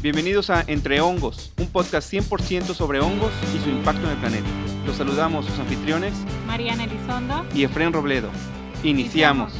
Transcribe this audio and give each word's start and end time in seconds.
Bienvenidos 0.00 0.48
a 0.48 0.62
Entre 0.68 1.00
Hongos, 1.00 1.52
un 1.58 1.66
podcast 1.66 2.12
100% 2.12 2.72
sobre 2.72 3.00
hongos 3.00 3.32
y 3.52 3.58
su 3.58 3.68
impacto 3.68 4.04
en 4.04 4.10
el 4.10 4.18
planeta. 4.18 4.46
Los 4.86 4.94
saludamos 4.94 5.44
sus 5.44 5.58
anfitriones, 5.58 6.14
Mariana 6.46 6.84
Elizondo 6.84 7.44
y 7.52 7.64
Efren 7.64 7.92
Robledo. 7.92 8.28
Iniciamos. 8.84 9.52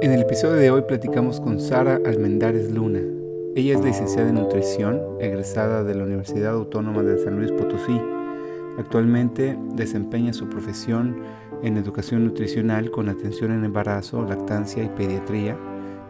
En 0.00 0.10
el 0.10 0.22
episodio 0.22 0.54
de 0.54 0.70
hoy 0.70 0.84
platicamos 0.88 1.38
con 1.38 1.60
Sara 1.60 2.00
Almendares 2.06 2.70
Luna. 2.70 3.02
Ella 3.54 3.74
es 3.74 3.84
licenciada 3.84 4.30
en 4.30 4.36
nutrición, 4.36 5.02
egresada 5.20 5.84
de 5.84 5.94
la 5.94 6.04
Universidad 6.04 6.54
Autónoma 6.54 7.02
de 7.02 7.22
San 7.22 7.36
Luis 7.36 7.52
Potosí. 7.52 8.00
Actualmente 8.78 9.58
desempeña 9.74 10.32
su 10.32 10.48
profesión 10.48 11.22
en 11.62 11.76
educación 11.76 12.24
nutricional 12.24 12.90
con 12.90 13.08
atención 13.08 13.52
en 13.52 13.64
embarazo, 13.64 14.24
lactancia 14.24 14.82
y 14.82 14.88
pediatría, 14.88 15.56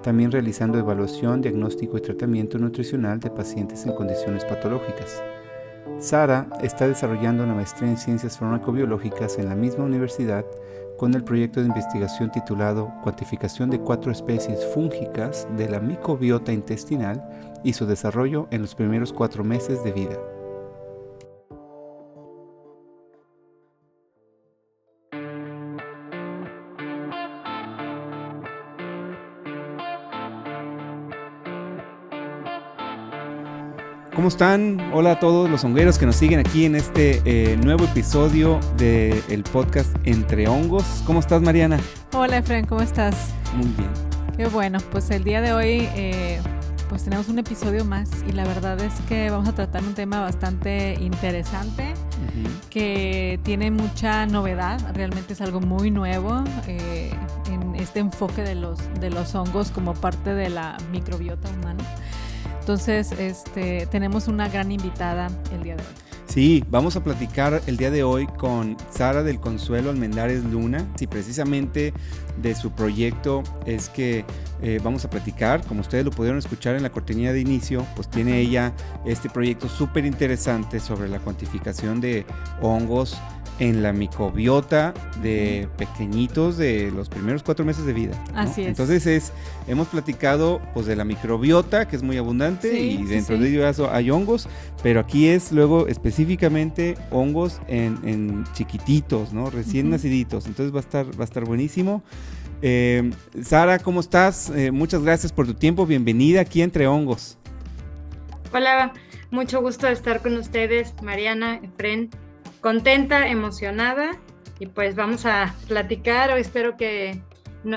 también 0.02 0.32
realizando 0.32 0.78
evaluación, 0.78 1.40
diagnóstico 1.40 1.98
y 1.98 2.00
tratamiento 2.00 2.58
nutricional 2.58 3.20
de 3.20 3.30
pacientes 3.30 3.84
en 3.86 3.94
condiciones 3.94 4.44
patológicas. 4.44 5.22
Sara 5.98 6.48
está 6.62 6.88
desarrollando 6.88 7.44
una 7.44 7.54
maestría 7.54 7.90
en 7.90 7.96
ciencias 7.96 8.38
farmacobiológicas 8.38 9.38
en 9.38 9.48
la 9.48 9.54
misma 9.54 9.84
universidad 9.84 10.44
con 10.96 11.14
el 11.14 11.24
proyecto 11.24 11.60
de 11.60 11.66
investigación 11.66 12.30
titulado 12.30 12.92
Cuantificación 13.02 13.70
de 13.70 13.80
cuatro 13.80 14.12
especies 14.12 14.64
fúngicas 14.72 15.48
de 15.56 15.68
la 15.68 15.80
microbiota 15.80 16.52
intestinal 16.52 17.22
y 17.64 17.72
su 17.72 17.86
desarrollo 17.86 18.46
en 18.50 18.62
los 18.62 18.74
primeros 18.74 19.12
cuatro 19.12 19.44
meses 19.44 19.82
de 19.84 19.92
vida. 19.92 20.16
¿Cómo 34.14 34.28
están? 34.28 34.78
Hola 34.92 35.12
a 35.12 35.20
todos 35.20 35.48
los 35.48 35.64
hongueros 35.64 35.98
que 35.98 36.04
nos 36.04 36.16
siguen 36.16 36.38
aquí 36.38 36.66
en 36.66 36.76
este 36.76 37.22
eh, 37.24 37.56
nuevo 37.56 37.84
episodio 37.84 38.60
del 38.76 39.42
podcast 39.42 39.96
Entre 40.04 40.46
Hongos. 40.46 40.84
¿Cómo 41.06 41.20
estás, 41.20 41.40
Mariana? 41.40 41.80
Hola, 42.12 42.36
Efren, 42.36 42.66
¿cómo 42.66 42.82
estás? 42.82 43.30
Muy 43.54 43.68
bien. 43.68 43.88
Qué 44.36 44.48
bueno, 44.48 44.80
pues 44.90 45.10
el 45.10 45.24
día 45.24 45.40
de 45.40 45.54
hoy 45.54 45.88
eh, 45.96 46.42
pues 46.90 47.04
tenemos 47.04 47.28
un 47.28 47.38
episodio 47.38 47.86
más 47.86 48.10
y 48.28 48.32
la 48.32 48.44
verdad 48.44 48.78
es 48.80 48.92
que 49.08 49.30
vamos 49.30 49.48
a 49.48 49.54
tratar 49.54 49.82
un 49.82 49.94
tema 49.94 50.20
bastante 50.20 50.94
interesante 51.00 51.94
que 52.68 53.40
tiene 53.44 53.70
mucha 53.70 54.26
novedad, 54.26 54.78
realmente 54.94 55.32
es 55.32 55.40
algo 55.40 55.60
muy 55.60 55.90
nuevo 55.90 56.44
eh, 56.66 57.10
en 57.50 57.74
este 57.76 58.00
enfoque 58.00 58.42
de 58.42 58.56
los, 58.56 58.78
de 59.00 59.08
los 59.08 59.34
hongos 59.34 59.70
como 59.70 59.94
parte 59.94 60.34
de 60.34 60.50
la 60.50 60.76
microbiota 60.90 61.48
humana. 61.48 61.82
Entonces, 62.62 63.10
este, 63.18 63.86
tenemos 63.86 64.28
una 64.28 64.48
gran 64.48 64.70
invitada 64.70 65.26
el 65.52 65.64
día 65.64 65.74
de 65.74 65.82
hoy. 65.82 65.88
Sí, 66.26 66.62
vamos 66.70 66.94
a 66.94 67.02
platicar 67.02 67.60
el 67.66 67.76
día 67.76 67.90
de 67.90 68.04
hoy 68.04 68.28
con 68.38 68.76
Sara 68.88 69.24
del 69.24 69.40
Consuelo 69.40 69.90
Almendares 69.90 70.44
Luna. 70.44 70.86
Y 71.00 71.08
precisamente 71.08 71.92
de 72.40 72.54
su 72.54 72.70
proyecto 72.70 73.42
es 73.66 73.88
que 73.88 74.24
eh, 74.62 74.78
vamos 74.80 75.04
a 75.04 75.10
platicar. 75.10 75.66
Como 75.66 75.80
ustedes 75.80 76.04
lo 76.04 76.12
pudieron 76.12 76.38
escuchar 76.38 76.76
en 76.76 76.84
la 76.84 76.90
cortinilla 76.90 77.32
de 77.32 77.40
inicio, 77.40 77.84
pues 77.96 78.08
tiene 78.08 78.38
ella 78.38 78.72
este 79.04 79.28
proyecto 79.28 79.68
súper 79.68 80.06
interesante 80.06 80.78
sobre 80.78 81.08
la 81.08 81.18
cuantificación 81.18 82.00
de 82.00 82.24
hongos 82.60 83.18
en 83.62 83.80
la 83.80 83.92
microbiota 83.92 84.92
de 85.22 85.68
pequeñitos 85.78 86.56
de 86.56 86.90
los 86.90 87.08
primeros 87.08 87.44
cuatro 87.44 87.64
meses 87.64 87.86
de 87.86 87.92
vida. 87.92 88.24
Así 88.34 88.62
es. 88.62 88.66
Entonces 88.66 89.06
es, 89.06 89.32
hemos 89.68 89.86
platicado 89.86 90.60
pues 90.74 90.86
de 90.86 90.96
la 90.96 91.04
microbiota, 91.04 91.86
que 91.86 91.94
es 91.94 92.02
muy 92.02 92.16
abundante, 92.16 92.76
y 92.76 93.04
dentro 93.04 93.38
de 93.38 93.48
ello 93.48 93.88
hay 93.92 94.10
hongos, 94.10 94.48
pero 94.82 94.98
aquí 94.98 95.28
es 95.28 95.52
luego 95.52 95.86
específicamente 95.86 96.96
hongos 97.12 97.60
en, 97.68 98.44
chiquititos, 98.52 99.32
¿no? 99.32 99.48
Recién 99.48 99.90
naciditos. 99.90 100.46
Entonces 100.46 100.74
va 100.74 100.78
a 100.78 100.82
estar, 100.82 101.06
va 101.06 101.22
a 101.22 101.24
estar 101.24 101.44
buenísimo. 101.44 102.02
Eh, 102.62 103.12
Sara, 103.44 103.78
¿cómo 103.78 104.00
estás? 104.00 104.50
Eh, 104.50 104.72
muchas 104.72 105.04
gracias 105.04 105.32
por 105.32 105.46
tu 105.46 105.54
tiempo. 105.54 105.86
Bienvenida 105.86 106.40
aquí 106.40 106.62
Entre 106.62 106.88
Hongos. 106.88 107.38
Hola, 108.52 108.92
mucho 109.30 109.62
gusto 109.62 109.86
de 109.86 109.92
estar 109.92 110.20
con 110.20 110.36
ustedes, 110.36 110.94
Mariana, 111.00 111.60
Efren 111.62 112.10
contenta, 112.62 113.28
emocionada 113.28 114.12
y 114.58 114.66
pues 114.66 114.96
vamos 114.96 115.26
a 115.26 115.54
platicar. 115.68 116.30
Hoy 116.30 116.40
espero 116.40 116.78
que 116.78 117.20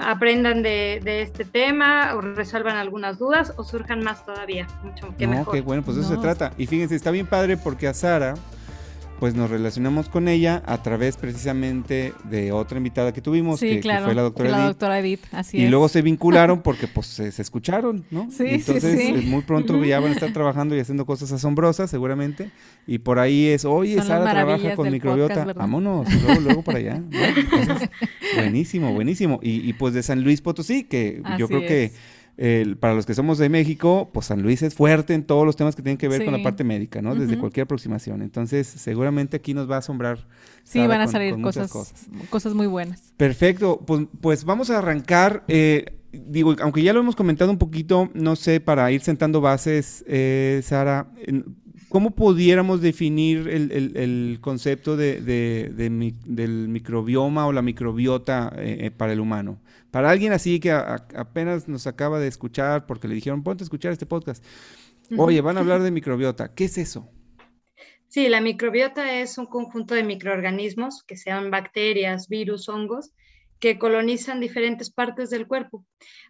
aprendan 0.01 0.63
de, 0.63 1.01
este 1.21 1.43
tema 1.43 2.13
o 2.15 2.21
resuelvan 2.21 2.77
algunas 2.77 3.19
dudas 3.19 3.53
o 3.57 3.63
surjan 3.65 4.01
más 4.01 4.25
todavía. 4.25 4.67
Mucho 4.83 5.13
que 5.17 5.27
no, 5.27 5.45
qué 5.45 5.61
bueno, 5.61 5.83
pues 5.83 5.97
eso 5.97 6.09
se 6.09 6.17
trata. 6.17 6.53
Y 6.57 6.67
fíjense, 6.67 6.95
está 6.95 7.11
bien 7.11 7.27
padre 7.27 7.57
porque 7.57 7.87
a 7.87 7.93
Sara 7.93 8.35
pues 9.19 9.33
nos 9.33 9.49
relacionamos 9.49 10.09
con 10.09 10.27
ella 10.27 10.61
a 10.65 10.81
través 10.83 11.17
precisamente 11.17 12.13
de 12.25 12.51
otra 12.51 12.77
invitada 12.77 13.13
que 13.13 13.21
tuvimos, 13.21 13.59
que, 13.59 13.81
fue 13.81 14.13
la 14.13 14.21
doctora 14.21 14.49
la 14.49 14.57
Edith. 14.57 14.67
doctora 14.67 14.99
Edith, 14.99 15.21
así 15.31 15.57
y 15.57 15.67
luego 15.67 15.87
se 15.87 16.01
vincularon 16.01 16.61
porque 16.63 16.87
pues 16.87 17.07
se, 17.07 17.27
escucharon, 17.27 18.05
¿no? 18.11 18.29
Sí, 18.29 18.45
entonces 18.47 18.99
sí, 18.99 19.13
muy 19.27 19.41
pronto 19.43 19.83
ya 19.83 19.99
van 19.99 20.11
a 20.11 20.13
estar 20.13 20.31
trabajando 20.33 20.75
y 20.75 20.79
haciendo 20.79 21.05
cosas 21.05 21.31
asombrosas 21.31 21.89
seguramente. 21.89 22.51
Y 22.87 22.99
por 22.99 23.19
ahí 23.19 23.47
es, 23.47 23.65
oye, 23.65 24.01
Sara 24.01 24.29
trabaja 24.29 24.75
con 24.75 24.91
microbiota, 24.91 25.45
vámonos, 25.53 26.07
luego, 26.23 26.41
luego 26.41 26.61
para 26.61 26.79
allá. 26.79 27.01
buenísimo, 28.35 28.93
buenísimo. 28.93 29.39
Y, 29.41 29.67
y, 29.67 29.73
pues 29.73 29.93
de 29.93 30.03
San 30.03 30.23
Luis 30.23 30.41
Potosí, 30.41 30.83
que 30.83 31.21
yo 31.37 31.47
creo 31.47 31.61
que 31.61 31.91
para 32.79 32.93
los 32.93 33.05
que 33.05 33.13
somos 33.13 33.37
de 33.37 33.49
México, 33.49 34.09
pues 34.13 34.25
San 34.25 34.41
Luis 34.41 34.61
es 34.61 34.73
fuerte 34.73 35.13
en 35.13 35.23
todos 35.23 35.45
los 35.45 35.55
temas 35.55 35.75
que 35.75 35.81
tienen 35.81 35.97
que 35.97 36.07
ver 36.07 36.25
con 36.25 36.33
la 36.33 36.43
parte 36.43 36.63
médica, 36.63 37.01
¿no? 37.01 37.15
Desde 37.15 37.37
cualquier 37.37 37.63
aproximación. 37.63 38.21
Entonces, 38.21 38.67
seguramente 38.67 39.37
aquí 39.37 39.53
nos 39.53 39.69
va 39.69 39.75
a 39.75 39.79
asombrar. 39.79 40.27
Sí, 40.63 40.85
van 40.85 41.01
a 41.01 41.07
salir 41.07 41.39
cosas, 41.41 41.71
cosas, 42.29 42.53
muy 42.53 42.67
buenas. 42.67 43.13
Perfecto, 43.17 43.81
pues, 43.85 44.07
pues 44.21 44.43
vamos 44.43 44.69
a 44.69 44.79
arrancar. 44.79 45.43
Eh, 45.47 45.97
digo, 46.11 46.55
aunque 46.61 46.81
ya 46.81 46.93
lo 46.93 46.99
hemos 46.99 47.15
comentado 47.15 47.51
un 47.51 47.57
poquito, 47.57 48.09
no 48.13 48.35
sé, 48.35 48.59
para 48.59 48.91
ir 48.91 49.01
sentando 49.01 49.41
bases, 49.41 50.03
eh, 50.07 50.61
Sara, 50.63 51.07
¿Cómo 51.95 52.11
pudiéramos 52.11 52.81
definir 52.81 53.47
el, 53.47 54.39
concepto 54.41 54.97
de, 54.97 55.21
del 55.21 56.67
microbioma 56.67 57.47
o 57.47 57.53
la 57.53 57.61
microbiota 57.61 58.51
eh, 58.57 58.91
para 58.91 59.13
el 59.13 59.21
humano? 59.21 59.59
Para 59.95 60.09
alguien 60.09 60.33
así 60.33 60.59
que 60.59 60.71
apenas 60.73 61.69
nos 61.69 61.87
acaba 61.87 62.19
de 62.19 62.27
escuchar 62.27 62.85
porque 62.85 63.07
le 63.07 63.15
dijeron, 63.15 63.43
ponte 63.43 63.63
a 63.63 63.67
escuchar 63.67 63.93
este 63.93 64.05
podcast. 64.05 64.43
Oye, 65.15 65.39
van 65.39 65.55
a 65.55 65.61
hablar 65.61 65.81
de 65.81 65.89
microbiota. 65.89 66.53
¿Qué 66.53 66.65
es 66.65 66.77
eso? 66.77 67.09
Sí, 68.09 68.27
la 68.27 68.41
microbiota 68.41 69.21
es 69.21 69.37
un 69.37 69.45
conjunto 69.45 69.95
de 69.95 70.03
microorganismos, 70.03 71.01
que 71.07 71.15
sean 71.15 71.49
bacterias, 71.49 72.27
virus, 72.27 72.67
hongos, 72.67 73.13
que 73.61 73.79
colonizan 73.79 74.41
diferentes 74.41 74.91
partes 74.91 75.29
del 75.29 75.47
cuerpo. 75.47 75.85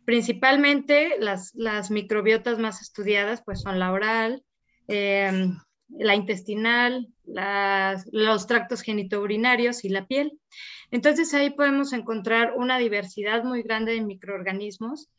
Principalmente 0.06 1.16
las, 1.20 1.50
las 1.56 1.90
microbiotas 1.90 2.60
más 2.60 2.84
estudiadas 2.84 3.42
pues 3.44 3.62
son 3.62 3.80
la 3.80 3.92
oral, 3.92 4.44
em, 4.88 5.58
la 5.90 6.16
intestinal, 6.16 7.08
los 8.12 8.48
tractos 8.48 8.82
genitourinarios 8.82 9.86
y 9.86 9.90
la 9.90 10.06
piel. 10.08 10.40
Entonces 10.92 11.34
ahí 11.34 11.52
podemos 11.52 11.94
encontrar 11.94 12.54
una 12.56 12.78
diversidad 12.78 13.44
muy 13.44 13.64
grande 13.64 13.94
de 13.94 14.02
microorganismos 14.02 15.10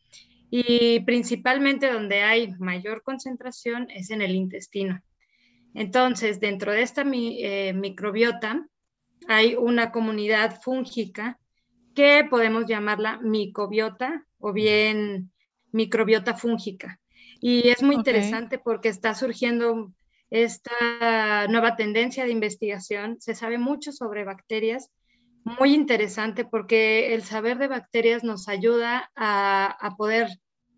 y 0.49 1.01
principalmente 1.01 1.91
donde 1.91 2.21
hay 2.23 2.53
mayor 2.59 3.03
concentración 3.03 3.89
es 3.89 4.11
en 4.11 4.21
el 4.21 4.35
intestino. 4.35 5.01
Entonces, 5.73 6.39
dentro 6.39 6.71
de 6.71 6.81
esta 6.81 7.03
eh, 7.13 7.73
microbiota 7.73 8.67
hay 9.27 9.55
una 9.55 9.91
comunidad 9.91 10.59
fúngica 10.61 11.39
que 11.93 12.25
podemos 12.29 12.65
llamarla 12.65 13.19
micobiota 13.21 14.25
o 14.39 14.53
bien 14.53 15.31
microbiota 15.71 16.33
fúngica. 16.35 16.99
Y 17.39 17.69
es 17.69 17.83
muy 17.83 17.95
interesante 17.95 18.57
porque 18.57 18.89
está 18.89 19.13
surgiendo 19.13 19.91
esta 20.29 21.47
nueva 21.47 21.75
tendencia 21.75 22.25
de 22.25 22.31
investigación. 22.31 23.17
Se 23.19 23.35
sabe 23.35 23.57
mucho 23.57 23.91
sobre 23.91 24.23
bacterias 24.23 24.91
muy 25.47 25.73
interesante 25.73 26.43
porque 26.43 27.13
el 27.13 27.23
saber 27.23 27.57
de 27.57 27.67
bacterias 27.67 28.23
nos 28.23 28.49
ayuda 28.49 29.09
a, 29.15 29.95
poder, 29.97 30.27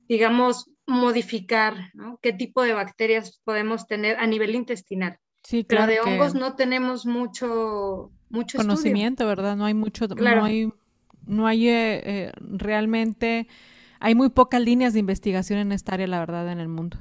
digamos, 0.08 0.70
modificar 0.86 1.92
qué 2.22 2.34
tipo 2.34 2.62
de 2.62 2.74
bacterias 2.74 3.42
podemos 3.44 3.88
tener 3.88 4.18
a 4.18 4.28
nivel 4.28 4.54
intestinal. 4.54 5.18
Sí, 5.44 5.64
claro. 5.64 5.88
Pero 5.88 6.06
de 6.06 6.12
hongos 6.12 6.36
no 6.36 6.56
tenemos 6.56 7.06
mucho, 7.06 8.12
mucho 8.30 8.58
conocimiento, 8.60 9.26
¿verdad? 9.26 9.56
No 9.56 9.66
hay 9.66 9.74
mucho, 9.74 10.08
no 10.08 10.44
hay, 10.44 10.72
no 11.26 11.48
hay 11.48 11.68
eh, 11.68 12.02
eh, 12.06 12.32
realmente, 12.38 13.48
hay 14.00 14.14
muy 14.14 14.30
pocas 14.30 14.62
líneas 14.62 14.94
de 14.94 15.00
investigación 15.00 15.60
en 15.60 15.72
esta 15.72 15.94
área, 15.94 16.08
la 16.08 16.20
verdad, 16.20 16.52
en 16.52 16.60
el 16.60 16.68
mundo. 16.68 16.98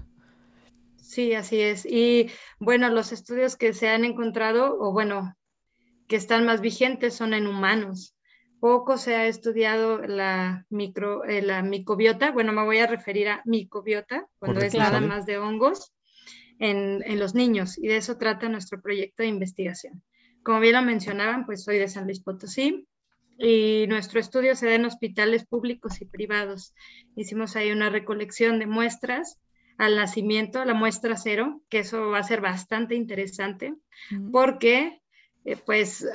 Sí, 1.19 1.35
así 1.35 1.61
es. 1.61 1.85
Y 1.85 2.31
bueno, 2.61 2.89
los 2.91 3.11
estudios 3.11 3.57
que 3.57 3.73
se 3.73 3.89
han 3.89 4.05
encontrado, 4.05 4.79
o 4.79 4.93
bueno, 4.93 5.35
que 6.07 6.15
están 6.15 6.47
más 6.47 6.61
vigentes 6.61 7.17
son 7.17 7.35
en 7.35 7.49
humanos. 7.49 8.15
Poco 8.61 8.99
se 8.99 9.17
ha 9.17 9.27
estudiado 9.27 9.99
la, 9.99 10.65
micro, 10.71 11.25
eh, 11.25 11.43
la 11.43 11.61
micobiota, 11.63 12.31
bueno, 12.31 12.53
me 12.53 12.63
voy 12.63 12.79
a 12.79 12.87
referir 12.87 13.31
a 13.31 13.43
micobiota, 13.47 14.29
cuando 14.39 14.61
es 14.61 14.75
nada 14.75 15.01
más 15.01 15.27
de 15.27 15.39
hongos, 15.39 15.93
en, 16.61 17.03
en, 17.05 17.19
los 17.19 17.35
niños, 17.35 17.79
y 17.79 17.89
de 17.89 17.97
eso 17.97 18.17
trata 18.17 18.49
nuestro 18.49 18.81
proyecto 18.81 19.25
de 19.25 19.31
investigación. 19.31 20.05
Como 20.45 20.61
bien 20.61 20.75
lo 20.75 20.83
mencionaban, 20.83 21.47
pues 21.47 21.65
soy 21.65 21.79
de 21.79 21.89
San 21.89 22.05
Luis 22.05 22.23
Potosí, 22.23 22.87
y 23.39 23.87
nuestro 23.89 24.21
estudio 24.21 24.55
se 24.55 24.67
da 24.67 24.77
en 24.77 24.85
hospitales 24.85 25.45
públicos 25.45 26.01
y 26.01 26.05
privados. 26.05 26.75
Hicimos 27.17 27.57
ahí 27.57 27.73
una 27.73 27.91
recolección 27.91 28.61
de 28.61 28.67
muestras 28.69 29.41
al 29.79 29.97
nacimiento, 29.97 30.65
la 30.65 30.75
muestra 30.75 31.17
cero, 31.17 31.63
que 31.71 31.79
eso 31.79 32.11
va 32.11 32.19
a 32.19 32.25
ser 32.25 32.41
bastante 32.41 32.97
interesante, 32.97 33.75
porque 34.33 35.01
eh, 35.45 35.57
pues 35.65 36.07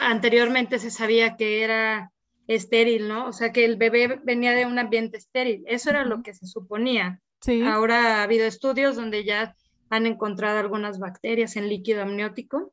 anteriormente 0.00 0.78
se 0.78 0.90
sabía 0.90 1.36
que 1.36 1.64
era 1.64 2.12
estéril, 2.46 3.08
¿no? 3.08 3.26
O 3.26 3.32
sea, 3.32 3.52
que 3.52 3.64
el 3.64 3.76
bebé 3.76 4.20
venía 4.22 4.52
de 4.52 4.66
un 4.66 4.78
ambiente 4.78 5.16
estéril. 5.16 5.64
Eso 5.66 5.90
era 5.90 6.04
lo 6.04 6.22
que 6.22 6.34
se 6.34 6.46
suponía. 6.46 7.20
Sí. 7.40 7.62
Ahora 7.62 8.18
ha 8.18 8.22
habido 8.22 8.46
estudios 8.46 8.96
donde 8.96 9.24
ya 9.24 9.56
han 9.88 10.06
encontrado 10.06 10.58
algunas 10.58 10.98
bacterias 10.98 11.56
en 11.56 11.68
líquido 11.68 12.02
amniótico 12.02 12.72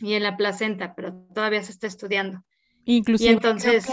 y 0.00 0.14
en 0.14 0.22
la 0.22 0.36
placenta, 0.36 0.94
pero 0.94 1.14
todavía 1.34 1.62
se 1.62 1.72
está 1.72 1.86
estudiando. 1.86 2.44
Inclusive 2.84 3.32
entonces, 3.32 3.86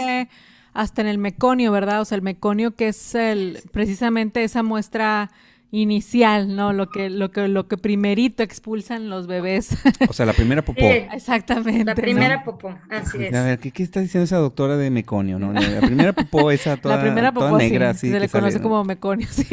hasta 0.72 1.02
en 1.02 1.08
el 1.08 1.18
meconio, 1.18 1.72
¿verdad? 1.72 2.00
O 2.00 2.04
sea, 2.04 2.16
el 2.16 2.22
meconio 2.22 2.74
que 2.76 2.88
es 2.88 3.14
el 3.14 3.60
precisamente 3.72 4.44
esa 4.44 4.62
muestra 4.62 5.30
inicial, 5.70 6.54
¿no? 6.54 6.72
Lo 6.72 6.88
que, 6.88 7.10
lo 7.10 7.30
que, 7.30 7.48
lo 7.48 7.66
que 7.66 7.76
primerito 7.76 8.42
expulsan 8.42 9.08
los 9.08 9.26
bebés. 9.26 9.76
O 10.08 10.12
sea, 10.12 10.26
la 10.26 10.32
primera 10.32 10.62
popó. 10.64 10.84
Exactamente. 10.84 11.84
La 11.84 11.94
primera 11.94 12.44
popó, 12.44 12.78
así 12.88 13.24
es. 13.24 13.34
A 13.34 13.44
ver, 13.44 13.58
¿qué, 13.58 13.82
está 13.82 14.00
diciendo 14.00 14.24
esa 14.24 14.36
doctora 14.36 14.76
de 14.76 14.90
meconio, 14.90 15.38
no? 15.38 15.52
La 15.52 15.80
primera 15.80 16.12
popó, 16.12 16.50
esa 16.50 16.76
toda, 16.76 16.96
la 16.96 17.02
primera 17.02 17.32
popó, 17.32 17.58
negra, 17.58 17.94
sí, 17.94 18.10
Se 18.10 18.20
le 18.20 18.28
conoce 18.28 18.60
como 18.60 18.84
meconio, 18.84 19.26
sí. 19.30 19.46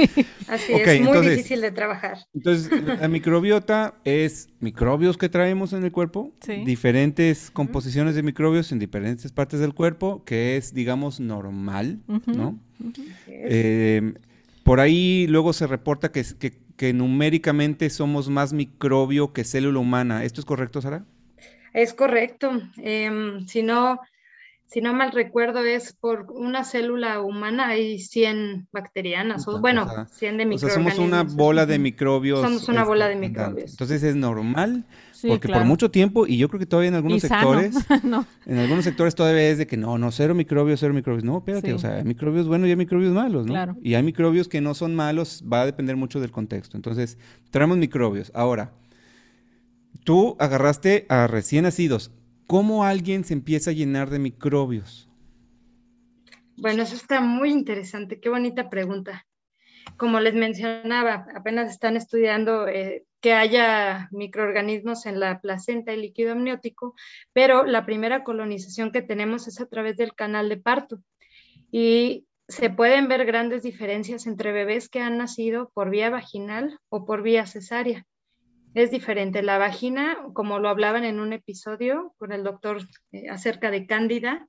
Así 0.48 0.74
es, 0.74 1.02
muy 1.02 1.28
difícil 1.28 1.62
de 1.62 1.72
trabajar. 1.72 2.18
Entonces, 2.34 2.70
la 3.00 3.08
microbiota 3.08 3.96
es 4.04 4.50
microbios 4.60 5.18
que 5.18 5.30
traemos 5.30 5.74
en 5.74 5.84
el 5.84 5.92
cuerpo, 5.92 6.32
diferentes 6.66 7.50
composiciones 7.52 8.16
de 8.16 8.24
microbios 8.24 8.72
en 8.72 8.80
diferentes 8.80 9.32
partes 9.32 9.60
del 9.60 9.74
cuerpo, 9.74 10.24
que 10.26 10.58
es, 10.58 10.74
digamos, 10.74 11.20
normal, 11.20 12.00
¿no? 12.26 12.60
Eh, 13.28 14.14
por 14.64 14.80
ahí 14.80 15.28
luego 15.28 15.54
se 15.54 15.68
reporta 15.68 16.12
que, 16.12 16.24
que, 16.78 16.94
numéricamente 16.94 17.90
somos 17.90 18.30
más 18.30 18.54
microbio 18.54 19.34
que 19.34 19.44
célula 19.44 19.80
humana. 19.80 20.24
¿Esto 20.24 20.42
es 20.42 20.46
correcto, 20.46 20.82
Sara? 20.82 21.06
Es 21.74 21.94
correcto. 21.94 22.52
Em, 22.78 23.46
si, 23.48 23.64
no, 23.64 24.00
si 24.66 24.82
no 24.82 24.94
mal 24.94 25.12
recuerdo, 25.12 25.64
es 25.64 25.94
por 25.94 26.32
una 26.32 26.64
célula 26.64 27.22
humana 27.22 27.68
hay 27.68 28.00
100 28.00 28.70
bacterianas, 28.72 29.48
o 29.48 29.60
bueno, 29.60 29.88
100 30.12 30.38
de 30.38 30.46
microbios. 30.46 30.64
O 30.64 30.68
sea, 30.68 30.76
somos 30.76 30.98
una 30.98 31.24
bola 31.24 31.66
de 31.66 31.80
microbios. 31.80 32.42
Somos 32.42 32.70
una 32.70 32.84
bola 32.84 33.08
de 33.08 33.16
microbios. 33.16 33.72
Entonces 33.72 34.04
es 34.04 34.16
normal 34.16 34.86
porque 35.28 35.48
por 35.48 35.66
mucho 35.66 35.92
tiempo, 35.92 36.28
y 36.28 36.38
yo 36.38 36.50
creo 36.50 36.60
que 36.60 36.66
todavía 36.66 36.90
en 36.90 36.96
algunos 36.96 37.22
sectores, 37.22 37.76
en 38.46 38.58
algunos 38.58 38.84
sectores 38.84 39.16
todavía 39.16 39.50
es 39.50 39.58
de 39.58 39.68
que 39.68 39.78
no, 39.78 39.98
no, 39.98 40.12
cero 40.12 40.36
microbios, 40.36 40.80
cero 40.80 40.94
microbios. 40.94 41.24
No, 41.24 41.38
espérate, 41.38 41.74
o 41.74 41.80
sea, 41.80 41.98
hay 41.98 42.04
microbios 42.04 42.48
buenos 42.48 42.68
y 42.68 42.72
hay 42.72 42.76
microbios 42.76 43.14
malos, 43.14 43.46
¿no? 43.46 43.78
Y 43.82 43.96
hay 43.96 44.04
microbios 44.04 44.48
que 44.48 44.62
no 44.62 44.74
son 44.74 44.96
malos, 44.96 45.44
va 45.52 45.62
a 45.62 45.66
depender 45.66 45.96
mucho 45.96 46.20
del 46.20 46.32
contexto. 46.32 46.78
Entonces, 46.78 47.18
traemos 47.52 47.78
microbios. 47.78 48.32
Ahora, 48.34 48.74
tú 50.04 50.36
agarraste 50.40 51.06
a 51.10 51.28
recién 51.28 51.64
nacidos. 51.64 52.12
¿Cómo 52.48 52.84
alguien 52.84 53.24
se 53.24 53.34
empieza 53.34 53.72
a 53.72 53.74
llenar 53.74 54.10
de 54.10 54.20
microbios? 54.20 55.10
Bueno, 56.58 56.84
eso 56.84 56.96
está 56.96 57.22
muy 57.22 57.50
interesante. 57.50 58.20
Qué 58.20 58.30
bonita 58.30 58.70
pregunta. 58.70 59.26
Como 59.98 60.20
les 60.20 60.34
mencionaba, 60.34 61.28
apenas 61.36 61.72
están 61.72 61.98
estudiando 61.98 62.68
eh, 62.68 63.06
que 63.22 63.34
haya 63.34 64.10
microorganismos 64.12 65.06
en 65.06 65.20
la 65.20 65.40
placenta 65.40 65.94
y 65.94 66.02
líquido 66.02 66.34
amniótico, 66.34 66.96
pero 67.32 67.64
la 67.64 67.86
primera 67.86 68.24
colonización 68.24 68.92
que 68.92 69.02
tenemos 69.02 69.48
es 69.48 69.62
a 69.62 69.66
través 69.66 69.98
del 69.98 70.14
canal 70.14 70.50
de 70.50 70.58
parto. 70.58 71.00
Y 71.72 72.28
se 72.48 72.70
pueden 72.70 73.08
ver 73.08 73.26
grandes 73.26 73.64
diferencias 73.64 74.28
entre 74.28 74.52
bebés 74.52 74.90
que 74.90 75.00
han 75.00 75.18
nacido 75.18 75.72
por 75.74 75.90
vía 75.90 76.10
vaginal 76.10 76.80
o 76.90 77.06
por 77.06 77.24
vía 77.24 77.46
cesárea. 77.46 78.06
Es 78.74 78.92
diferente. 78.92 79.44
La 79.44 79.58
vagina, 79.58 80.18
como 80.34 80.60
lo 80.60 80.68
hablaban 80.68 81.04
en 81.04 81.20
un 81.20 81.32
episodio 81.32 82.14
con 82.18 82.32
el 82.32 82.44
doctor 82.44 82.82
eh, 83.12 83.30
acerca 83.30 83.72
de 83.72 83.86
cándida, 83.86 84.48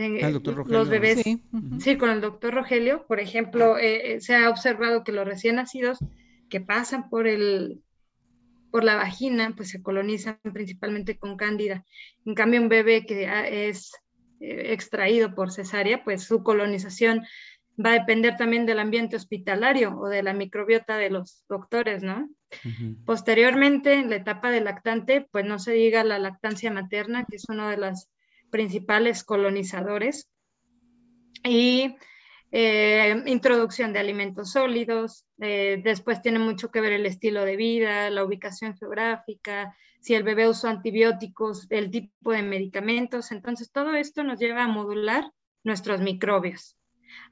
eh, 0.00 0.20
ah, 0.24 0.30
los 0.30 0.88
bebés, 0.88 1.22
sí. 1.22 1.96
con 1.96 2.10
el 2.10 2.20
doctor 2.20 2.54
Rogelio, 2.54 3.06
por 3.06 3.20
ejemplo, 3.20 3.76
eh, 3.78 4.20
se 4.20 4.34
ha 4.34 4.48
observado 4.48 5.04
que 5.04 5.12
los 5.12 5.26
recién 5.26 5.56
nacidos 5.56 5.98
que 6.48 6.60
pasan 6.60 7.08
por 7.10 7.26
el, 7.26 7.82
por 8.70 8.84
la 8.84 8.96
vagina, 8.96 9.52
pues 9.56 9.70
se 9.70 9.82
colonizan 9.82 10.38
principalmente 10.52 11.18
con 11.18 11.36
cándida. 11.36 11.84
En 12.24 12.34
cambio, 12.34 12.60
un 12.60 12.68
bebé 12.68 13.04
que 13.06 13.28
es 13.68 13.92
eh, 14.40 14.72
extraído 14.72 15.34
por 15.34 15.50
cesárea, 15.50 16.04
pues 16.04 16.24
su 16.24 16.42
colonización 16.42 17.22
va 17.84 17.90
a 17.90 17.98
depender 17.98 18.36
también 18.36 18.66
del 18.66 18.78
ambiente 18.78 19.16
hospitalario 19.16 19.98
o 19.98 20.08
de 20.08 20.22
la 20.22 20.34
microbiota 20.34 20.96
de 20.96 21.10
los 21.10 21.44
doctores, 21.48 22.02
¿no? 22.02 22.28
Posteriormente, 23.06 23.94
en 23.94 24.10
la 24.10 24.16
etapa 24.16 24.50
de 24.50 24.60
lactante, 24.60 25.26
pues 25.30 25.44
no 25.44 25.58
se 25.58 25.72
diga 25.72 26.04
la 26.04 26.18
lactancia 26.18 26.70
materna, 26.70 27.24
que 27.28 27.36
es 27.36 27.44
uno 27.48 27.68
de 27.68 27.76
los 27.76 28.08
principales 28.50 29.24
colonizadores. 29.24 30.28
Y 31.44 31.96
eh, 32.52 33.22
introducción 33.26 33.92
de 33.92 34.00
alimentos 34.00 34.52
sólidos, 34.52 35.24
eh, 35.40 35.80
después 35.82 36.20
tiene 36.20 36.38
mucho 36.38 36.70
que 36.70 36.80
ver 36.80 36.92
el 36.92 37.06
estilo 37.06 37.44
de 37.44 37.56
vida, 37.56 38.10
la 38.10 38.24
ubicación 38.24 38.76
geográfica, 38.76 39.74
si 40.00 40.14
el 40.14 40.22
bebé 40.22 40.48
usó 40.48 40.68
antibióticos, 40.68 41.66
el 41.70 41.90
tipo 41.90 42.32
de 42.32 42.42
medicamentos, 42.42 43.32
entonces 43.32 43.70
todo 43.70 43.94
esto 43.94 44.24
nos 44.24 44.40
lleva 44.40 44.64
a 44.64 44.68
modular 44.68 45.30
nuestros 45.62 46.00
microbios. 46.00 46.76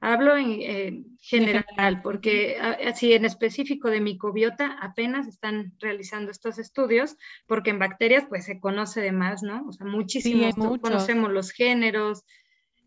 Hablo 0.00 0.36
en 0.36 1.16
general, 1.20 2.00
porque 2.02 2.56
así 2.58 3.12
en 3.12 3.24
específico 3.24 3.90
de 3.90 4.00
micobiota 4.00 4.76
apenas 4.80 5.26
están 5.26 5.72
realizando 5.78 6.30
estos 6.30 6.58
estudios, 6.58 7.16
porque 7.46 7.70
en 7.70 7.78
bacterias 7.78 8.24
pues 8.28 8.44
se 8.44 8.60
conoce 8.60 9.00
de 9.00 9.12
más, 9.12 9.42
¿no? 9.42 9.66
O 9.68 9.72
sea, 9.72 9.86
muchísimo, 9.86 10.78
conocemos 10.80 11.32
los 11.32 11.50
géneros, 11.50 12.24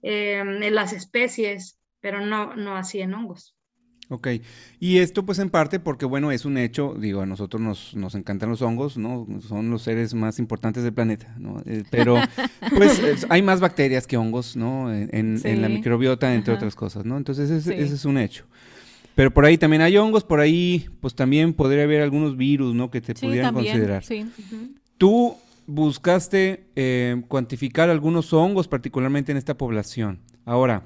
eh, 0.01 0.43
las 0.71 0.93
especies, 0.93 1.79
pero 1.99 2.21
no, 2.21 2.55
no 2.55 2.75
así 2.75 3.01
en 3.01 3.13
hongos. 3.13 3.55
Ok, 4.11 4.27
y 4.81 4.97
esto 4.97 5.25
pues 5.25 5.39
en 5.39 5.49
parte 5.49 5.79
porque 5.79 6.05
bueno, 6.05 6.33
es 6.33 6.43
un 6.43 6.57
hecho, 6.57 6.97
digo, 6.99 7.21
a 7.21 7.25
nosotros 7.25 7.61
nos, 7.61 7.95
nos 7.95 8.13
encantan 8.13 8.49
los 8.49 8.61
hongos, 8.61 8.97
¿no? 8.97 9.25
Son 9.47 9.69
los 9.69 9.83
seres 9.83 10.13
más 10.13 10.37
importantes 10.37 10.83
del 10.83 10.91
planeta, 10.91 11.33
¿no? 11.39 11.61
Eh, 11.65 11.85
pero 11.89 12.17
pues 12.75 13.25
hay 13.29 13.41
más 13.41 13.61
bacterias 13.61 14.07
que 14.07 14.17
hongos, 14.17 14.57
¿no? 14.57 14.93
En, 14.93 15.09
en, 15.13 15.61
la 15.61 15.69
microbiota, 15.69 16.35
entre 16.35 16.53
otras 16.53 16.75
cosas, 16.75 17.05
¿no? 17.05 17.15
Entonces 17.15 17.49
ese, 17.49 17.81
es 17.81 18.03
un 18.03 18.17
hecho. 18.17 18.43
Pero 19.15 19.31
por 19.31 19.45
ahí 19.45 19.57
también 19.57 19.81
hay 19.81 19.95
hongos, 19.95 20.25
por 20.25 20.41
ahí 20.41 20.89
pues 20.99 21.15
también 21.15 21.53
podría 21.53 21.83
haber 21.83 22.01
algunos 22.01 22.35
virus, 22.35 22.75
¿no? 22.75 22.91
Que 22.91 22.99
te 22.99 23.15
pudieran 23.15 23.53
considerar. 23.53 24.03
Sí. 24.03 24.25
Tú 24.97 25.37
buscaste 25.67 26.65
eh, 26.75 27.21
cuantificar 27.29 27.89
algunos 27.89 28.33
hongos, 28.33 28.67
particularmente 28.67 29.31
en 29.31 29.37
esta 29.37 29.57
población. 29.57 30.19
Ahora, 30.43 30.83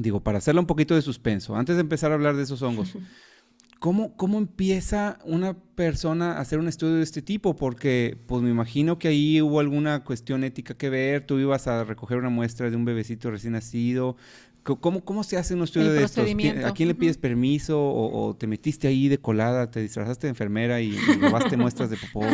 digo, 0.00 0.20
para 0.22 0.38
hacerle 0.38 0.60
un 0.60 0.66
poquito 0.66 0.94
de 0.94 1.02
suspenso, 1.02 1.56
antes 1.56 1.76
de 1.76 1.82
empezar 1.82 2.10
a 2.10 2.14
hablar 2.14 2.36
de 2.36 2.42
esos 2.42 2.62
hongos, 2.62 2.94
¿cómo, 3.78 4.16
¿cómo 4.16 4.38
empieza 4.38 5.18
una 5.24 5.54
persona 5.54 6.34
a 6.34 6.40
hacer 6.40 6.58
un 6.58 6.68
estudio 6.68 6.94
de 6.94 7.02
este 7.02 7.22
tipo? 7.22 7.56
Porque, 7.56 8.16
pues 8.26 8.42
me 8.42 8.50
imagino 8.50 8.98
que 8.98 9.08
ahí 9.08 9.40
hubo 9.42 9.60
alguna 9.60 10.04
cuestión 10.04 10.44
ética 10.44 10.74
que 10.76 10.90
ver, 10.90 11.26
tú 11.26 11.38
ibas 11.38 11.66
a 11.66 11.84
recoger 11.84 12.18
una 12.18 12.30
muestra 12.30 12.70
de 12.70 12.76
un 12.76 12.84
bebecito 12.84 13.30
recién 13.30 13.54
nacido. 13.54 14.16
¿Cómo, 14.62 15.02
cómo 15.04 15.24
se 15.24 15.38
hace 15.38 15.54
un 15.54 15.62
estudio 15.62 15.90
de 15.90 16.04
estos? 16.04 16.28
¿A 16.64 16.74
quién 16.74 16.88
le 16.88 16.94
pides 16.94 17.16
permiso? 17.16 17.80
O, 17.82 18.36
te 18.36 18.46
metiste 18.46 18.88
ahí 18.88 19.08
de 19.08 19.18
colada, 19.18 19.70
te 19.70 19.80
disfrazaste 19.80 20.26
de 20.26 20.30
enfermera 20.30 20.82
y, 20.82 20.96
robaste 21.18 21.56
muestras 21.56 21.88
de 21.88 21.96
popó? 21.96 22.26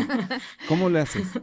¿Cómo 0.69 0.91
le 0.91 1.01
haces? 1.01 1.27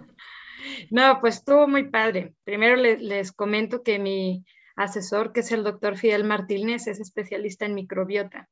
No, 0.90 1.20
pues 1.22 1.36
estuvo 1.36 1.68
muy 1.68 1.90
padre. 1.90 2.34
Primero 2.44 2.76
les 2.76 3.32
comento 3.32 3.84
que 3.84 4.00
mi, 4.00 4.44
asesor, 4.76 5.34
que 5.34 5.42
es 5.42 5.52
el 5.52 5.64
doctor 5.64 5.98
Fidel 5.98 6.24
Martínez, 6.24 6.88
es 6.88 7.00
especialista 7.00 7.66
en 7.66 7.76
microbiota. 7.76 8.50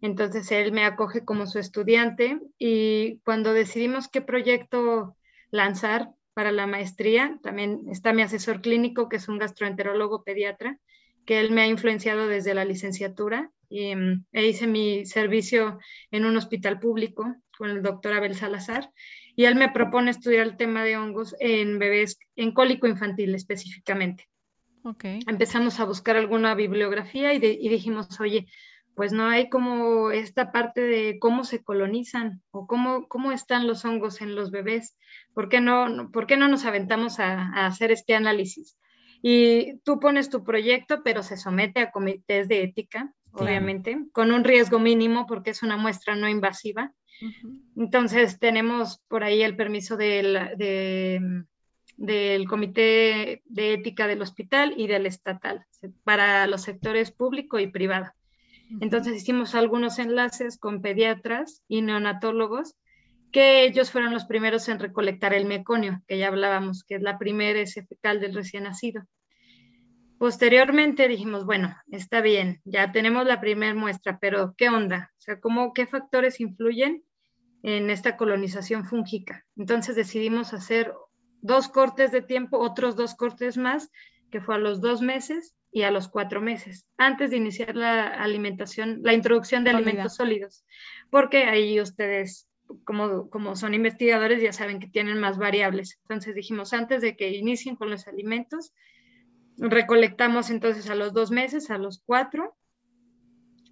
Entonces, 0.00 0.50
él 0.52 0.72
me 0.72 0.84
acoge 0.84 1.24
como 1.24 1.46
su 1.46 1.58
estudiante 1.58 2.38
y 2.58 3.20
cuando 3.24 3.52
decidimos 3.52 4.08
qué 4.08 4.20
proyecto 4.20 5.16
lanzar 5.50 6.10
para 6.34 6.52
la 6.52 6.66
maestría, 6.66 7.38
también 7.42 7.82
está 7.88 8.12
mi 8.12 8.22
asesor 8.22 8.60
clínico, 8.60 9.08
que 9.08 9.16
es 9.16 9.28
un 9.28 9.38
gastroenterólogo 9.38 10.24
pediatra, 10.24 10.78
que 11.24 11.40
él 11.40 11.52
me 11.52 11.62
ha 11.62 11.66
influenciado 11.66 12.26
desde 12.26 12.54
la 12.54 12.64
licenciatura 12.64 13.50
y 13.68 13.94
mm, 13.94 14.26
e 14.32 14.46
hice 14.46 14.66
mi 14.66 15.06
servicio 15.06 15.78
en 16.10 16.24
un 16.24 16.36
hospital 16.36 16.78
público 16.78 17.36
con 17.56 17.70
el 17.70 17.82
doctor 17.82 18.12
Abel 18.14 18.34
Salazar 18.34 18.90
y 19.36 19.46
él 19.46 19.54
me 19.54 19.70
propone 19.70 20.10
estudiar 20.10 20.46
el 20.46 20.56
tema 20.56 20.84
de 20.84 20.96
hongos 20.96 21.34
en 21.40 21.78
bebés, 21.78 22.18
en 22.36 22.52
cólico 22.52 22.86
infantil 22.86 23.34
específicamente. 23.34 24.28
Okay. 24.84 25.20
Empezamos 25.26 25.80
a 25.80 25.84
buscar 25.84 26.16
alguna 26.16 26.54
bibliografía 26.54 27.32
y, 27.32 27.38
y 27.38 27.68
dijimos, 27.68 28.20
oye, 28.20 28.46
pues 28.94 29.12
no 29.12 29.26
hay 29.26 29.48
como 29.48 30.10
esta 30.10 30.52
parte 30.52 30.80
de 30.80 31.18
cómo 31.18 31.44
se 31.44 31.62
colonizan 31.62 32.42
o 32.50 32.66
cómo, 32.66 33.08
cómo 33.08 33.32
están 33.32 33.66
los 33.66 33.84
hongos 33.84 34.20
en 34.20 34.34
los 34.34 34.50
bebés. 34.50 34.96
¿Por 35.34 35.48
qué 35.48 35.60
no, 35.60 36.10
por 36.12 36.26
qué 36.26 36.36
no 36.36 36.48
nos 36.48 36.64
aventamos 36.64 37.18
a, 37.18 37.66
hacer 37.66 37.90
este 37.90 38.14
análisis? 38.14 38.78
Y 39.20 39.78
tú 39.84 39.98
pones 39.98 40.30
tu 40.30 40.44
proyecto, 40.44 41.02
pero 41.02 41.22
se 41.22 41.36
somete 41.36 41.80
a 41.80 41.90
comités 41.90 42.46
de 42.46 42.62
ética, 42.62 43.12
obviamente, 43.32 43.98
con 44.12 44.30
un 44.30 44.44
riesgo 44.44 44.78
mínimo 44.78 45.26
porque 45.26 45.50
es 45.50 45.62
una 45.62 45.76
muestra 45.76 46.14
no 46.14 46.28
invasiva. 46.28 46.92
Entonces 47.76 48.38
tenemos 48.38 49.00
por 49.08 49.24
ahí 49.24 49.42
el 49.42 49.56
permiso 49.56 49.96
del, 49.96 51.46
del 51.96 52.48
comité 52.48 53.42
de 53.46 53.74
ética 53.74 54.06
del 54.06 54.22
hospital 54.22 54.74
y 54.76 54.86
del 54.86 55.06
estatal 55.06 55.64
para 56.02 56.46
los 56.46 56.62
sectores 56.62 57.12
público 57.12 57.58
y 57.58 57.68
privado. 57.68 58.10
Entonces 58.80 59.16
hicimos 59.16 59.54
algunos 59.54 59.98
enlaces 59.98 60.58
con 60.58 60.80
pediatras 60.80 61.62
y 61.68 61.82
neonatólogos, 61.82 62.74
que 63.30 63.64
ellos 63.64 63.90
fueron 63.90 64.12
los 64.12 64.24
primeros 64.24 64.68
en 64.68 64.78
recolectar 64.78 65.34
el 65.34 65.44
meconio, 65.44 66.02
que 66.06 66.18
ya 66.18 66.28
hablábamos, 66.28 66.84
que 66.84 66.94
es 66.96 67.02
la 67.02 67.18
primera 67.18 67.60
ese 67.60 67.84
fecal 67.84 68.20
del 68.20 68.34
recién 68.34 68.64
nacido. 68.64 69.02
Posteriormente 70.18 71.08
dijimos, 71.08 71.44
bueno, 71.44 71.76
está 71.90 72.20
bien, 72.20 72.60
ya 72.64 72.92
tenemos 72.92 73.26
la 73.26 73.40
primera 73.40 73.74
muestra, 73.74 74.18
pero 74.20 74.54
¿qué 74.56 74.68
onda? 74.68 75.10
O 75.18 75.20
sea, 75.20 75.40
¿cómo, 75.40 75.74
¿qué 75.74 75.86
factores 75.86 76.40
influyen 76.40 77.02
en 77.62 77.90
esta 77.90 78.16
colonización 78.16 78.84
fúngica? 78.84 79.44
Entonces 79.56 79.96
decidimos 79.96 80.54
hacer 80.54 80.94
dos 81.44 81.68
cortes 81.68 82.10
de 82.10 82.22
tiempo, 82.22 82.58
otros 82.58 82.96
dos 82.96 83.14
cortes 83.14 83.56
más, 83.56 83.90
que 84.30 84.40
fue 84.40 84.56
a 84.56 84.58
los 84.58 84.80
dos 84.80 85.00
meses, 85.00 85.54
y 85.74 85.82
a 85.82 85.90
los 85.90 86.08
cuatro 86.08 86.40
meses, 86.40 86.86
antes 86.98 87.30
de 87.30 87.36
iniciar 87.36 87.74
la 87.74 88.06
alimentación, 88.06 89.00
la 89.02 89.12
introducción 89.12 89.64
de 89.64 89.70
alimentos 89.70 90.14
sólidos, 90.14 90.64
porque 91.10 91.46
ahí 91.46 91.80
ustedes, 91.80 92.48
como, 92.84 93.28
como 93.28 93.56
son 93.56 93.74
investigadores, 93.74 94.40
ya 94.40 94.52
saben 94.52 94.78
que 94.78 94.86
tienen 94.86 95.18
más 95.18 95.36
variables. 95.36 95.98
Entonces 96.02 96.36
dijimos, 96.36 96.72
antes 96.72 97.02
de 97.02 97.16
que 97.16 97.30
inicien 97.30 97.74
con 97.74 97.90
los 97.90 98.06
alimentos, 98.06 98.72
recolectamos 99.58 100.48
entonces 100.48 100.88
a 100.90 100.94
los 100.94 101.12
dos 101.12 101.32
meses, 101.32 101.72
a 101.72 101.78
los 101.78 102.00
cuatro. 102.06 102.56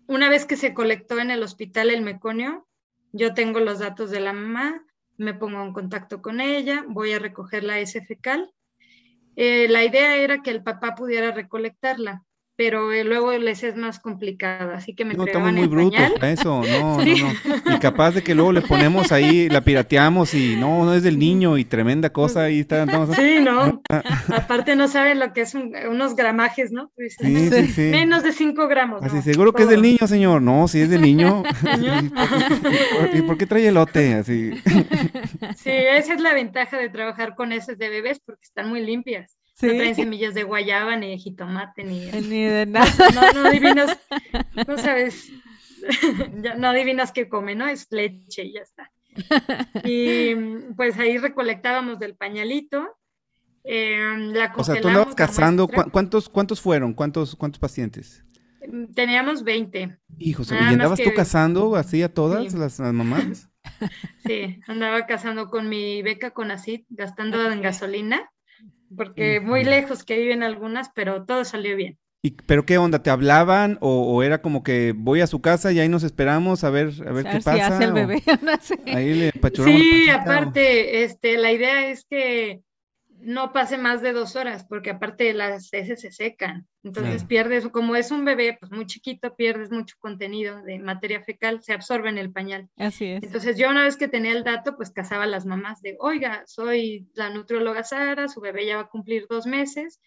Una 0.08 0.28
vez 0.28 0.44
que 0.44 0.56
se 0.56 0.74
colectó 0.74 1.20
en 1.20 1.30
el 1.30 1.44
hospital 1.44 1.88
el 1.88 2.02
meconio, 2.02 2.66
yo 3.12 3.32
tengo 3.32 3.60
los 3.60 3.78
datos 3.78 4.10
de 4.10 4.18
la 4.18 4.32
mamá, 4.32 4.84
me 5.22 5.34
pongo 5.34 5.62
en 5.62 5.72
contacto 5.72 6.20
con 6.20 6.40
ella, 6.40 6.84
voy 6.88 7.12
a 7.12 7.18
recoger 7.18 7.64
la 7.64 7.78
S 7.80 8.00
fecal 8.04 8.52
eh, 9.36 9.66
la 9.68 9.84
idea 9.84 10.16
era 10.16 10.42
que 10.42 10.50
el 10.50 10.62
papá 10.62 10.94
pudiera 10.94 11.32
recolectarla, 11.32 12.22
pero 12.64 12.92
eh, 12.92 13.02
luego 13.02 13.32
les 13.32 13.64
es 13.64 13.74
más 13.74 13.98
complicado, 13.98 14.70
así 14.70 14.94
que 14.94 15.04
me 15.04 15.14
No, 15.14 15.24
estamos 15.24 15.52
muy 15.52 15.66
brutos 15.66 16.00
eso, 16.22 16.62
no, 16.62 16.96
no, 16.98 17.04
no. 17.04 17.74
Y 17.74 17.78
capaz 17.80 18.12
de 18.12 18.22
que 18.22 18.36
luego 18.36 18.52
le 18.52 18.62
ponemos 18.62 19.10
ahí, 19.10 19.48
la 19.48 19.62
pirateamos 19.62 20.32
y 20.32 20.54
no, 20.54 20.84
no 20.84 20.94
es 20.94 21.02
del 21.02 21.18
niño 21.18 21.58
y 21.58 21.64
tremenda 21.64 22.10
cosa 22.10 22.44
ahí 22.44 22.60
está. 22.60 22.86
Sí, 23.16 23.40
no, 23.42 23.82
aparte 24.28 24.76
no 24.76 24.86
saben 24.86 25.18
lo 25.18 25.32
que 25.32 25.40
es 25.40 25.56
unos 25.56 26.14
gramajes, 26.14 26.70
¿no? 26.70 26.92
sí, 26.96 27.50
sí, 27.50 27.66
sí. 27.66 27.82
Menos 27.90 28.22
de 28.22 28.30
5 28.30 28.68
gramos. 28.68 29.02
Así, 29.02 29.22
seguro 29.22 29.52
que 29.52 29.64
es 29.64 29.68
del 29.68 29.82
niño, 29.82 30.06
señor. 30.06 30.40
No, 30.40 30.68
si 30.68 30.82
es 30.82 30.88
del 30.88 31.02
niño. 31.02 31.42
¿Y 33.12 33.22
por 33.22 33.38
qué 33.38 33.46
trae 33.46 33.66
elote? 33.66 34.14
Así. 34.14 34.52
Sí, 35.56 35.70
esa 35.72 36.14
es 36.14 36.20
la 36.20 36.32
ventaja 36.32 36.78
de 36.78 36.90
trabajar 36.90 37.34
con 37.34 37.50
heces 37.50 37.76
de 37.76 37.88
bebés 37.88 38.20
porque 38.24 38.44
están 38.44 38.68
muy 38.68 38.86
limpias. 38.86 39.36
No 39.62 39.68
traen 39.68 39.94
semillas 39.94 40.34
de 40.34 40.42
guayaba, 40.42 40.96
ni 40.96 41.10
de 41.10 41.18
jitomate, 41.18 41.84
ni, 41.84 42.00
ni 42.28 42.44
de 42.44 42.66
nada. 42.66 42.90
No, 43.14 43.32
no 43.32 43.48
adivinas, 43.48 43.98
no 44.66 44.78
sabes, 44.78 45.30
no 46.58 46.68
adivinas 46.68 47.12
qué 47.12 47.28
come, 47.28 47.54
¿no? 47.54 47.68
Es 47.68 47.86
leche 47.90 48.44
y 48.44 48.54
ya 48.54 48.60
está. 48.60 48.90
Y 49.84 50.34
pues 50.76 50.98
ahí 50.98 51.18
recolectábamos 51.18 51.98
del 51.98 52.16
pañalito. 52.16 52.98
Eh, 53.64 54.16
la 54.32 54.52
o 54.56 54.64
sea, 54.64 54.80
tú 54.80 54.88
andabas 54.88 55.14
cazando, 55.14 55.68
¿cuántos, 55.68 56.28
¿cuántos 56.28 56.60
fueron? 56.60 56.94
¿Cuántos, 56.94 57.36
cuántos 57.36 57.60
pacientes? 57.60 58.24
Teníamos 58.94 59.44
20. 59.44 59.98
Hijos, 60.18 60.50
¿y 60.50 60.54
andabas 60.54 61.00
tú 61.00 61.10
cazando 61.14 61.76
así 61.76 62.02
a 62.02 62.12
todas 62.12 62.52
las, 62.54 62.80
mamás? 62.80 63.48
Sí, 64.26 64.60
andaba 64.66 65.06
cazando 65.06 65.48
con 65.48 65.68
mi 65.68 66.02
beca 66.02 66.32
con 66.32 66.50
ACID, 66.50 66.82
gastando 66.90 67.50
en 67.50 67.62
gasolina 67.62 68.30
porque 68.96 69.40
muy 69.40 69.64
lejos 69.64 70.04
que 70.04 70.18
viven 70.18 70.42
algunas, 70.42 70.90
pero 70.94 71.24
todo 71.24 71.44
salió 71.44 71.76
bien. 71.76 71.98
¿Y, 72.24 72.32
¿Pero 72.46 72.64
qué 72.64 72.78
onda? 72.78 73.02
¿Te 73.02 73.10
hablaban 73.10 73.78
o, 73.80 74.22
era 74.22 74.42
como 74.42 74.62
que 74.62 74.94
voy 74.96 75.20
a 75.20 75.26
su 75.26 75.40
casa 75.40 75.72
y 75.72 75.80
ahí 75.80 75.88
nos 75.88 76.04
esperamos 76.04 76.62
a 76.62 76.70
ver, 76.70 76.92
a 77.04 77.12
ver 77.12 77.24
qué 77.24 77.38
pasa? 77.38 77.54
Si 77.54 77.60
hace 77.60 77.84
el 77.84 77.92
bebé, 77.92 78.22
Ahí 78.86 79.14
le 79.14 79.32
Sí, 79.64 80.08
aparte, 80.08 81.02
este, 81.02 81.36
la 81.36 81.50
idea 81.50 81.88
es 81.88 82.06
que 82.08 82.60
no 83.22 83.52
pase 83.52 83.78
más 83.78 84.02
de 84.02 84.12
dos 84.12 84.36
horas, 84.36 84.64
porque 84.68 84.90
aparte 84.90 85.32
las 85.32 85.72
heces 85.72 86.00
se 86.00 86.10
secan. 86.10 86.66
Entonces 86.82 87.24
pierdes, 87.24 87.68
como 87.68 87.94
es 87.94 88.10
un 88.10 88.24
bebé 88.24 88.56
pues 88.58 88.72
muy 88.72 88.86
chiquito, 88.86 89.36
pierdes 89.36 89.70
mucho 89.70 89.96
contenido 89.98 90.62
de 90.62 90.80
materia 90.80 91.22
fecal, 91.22 91.62
se 91.62 91.72
absorbe 91.72 92.08
en 92.08 92.18
el 92.18 92.32
pañal. 92.32 92.68
Así 92.76 93.06
es. 93.06 93.22
Entonces 93.22 93.56
yo 93.56 93.70
una 93.70 93.84
vez 93.84 93.96
que 93.96 94.08
tenía 94.08 94.32
el 94.32 94.42
dato, 94.42 94.76
pues 94.76 94.90
casaba 94.90 95.24
a 95.24 95.28
las 95.28 95.46
mamás 95.46 95.80
de, 95.82 95.96
oiga, 96.00 96.42
soy 96.46 97.08
la 97.14 97.30
nutrióloga 97.30 97.84
Sara, 97.84 98.28
su 98.28 98.40
bebé 98.40 98.66
ya 98.66 98.76
va 98.76 98.82
a 98.82 98.88
cumplir 98.88 99.26
dos 99.28 99.46
meses, 99.46 100.00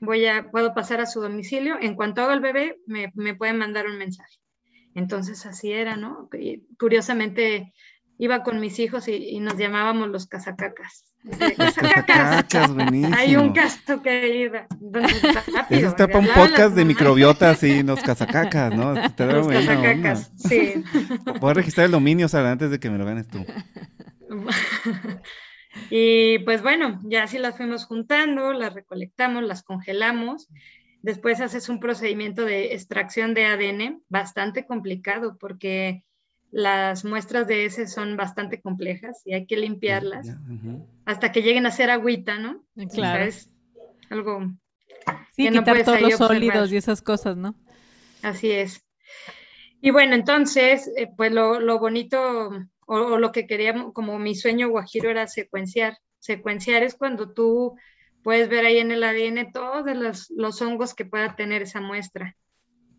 voy 0.00 0.26
a, 0.26 0.50
puedo 0.50 0.72
pasar 0.72 1.00
a 1.00 1.06
su 1.06 1.20
domicilio, 1.20 1.76
en 1.80 1.96
cuanto 1.96 2.22
haga 2.22 2.34
el 2.34 2.40
bebé, 2.40 2.78
me, 2.86 3.10
me 3.14 3.34
pueden 3.34 3.58
mandar 3.58 3.86
un 3.86 3.98
mensaje. 3.98 4.38
Entonces 4.94 5.44
así 5.46 5.72
era, 5.72 5.96
¿no? 5.96 6.28
Y 6.38 6.62
curiosamente 6.76 7.72
iba 8.20 8.42
con 8.42 8.60
mis 8.60 8.78
hijos 8.78 9.08
y, 9.08 9.40
nos 9.40 9.56
llamábamos 9.56 10.08
los 10.08 10.26
cazacacas. 10.26 11.06
Cazacacas, 11.56 12.74
buenísimo. 12.74 13.16
Hay 13.16 13.34
un 13.34 13.54
caso 13.54 14.02
que 14.02 14.36
iba. 14.36 14.66
Eso 15.70 15.88
está 15.88 16.06
para 16.06 16.18
un 16.18 16.26
podcast 16.26 16.76
de 16.76 16.84
microbiota, 16.84 17.54
sí, 17.54 17.82
los 17.84 18.02
cazacacas, 18.02 18.76
¿no? 18.76 18.92
los 18.92 19.48
cazacacas, 19.48 20.32
sí. 20.36 20.84
Voy 21.40 21.50
a 21.50 21.54
registrar 21.54 21.86
el 21.86 21.92
dominio, 21.92 22.28
Sara, 22.28 22.52
antes 22.52 22.70
de 22.70 22.78
que 22.78 22.90
me 22.90 22.98
lo 22.98 23.06
ganes 23.06 23.26
tú. 23.26 23.42
y 25.90 26.40
pues 26.40 26.60
bueno, 26.62 27.00
ya 27.04 27.22
así 27.22 27.38
las 27.38 27.56
fuimos 27.56 27.86
juntando, 27.86 28.52
las 28.52 28.74
recolectamos, 28.74 29.44
las 29.44 29.62
congelamos. 29.62 30.50
Después 31.00 31.40
haces 31.40 31.70
un 31.70 31.80
procedimiento 31.80 32.44
de 32.44 32.74
extracción 32.74 33.32
de 33.32 33.46
ADN 33.46 34.02
bastante 34.10 34.66
complicado 34.66 35.38
porque 35.40 36.04
las 36.50 37.04
muestras 37.04 37.46
de 37.46 37.64
ese 37.64 37.86
son 37.86 38.16
bastante 38.16 38.60
complejas 38.60 39.22
y 39.24 39.34
hay 39.34 39.46
que 39.46 39.56
limpiarlas 39.56 40.28
hasta 41.04 41.32
que 41.32 41.42
lleguen 41.42 41.66
a 41.66 41.70
ser 41.70 41.90
agüita, 41.90 42.38
¿no? 42.38 42.64
Claro. 42.92 43.24
es 43.24 43.50
algo 44.10 44.40
sí, 45.32 45.44
que 45.44 45.52
quitar 45.52 45.84
todos 45.84 46.00
los 46.00 46.14
sólidos 46.14 46.72
y 46.72 46.76
esas 46.76 47.02
cosas, 47.02 47.36
¿no? 47.36 47.54
Así 48.22 48.50
es. 48.50 48.84
Y 49.80 49.90
bueno, 49.90 50.14
entonces, 50.14 50.90
eh, 50.96 51.08
pues 51.16 51.32
lo, 51.32 51.78
bonito 51.78 52.50
o, 52.86 53.18
lo 53.18 53.32
que 53.32 53.46
queríamos, 53.46 53.92
como 53.92 54.18
mi 54.18 54.34
sueño 54.34 54.68
guajiro 54.68 55.10
era 55.10 55.26
secuenciar. 55.26 55.96
Secuenciar 56.18 56.82
es 56.82 56.94
cuando 56.94 57.32
tú 57.32 57.76
puedes 58.22 58.48
ver 58.48 58.66
ahí 58.66 58.78
en 58.78 58.90
el 58.90 59.02
ADN 59.02 59.52
todos 59.52 59.96
los, 59.96 60.30
los 60.30 60.60
hongos 60.60 60.94
que 60.94 61.06
pueda 61.06 61.34
tener 61.34 61.62
esa 61.62 61.80
muestra. 61.80 62.36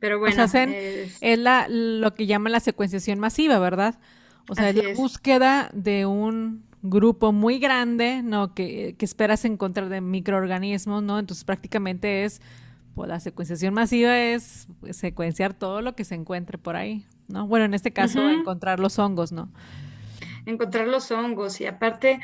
Pero 0.01 0.17
bueno, 0.17 0.43
es... 0.43 1.38
la, 1.38 1.67
lo 1.70 2.15
que 2.15 2.25
llaman 2.25 2.51
la 2.51 2.60
secuenciación 2.60 3.20
masiva, 3.20 3.60
¿verdad? 3.60 4.00
O 4.50 4.55
sea, 4.55 4.70
es 4.70 4.75
la 4.75 4.96
búsqueda 4.96 5.70
de 5.74 6.08
un 6.08 6.63
grupo 6.81 7.31
muy 7.31 7.60
grande, 7.60 8.24
¿no? 8.24 8.55
Que, 8.55 8.96
que, 8.98 9.05
esperas 9.05 9.46
encontrar 9.46 9.89
de 9.89 10.01
microorganismos, 10.01 11.03
¿no? 11.03 11.20
Entonces 11.20 11.43
prácticamente 11.43 12.24
es, 12.24 12.41
pues 12.96 13.10
la 13.10 13.20
secuenciación 13.20 13.75
masiva 13.75 14.17
es 14.17 14.67
secuenciar 14.89 15.53
todo 15.53 15.84
lo 15.84 15.96
que 15.96 16.03
se 16.03 16.15
encuentre 16.15 16.58
por 16.58 16.75
ahí, 16.75 17.05
¿no? 17.27 17.46
Bueno, 17.46 17.65
en 17.65 17.75
este 17.75 17.93
caso, 17.93 18.27
encontrar 18.27 18.79
los 18.79 18.98
hongos, 18.98 19.31
¿no? 19.31 19.50
Encontrar 20.48 20.88
los 20.88 21.12
hongos 21.12 21.62
y 21.62 21.67
aparte 21.67 22.20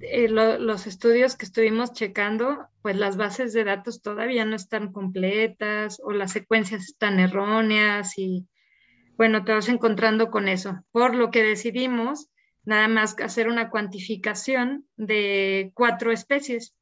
eh, 0.00 0.28
los 0.28 0.86
estudios 0.86 1.36
que 1.36 1.44
estuvimos 1.44 1.92
checando, 1.92 2.68
pues 2.82 2.96
las 2.96 3.16
bases 3.16 3.52
de 3.52 3.64
datos 3.64 4.02
todavía 4.02 4.44
no 4.44 4.56
están 4.56 4.92
completas 4.92 6.00
o 6.02 6.12
las 6.12 6.32
secuencias 6.32 6.84
están 6.84 7.20
erróneas 7.20 8.18
y 8.18 8.46
bueno, 9.16 9.44
te 9.44 9.52
vas 9.52 9.68
encontrando 9.68 10.30
con 10.30 10.48
eso. 10.48 10.82
Por 10.92 11.14
lo 11.14 11.30
que 11.30 11.42
decidimos 11.42 12.30
nada 12.64 12.88
más 12.88 13.16
hacer 13.20 13.48
una 13.48 13.68
cuantificación 13.68 14.86
de 14.96 15.72
cuatro 15.74 16.12
especies, 16.12 16.74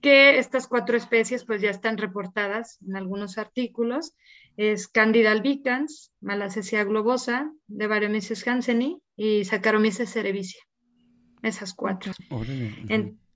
que 0.00 0.38
estas 0.38 0.66
cuatro 0.66 0.96
especies 0.96 1.44
pues 1.44 1.60
ya 1.60 1.70
están 1.70 1.98
reportadas 1.98 2.78
en 2.86 2.96
algunos 2.96 3.38
artículos. 3.38 4.14
Es 4.56 4.88
Candida 4.88 5.30
albicans, 5.32 6.12
Malassezia 6.20 6.84
globosa, 6.84 7.52
de 7.66 7.84
Devariomices 7.84 8.46
hansenii 8.46 9.00
y 9.16 9.44
Saccharomyces 9.44 10.12
cerevisiae. 10.12 10.67
Esas 11.48 11.74
cuatro. 11.74 12.12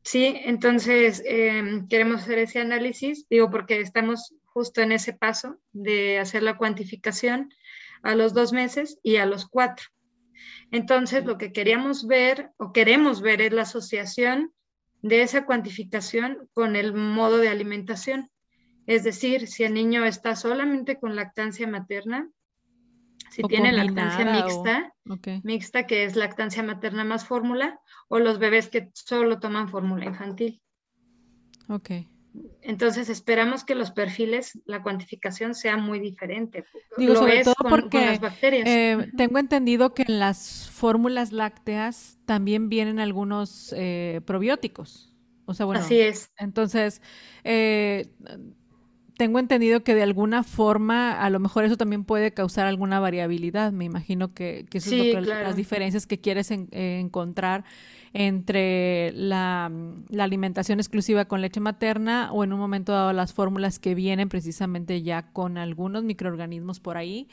sí, 0.02 0.40
entonces 0.44 1.22
em, 1.26 1.88
queremos 1.88 2.22
hacer 2.22 2.38
ese 2.38 2.60
análisis, 2.60 3.26
digo, 3.28 3.50
porque 3.50 3.80
estamos 3.80 4.34
justo 4.44 4.80
en 4.82 4.92
ese 4.92 5.12
paso 5.12 5.58
de 5.72 6.18
hacer 6.18 6.42
la 6.42 6.56
cuantificación 6.56 7.52
a 8.02 8.14
los 8.14 8.34
dos 8.34 8.52
meses 8.52 8.98
y 9.02 9.16
a 9.16 9.26
los 9.26 9.46
cuatro. 9.46 9.86
Entonces, 10.70 11.24
lo 11.24 11.38
que 11.38 11.52
queríamos 11.52 12.06
ver 12.06 12.50
o 12.56 12.72
queremos 12.72 13.20
ver 13.20 13.40
es 13.42 13.52
la 13.52 13.62
asociación 13.62 14.52
de 15.02 15.22
esa 15.22 15.44
cuantificación 15.44 16.48
con 16.52 16.76
el 16.76 16.94
modo 16.94 17.38
de 17.38 17.48
alimentación. 17.48 18.30
Es 18.86 19.04
decir, 19.04 19.46
si 19.46 19.64
el 19.64 19.74
niño 19.74 20.04
está 20.04 20.34
solamente 20.34 20.98
con 20.98 21.14
lactancia 21.14 21.66
materna, 21.66 22.28
si 23.32 23.42
tiene 23.44 23.72
lactancia 23.72 24.24
mixta, 24.24 24.94
mixta 25.42 25.86
que 25.86 26.04
es 26.04 26.16
lactancia 26.16 26.62
materna 26.62 27.02
más 27.04 27.26
fórmula, 27.26 27.80
o 28.08 28.18
los 28.18 28.38
bebés 28.38 28.68
que 28.68 28.90
solo 28.94 29.40
toman 29.40 29.68
fórmula 29.70 30.04
infantil. 30.04 30.62
Ok. 31.68 31.90
Entonces 32.62 33.08
esperamos 33.08 33.64
que 33.64 33.74
los 33.74 33.90
perfiles, 33.90 34.58
la 34.64 34.82
cuantificación 34.82 35.54
sea 35.54 35.76
muy 35.76 35.98
diferente. 35.98 36.64
Digo, 36.96 37.16
sobre 37.16 37.42
todo 37.42 37.54
porque 37.68 38.06
las 38.06 38.20
bacterias. 38.20 38.68
Eh, 38.68 39.10
tengo 39.16 39.38
entendido 39.38 39.94
que 39.94 40.04
en 40.06 40.18
las 40.18 40.70
fórmulas 40.70 41.32
lácteas 41.32 42.18
también 42.24 42.68
vienen 42.68 43.00
algunos 43.00 43.74
eh, 43.76 44.20
probióticos. 44.24 45.14
O 45.46 45.54
sea, 45.54 45.66
bueno. 45.66 45.80
Así 45.80 46.00
es. 46.00 46.30
Entonces, 46.38 47.02
eh, 47.44 48.08
tengo 49.22 49.38
entendido 49.38 49.84
que 49.84 49.94
de 49.94 50.02
alguna 50.02 50.42
forma 50.42 51.12
a 51.12 51.30
lo 51.30 51.38
mejor 51.38 51.64
eso 51.64 51.76
también 51.76 52.02
puede 52.02 52.34
causar 52.34 52.66
alguna 52.66 52.98
variabilidad. 52.98 53.70
Me 53.70 53.84
imagino 53.84 54.34
que, 54.34 54.66
que 54.68 54.78
eso 54.78 54.92
es 54.92 55.24
las 55.28 55.54
diferencias 55.54 56.08
que 56.08 56.18
quieres 56.18 56.50
encontrar 56.50 57.62
entre 58.14 59.12
la, 59.12 59.70
alimentación 60.18 60.80
exclusiva 60.80 61.26
con 61.26 61.40
leche 61.40 61.60
materna 61.60 62.32
o 62.32 62.42
en 62.42 62.52
un 62.52 62.58
momento 62.58 62.90
dado 62.90 63.12
las 63.12 63.32
fórmulas 63.32 63.78
que 63.78 63.94
vienen 63.94 64.28
precisamente 64.28 65.02
ya 65.02 65.30
con 65.30 65.56
algunos 65.56 66.02
microorganismos 66.02 66.80
por 66.80 66.96
ahí. 66.96 67.28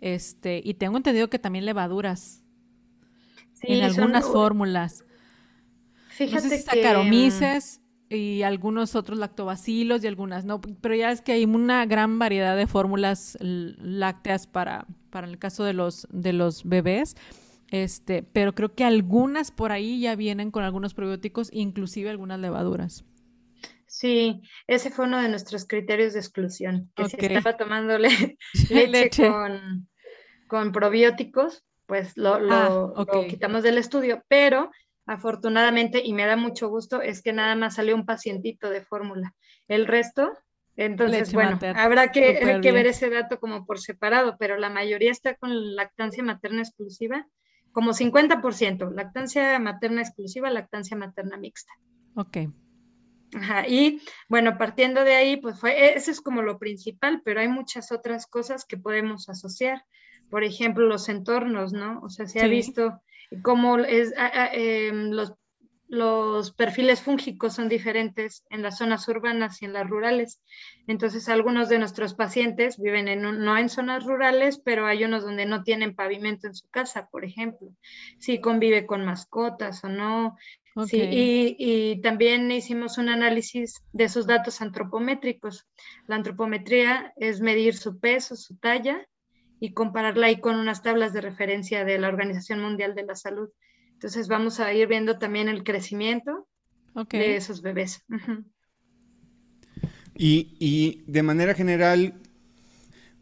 Este, 0.00 0.60
y 0.62 0.74
tengo 0.74 0.96
entendido 0.96 1.28
que 1.28 1.40
también 1.40 1.66
levaduras 1.66 2.44
en 3.62 3.82
algunas 3.82 4.26
fórmulas. 4.26 5.04
Fíjate 6.10 6.44
no 6.44 6.50
sé 6.50 6.58
Saccharomyces 6.62 7.81
y 8.12 8.42
algunos 8.42 8.94
otros 8.94 9.18
lactobacilos 9.18 10.04
y 10.04 10.06
algunas 10.06 10.44
no, 10.44 10.60
pero 10.60 10.94
ya 10.94 11.10
es 11.10 11.22
que 11.22 11.32
hay 11.32 11.44
una 11.44 11.86
gran 11.86 12.18
variedad 12.18 12.56
de 12.56 12.66
fórmulas 12.66 13.38
lácteas 13.40 14.46
para, 14.46 14.86
para 15.10 15.26
el 15.26 15.38
caso 15.38 15.64
de 15.64 15.72
los, 15.72 16.06
de 16.10 16.32
los 16.32 16.64
bebés. 16.64 17.16
Este, 17.70 18.22
pero 18.22 18.54
creo 18.54 18.74
que 18.74 18.84
algunas 18.84 19.50
por 19.50 19.72
ahí 19.72 19.98
ya 20.00 20.14
vienen 20.14 20.50
con 20.50 20.62
algunos 20.62 20.92
probióticos, 20.92 21.48
inclusive 21.52 22.10
algunas 22.10 22.38
levaduras. 22.38 23.04
Sí, 23.86 24.42
ese 24.66 24.90
fue 24.90 25.06
uno 25.06 25.20
de 25.22 25.28
nuestros 25.28 25.66
criterios 25.66 26.12
de 26.12 26.18
exclusión, 26.18 26.90
que 26.94 27.08
si 27.08 27.16
estaba 27.18 27.56
tomando 27.56 27.96
leche, 28.70 29.30
Con, 30.48 30.72
probióticos, 30.72 31.64
pues 31.86 32.16
lo, 32.16 32.38
lo, 32.38 32.94
ah, 32.96 33.06
quitamos 33.28 33.62
del 33.62 33.78
estudio, 33.78 34.22
pero 34.28 34.70
afortunadamente, 35.06 36.02
y 36.04 36.12
me 36.12 36.26
da 36.26 36.36
mucho 36.36 36.68
gusto, 36.68 37.00
es 37.02 37.22
que 37.22 37.32
nada 37.32 37.54
más 37.54 37.76
salió 37.76 37.94
un 37.94 38.06
pacientito 38.06 38.70
de 38.70 38.82
fórmula. 38.82 39.34
El 39.68 39.86
resto, 39.86 40.32
entonces, 40.76 41.32
bueno, 41.32 41.58
habrá 41.76 42.12
que, 42.12 42.60
que 42.62 42.72
ver 42.72 42.86
ese 42.86 43.10
dato 43.10 43.38
como 43.38 43.66
por 43.66 43.78
separado, 43.78 44.36
pero 44.38 44.56
la 44.56 44.70
mayoría 44.70 45.10
está 45.10 45.34
con 45.34 45.74
lactancia 45.76 46.22
materna 46.22 46.62
exclusiva 46.62 47.26
como 47.72 47.92
50%, 47.92 48.92
lactancia 48.92 49.58
materna 49.58 50.02
exclusiva, 50.02 50.50
lactancia 50.50 50.96
materna 50.96 51.36
mixta. 51.38 51.72
Ok. 52.14 52.38
Ajá, 53.34 53.66
y 53.66 54.02
bueno, 54.28 54.58
partiendo 54.58 55.04
de 55.04 55.14
ahí, 55.14 55.38
pues 55.38 55.58
fue, 55.58 55.96
eso 55.96 56.10
es 56.10 56.20
como 56.20 56.42
lo 56.42 56.58
principal, 56.58 57.22
pero 57.24 57.40
hay 57.40 57.48
muchas 57.48 57.90
otras 57.90 58.26
cosas 58.26 58.66
que 58.66 58.76
podemos 58.76 59.30
asociar. 59.30 59.84
Por 60.28 60.44
ejemplo, 60.44 60.86
los 60.86 61.08
entornos, 61.08 61.72
¿no? 61.72 62.00
O 62.02 62.10
sea, 62.10 62.26
se 62.26 62.40
ha 62.42 62.46
visto 62.46 63.00
cómo 63.42 63.78
es, 63.78 64.12
em, 64.52 65.10
los 65.10 65.34
los 65.92 66.52
perfiles 66.52 67.02
fúngicos 67.02 67.52
son 67.52 67.68
diferentes 67.68 68.46
en 68.48 68.62
las 68.62 68.78
zonas 68.78 69.06
urbanas 69.08 69.60
y 69.60 69.66
en 69.66 69.74
las 69.74 69.86
rurales. 69.86 70.40
Entonces, 70.86 71.28
algunos 71.28 71.68
de 71.68 71.78
nuestros 71.78 72.14
pacientes 72.14 72.80
viven 72.80 73.08
en 73.08 73.20
no 73.20 73.58
en 73.58 73.68
zonas 73.68 74.04
rurales, 74.04 74.58
pero 74.58 74.86
hay 74.86 75.04
unos 75.04 75.22
donde 75.22 75.44
no 75.44 75.64
tienen 75.64 75.94
pavimento 75.94 76.46
en 76.46 76.54
su 76.54 76.66
casa, 76.70 77.10
por 77.12 77.26
ejemplo. 77.26 77.68
Si 78.18 78.40
convive 78.40 78.86
con 78.86 79.04
mascotas 79.04 79.84
o 79.84 79.90
no. 79.90 80.38
Sí, 80.86 81.58
y, 81.58 82.00
también 82.00 82.50
hicimos 82.50 82.96
un 82.96 83.10
análisis 83.10 83.84
de 83.92 84.08
sus 84.08 84.26
datos 84.26 84.62
antropométricos. 84.62 85.66
La 86.06 86.16
antropometría 86.16 87.12
es 87.16 87.42
medir 87.42 87.76
su 87.76 88.00
peso, 88.00 88.34
su 88.34 88.56
talla 88.56 89.06
y 89.62 89.74
compararla 89.74 90.26
ahí 90.26 90.40
con 90.40 90.56
unas 90.56 90.82
tablas 90.82 91.12
de 91.12 91.20
referencia 91.20 91.84
de 91.84 91.96
la 91.96 92.08
Organización 92.08 92.60
Mundial 92.60 92.96
de 92.96 93.04
la 93.04 93.14
Salud. 93.14 93.48
Entonces 93.92 94.26
vamos 94.26 94.58
a 94.58 94.74
ir 94.74 94.88
viendo 94.88 95.20
también 95.20 95.48
el 95.48 95.62
crecimiento 95.62 96.48
de 97.10 97.36
esos 97.36 97.62
bebés. 97.62 98.04
y, 100.16 101.04
de 101.06 101.22
manera 101.22 101.54
general, 101.54 102.14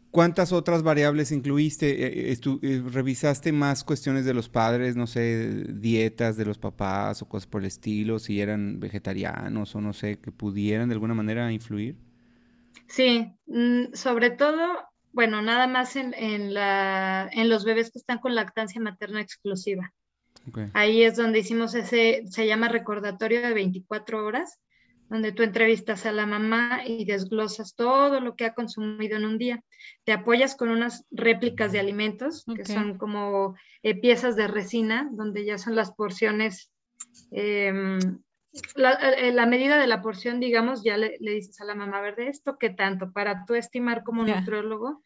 ¿cuántas 0.09 0.51
otras 0.51 0.81
variables 0.81 1.31
incluiste? 1.31 2.31
Eh, 2.31 2.33
eh, 2.33 2.83
¿Revisaste 2.91 3.51
más 3.51 3.83
cuestiones 3.83 4.25
de 4.25 4.33
los 4.33 4.49
padres, 4.49 4.95
no 4.95 5.05
sé, 5.05 5.65
dietas 5.67 6.37
de 6.37 6.45
los 6.45 6.57
papás 6.57 7.21
o 7.21 7.29
cosas 7.29 7.45
por 7.45 7.61
el 7.61 7.67
estilo, 7.67 8.17
si 8.17 8.41
eran 8.41 8.79
vegetarianos 8.79 9.75
o 9.75 9.79
no 9.79 9.93
sé, 9.93 10.17
que 10.17 10.31
pudieran 10.31 10.89
de 10.89 10.93
alguna 10.93 11.13
manera 11.13 11.51
influir? 11.51 11.97
Sí, 12.87 13.31
mm, 13.45 13.93
sobre 13.93 14.31
todo, 14.31 14.90
bueno, 15.13 15.41
nada 15.41 15.67
más 15.67 15.95
en, 15.95 16.13
en, 16.13 16.53
la, 16.53 17.29
en 17.31 17.49
los 17.49 17.65
bebés 17.65 17.91
que 17.91 17.99
están 17.99 18.19
con 18.19 18.35
lactancia 18.35 18.81
materna 18.81 19.21
exclusiva. 19.21 19.93
Ahí 20.73 21.03
es 21.03 21.17
donde 21.17 21.39
hicimos 21.39 21.75
ese, 21.75 22.23
se 22.27 22.47
llama 22.47 22.67
recordatorio 22.67 23.41
de 23.41 23.53
24 23.53 24.25
horas, 24.25 24.59
donde 25.09 25.33
tú 25.33 25.43
entrevistas 25.43 26.05
a 26.05 26.11
la 26.11 26.25
mamá 26.25 26.81
y 26.85 27.05
desglosas 27.05 27.75
todo 27.75 28.19
lo 28.21 28.35
que 28.35 28.45
ha 28.45 28.53
consumido 28.53 29.17
en 29.17 29.25
un 29.25 29.37
día. 29.37 29.63
Te 30.03 30.13
apoyas 30.13 30.55
con 30.55 30.69
unas 30.69 31.05
réplicas 31.11 31.71
de 31.71 31.79
alimentos, 31.79 32.45
que 32.55 32.65
son 32.65 32.97
como 32.97 33.55
eh, 33.83 33.99
piezas 33.99 34.35
de 34.35 34.47
resina, 34.47 35.09
donde 35.11 35.45
ya 35.45 35.57
son 35.57 35.75
las 35.75 35.91
porciones, 35.91 36.71
eh, 37.31 37.99
la, 38.75 39.45
medida 39.45 39.77
de 39.77 39.87
la 39.87 40.01
porción, 40.01 40.39
digamos, 40.39 40.83
ya 40.83 40.97
le, 40.97 41.17
dices 41.19 41.59
a 41.61 41.65
la 41.65 41.75
mamá, 41.75 41.99
a 41.99 42.01
ver, 42.01 42.15
de 42.15 42.27
esto, 42.27 42.57
¿qué 42.57 42.69
tanto? 42.69 43.11
Para 43.11 43.45
tú 43.45 43.55
estimar 43.55 44.03
como 44.03 44.23
nutriólogo 44.23 45.03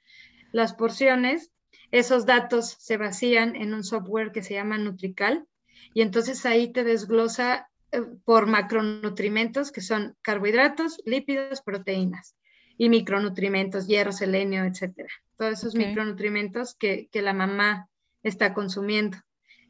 las 0.52 0.74
porciones 0.74 1.52
esos 1.92 2.26
datos 2.26 2.76
se 2.80 2.98
vacían 2.98 3.56
en 3.56 3.74
un 3.74 3.84
software 3.84 4.32
que 4.32 4.44
se 4.44 4.54
llama 4.54 4.78
Nutrical 4.78 5.48
y 5.94 6.02
entonces 6.02 6.46
ahí 6.46 6.72
te 6.72 6.84
desglosa 6.84 7.70
eh, 7.92 8.02
por 8.24 8.48
macronutrimentos 8.48 9.72
que 9.72 9.82
son 9.82 10.16
carbohidratos, 10.22 11.02
lípidos, 11.06 11.62
proteínas 11.62 12.36
y 12.78 12.90
micronutrimentos, 12.90 13.88
hierro, 13.88 14.12
selenio, 14.12 14.66
etcétera. 14.66 15.08
Todos 15.38 15.54
esos 15.54 15.76
micronutrimentos 15.76 16.76
que, 16.76 17.08
la 17.14 17.34
mamá 17.34 17.90
está 18.24 18.54
consumiendo. 18.54 19.18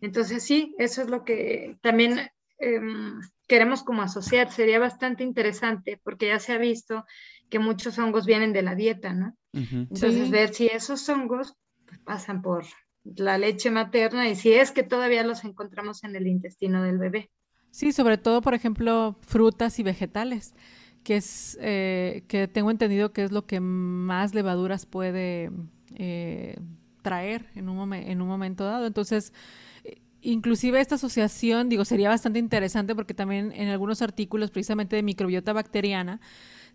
Entonces 0.01 0.43
sí, 0.43 0.73
eso 0.79 1.03
es 1.03 1.09
lo 1.09 1.23
que 1.23 1.77
también 1.81 2.31
em, 2.57 3.21
queremos 3.47 3.83
como 3.83 4.01
asociar. 4.01 4.51
Sería 4.51 4.79
bastante 4.79 5.23
interesante 5.23 5.99
porque 6.03 6.27
ya 6.27 6.39
se 6.39 6.53
ha 6.53 6.57
visto 6.57 7.05
que 7.49 7.59
muchos 7.59 7.97
hongos 7.99 8.25
vienen 8.25 8.53
de 8.53 8.63
la 8.63 8.75
dieta, 8.75 9.13
¿no? 9.13 9.35
Entonces 9.53 10.31
ver 10.31 10.53
si 10.53 10.67
esos 10.67 11.07
hongos 11.07 11.55
pasan 12.03 12.41
por 12.41 12.65
la 13.03 13.37
leche 13.37 13.71
materna 13.71 14.27
y 14.27 14.35
si 14.35 14.53
es 14.53 14.71
que 14.71 14.83
todavía 14.83 15.23
los 15.23 15.45
encontramos 15.45 16.03
en 16.03 16.15
el 16.15 16.27
intestino 16.27 16.83
del 16.83 16.97
bebé. 16.97 17.29
Sí, 17.71 17.91
sobre 17.91 18.17
todo, 18.17 18.41
por 18.41 18.53
ejemplo, 18.53 19.17
frutas 19.21 19.79
y 19.79 19.83
vegetales, 19.83 20.55
que 21.03 21.17
es 21.17 21.57
eh, 21.61 22.23
que 22.27 22.47
tengo 22.47 22.71
entendido 22.71 23.13
que 23.13 23.23
es 23.23 23.31
lo 23.31 23.45
que 23.45 23.59
más 23.59 24.33
levaduras 24.33 24.85
puede 24.85 25.51
eh, 25.95 26.57
traer 27.01 27.45
en 27.53 27.69
un, 27.69 27.93
en 27.93 28.21
un 28.21 28.27
momento 28.27 28.65
dado. 28.65 28.87
Entonces, 28.87 29.31
inclusive 30.25 30.79
esta 30.79 30.95
asociación, 30.95 31.69
digo, 31.69 31.85
sería 31.85 32.09
bastante 32.09 32.39
interesante 32.39 32.95
porque 32.95 33.13
también 33.13 33.51
en 33.53 33.69
algunos 33.69 34.01
artículos 34.01 34.51
precisamente 34.51 34.95
de 34.95 35.03
microbiota 35.03 35.53
bacteriana 35.53 36.19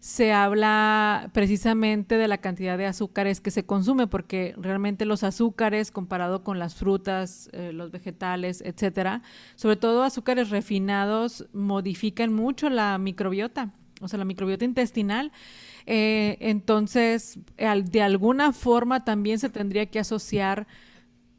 se 0.00 0.32
habla 0.32 1.30
precisamente 1.34 2.16
de 2.16 2.26
la 2.26 2.38
cantidad 2.38 2.78
de 2.78 2.86
azúcares 2.86 3.42
que 3.42 3.50
se 3.50 3.66
consume, 3.66 4.06
porque 4.06 4.54
realmente 4.56 5.04
los 5.04 5.22
azúcares 5.22 5.90
comparado 5.90 6.42
con 6.42 6.58
las 6.58 6.74
frutas, 6.74 7.50
eh, 7.52 7.72
los 7.74 7.90
vegetales, 7.90 8.62
etcétera, 8.62 9.22
sobre 9.56 9.76
todo 9.76 10.02
azúcares 10.02 10.48
refinados, 10.48 11.46
modifican 11.52 12.32
mucho 12.32 12.70
la 12.70 12.96
microbiota, 12.96 13.74
o 14.00 14.08
sea, 14.08 14.18
la 14.18 14.24
microbiota 14.24 14.64
intestinal. 14.64 15.32
Eh, 15.84 16.38
entonces, 16.40 17.38
de 17.56 18.02
alguna 18.02 18.52
forma 18.54 19.04
también 19.04 19.38
se 19.38 19.50
tendría 19.50 19.84
que 19.86 19.98
asociar 19.98 20.66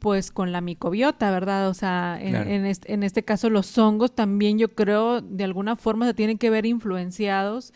pues 0.02 0.32
con 0.32 0.50
la 0.50 0.60
micobiota, 0.60 1.30
¿verdad? 1.30 1.68
O 1.68 1.74
sea, 1.74 2.18
en, 2.20 2.66
este, 2.66 3.22
caso 3.22 3.50
los 3.50 3.78
hongos 3.78 4.12
también 4.12 4.58
yo 4.58 4.74
creo 4.74 5.20
de 5.20 5.44
alguna 5.44 5.76
forma 5.76 6.06
se 6.06 6.12
tienen 6.12 6.38
que 6.38 6.50
ver 6.50 6.66
influenciados 6.66 7.72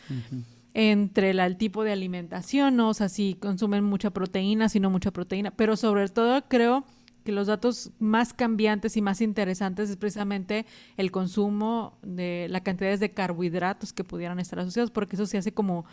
entre 0.75 1.31
el 1.31 1.57
tipo 1.57 1.85
de 1.85 1.93
alimentación, 1.93 2.75
¿no? 2.75 2.89
O 2.89 2.95
sea, 2.95 3.09
si 3.09 3.35
consumen 3.35 3.85
mucha 3.85 4.11
proteína, 4.11 4.69
si 4.69 4.81
no 4.81 4.91
mucha 4.91 5.13
proteína, 5.13 5.53
pero 5.53 5.77
sobre 5.77 6.09
todo 6.09 6.43
creo 6.49 6.85
que 7.23 7.31
los 7.31 7.47
datos 7.47 7.93
más 8.01 8.33
cambiantes 8.33 8.97
y 8.97 9.03
más 9.03 9.21
interesantes 9.21 9.89
es 9.89 9.97
precisamente 9.97 10.67
el 10.97 11.13
consumo 11.13 11.97
de 12.03 12.49
las 12.51 12.63
cantidades 12.63 12.99
de 12.99 13.13
carbohidratos 13.13 13.93
que 13.93 14.03
pudieran 14.03 14.41
estar 14.41 14.59
asociados, 14.59 14.91
porque 14.91 15.15
eso 15.15 15.27
se 15.27 15.39
hace 15.39 15.53
como, 15.53 15.85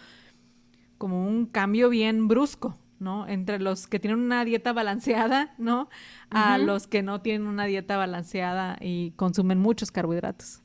como 0.97 1.27
un 1.27 1.45
cambio 1.45 1.89
bien 1.89 2.27
brusco, 2.27 2.75
¿no? 2.99 3.27
Entre 3.27 3.59
los 3.59 3.87
que 3.87 3.99
tienen 3.99 4.19
una 4.19 4.45
dieta 4.45 4.73
balanceada, 4.73 5.53
¿no? 5.57 5.89
A 6.29 6.57
los 6.57 6.87
que 6.87 7.03
no 7.03 7.21
tienen 7.21 7.47
una 7.47 7.65
dieta 7.65 7.97
balanceada 7.97 8.77
y 8.79 9.11
consumen 9.11 9.59
muchos 9.59 9.91
carbohidratos. 9.91 10.63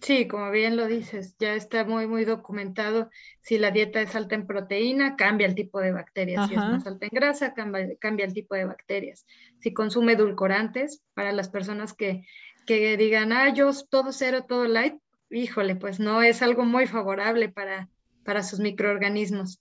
Sí, 0.00 0.28
como 0.28 0.50
bien 0.52 0.76
lo 0.76 0.86
dices, 0.86 1.34
ya 1.38 1.54
está 1.54 1.84
muy, 1.84 2.06
muy 2.06 2.24
documentado. 2.24 3.10
Si 3.40 3.58
la 3.58 3.72
dieta 3.72 4.00
es 4.00 4.14
alta 4.14 4.36
en 4.36 4.46
proteína, 4.46 5.16
cambia 5.16 5.46
el 5.46 5.56
tipo 5.56 5.80
de 5.80 5.92
bacterias. 5.92 6.48
Si 6.48 6.54
es 6.54 6.60
más 6.60 6.86
alta 6.86 7.06
en 7.06 7.10
grasa, 7.12 7.52
cambia, 7.52 7.88
cambia, 7.98 8.24
el 8.24 8.32
tipo 8.32 8.54
de 8.54 8.64
bacterias. 8.64 9.26
Si 9.58 9.72
consume 9.74 10.12
edulcorantes, 10.12 11.02
para 11.14 11.32
las 11.32 11.48
personas 11.48 11.94
que, 11.94 12.24
que 12.64 12.96
digan, 12.96 13.32
ah, 13.32 13.52
yo 13.52 13.70
todo 13.90 14.12
cero, 14.12 14.44
todo 14.48 14.66
light, 14.66 14.94
híjole, 15.30 15.74
pues 15.74 15.98
no 15.98 16.22
es 16.22 16.42
algo 16.42 16.64
muy 16.64 16.86
favorable 16.86 17.48
para, 17.48 17.88
para 18.24 18.44
sus 18.44 18.60
microorganismos. 18.60 19.60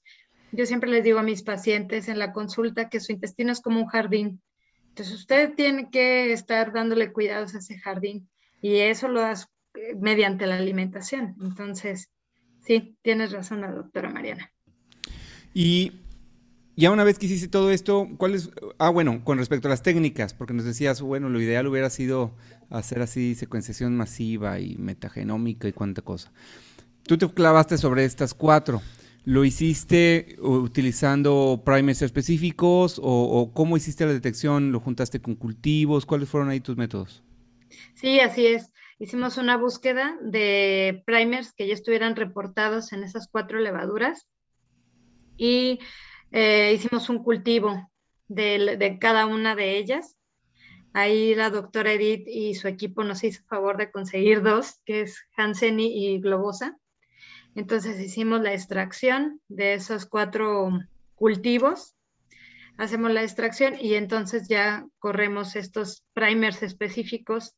Yo 0.51 0.65
siempre 0.65 0.89
les 0.89 1.03
digo 1.03 1.19
a 1.19 1.23
mis 1.23 1.43
pacientes 1.43 2.07
en 2.07 2.19
la 2.19 2.33
consulta 2.33 2.89
que 2.89 2.99
su 2.99 3.12
intestino 3.12 3.51
es 3.51 3.62
como 3.62 3.79
un 3.79 3.88
jardín. 3.88 4.41
Entonces 4.89 5.15
usted 5.15 5.53
tiene 5.55 5.89
que 5.91 6.31
estar 6.31 6.73
dándole 6.73 7.12
cuidados 7.12 7.53
a 7.53 7.60
ese 7.60 7.77
jardín 7.77 8.29
y 8.62 8.77
eso 8.77 9.07
lo 9.07 9.21
das 9.21 9.47
eh, 9.75 9.95
mediante 9.99 10.47
la 10.47 10.57
alimentación. 10.57 11.36
Entonces, 11.41 12.10
sí, 12.65 12.97
tienes 13.01 13.31
razón 13.31 13.62
la 13.62 13.71
doctora 13.71 14.10
Mariana. 14.10 14.51
Y 15.53 15.91
ya 16.75 16.91
una 16.91 17.03
vez 17.03 17.19
que 17.19 17.25
hiciste 17.25 17.47
todo 17.47 17.71
esto, 17.71 18.07
¿cuál 18.17 18.36
es? 18.36 18.51
Ah, 18.77 18.89
bueno, 18.89 19.23
con 19.23 19.38
respecto 19.38 19.67
a 19.67 19.71
las 19.71 19.81
técnicas, 19.81 20.33
porque 20.33 20.53
nos 20.53 20.65
decías, 20.65 21.01
bueno, 21.01 21.29
lo 21.29 21.41
ideal 21.41 21.67
hubiera 21.67 21.89
sido 21.89 22.36
hacer 22.69 23.01
así 23.01 23.36
secuenciación 23.36 23.95
masiva 23.95 24.60
y 24.60 24.77
metagenómica 24.77 25.67
y 25.67 25.73
cuánta 25.73 26.01
cosa. 26.01 26.31
Tú 27.03 27.17
te 27.17 27.27
clavaste 27.29 27.77
sobre 27.77 28.05
estas 28.05 28.33
cuatro. 28.33 28.81
¿Lo 29.27 29.43
hiciste 29.43 30.37
utilizando 30.39 31.61
primers 31.65 32.01
específicos 32.01 32.97
o, 33.03 33.51
cómo 33.53 33.75
hiciste 33.75 34.05
la 34.05 34.13
detección? 34.13 34.71
¿Lo 34.71 34.79
juntaste 34.79 35.19
con 35.19 35.35
cultivos? 35.35 36.05
¿Cuáles 36.05 36.29
fueron 36.29 36.47
ahí 36.47 36.61
tus 36.61 36.77
métodos? 36.77 37.25
Sí, 37.93 38.21
así 38.21 38.47
es. 38.47 38.71
Hicimos 38.99 39.37
una 39.37 39.57
búsqueda 39.57 40.17
de 40.21 41.03
primers 41.05 41.51
que 41.51 41.67
ya 41.67 41.73
estuvieran 41.73 42.15
reportados 42.15 42.93
en 42.93 43.03
esas 43.03 43.27
cuatro 43.27 43.59
levaduras 43.59 44.29
y 45.35 45.79
eh, 46.31 46.71
hicimos 46.73 47.09
un 47.09 47.21
cultivo 47.21 47.91
de, 48.29 48.77
de, 48.77 48.97
cada 48.97 49.25
una 49.25 49.57
de 49.57 49.77
ellas. 49.77 50.15
Ahí 50.93 51.35
la 51.35 51.49
doctora 51.49 51.91
Edith 51.91 52.29
y 52.29 52.55
su 52.55 52.69
equipo 52.69 53.03
nos 53.03 53.25
hizo 53.25 53.43
favor 53.49 53.75
de 53.75 53.91
conseguir 53.91 54.41
dos, 54.41 54.75
que 54.85 55.01
es 55.01 55.17
Hansen 55.35 55.81
y 55.81 56.17
Globosa. 56.21 56.77
Entonces 57.58 58.00
hicimos 58.00 58.41
la 58.41 58.54
extracción 58.54 59.41
de 59.48 59.74
esos 59.74 60.06
cuatro 60.06 60.70
cultivos, 61.15 61.96
hacemos 62.78 63.12
la 63.12 63.24
extracción 63.24 63.74
y 63.82 63.96
entonces 63.96 64.48
ya 64.48 64.86
corremos 65.00 65.56
estos 65.56 66.06
primers 66.13 66.62
específicos 66.62 67.56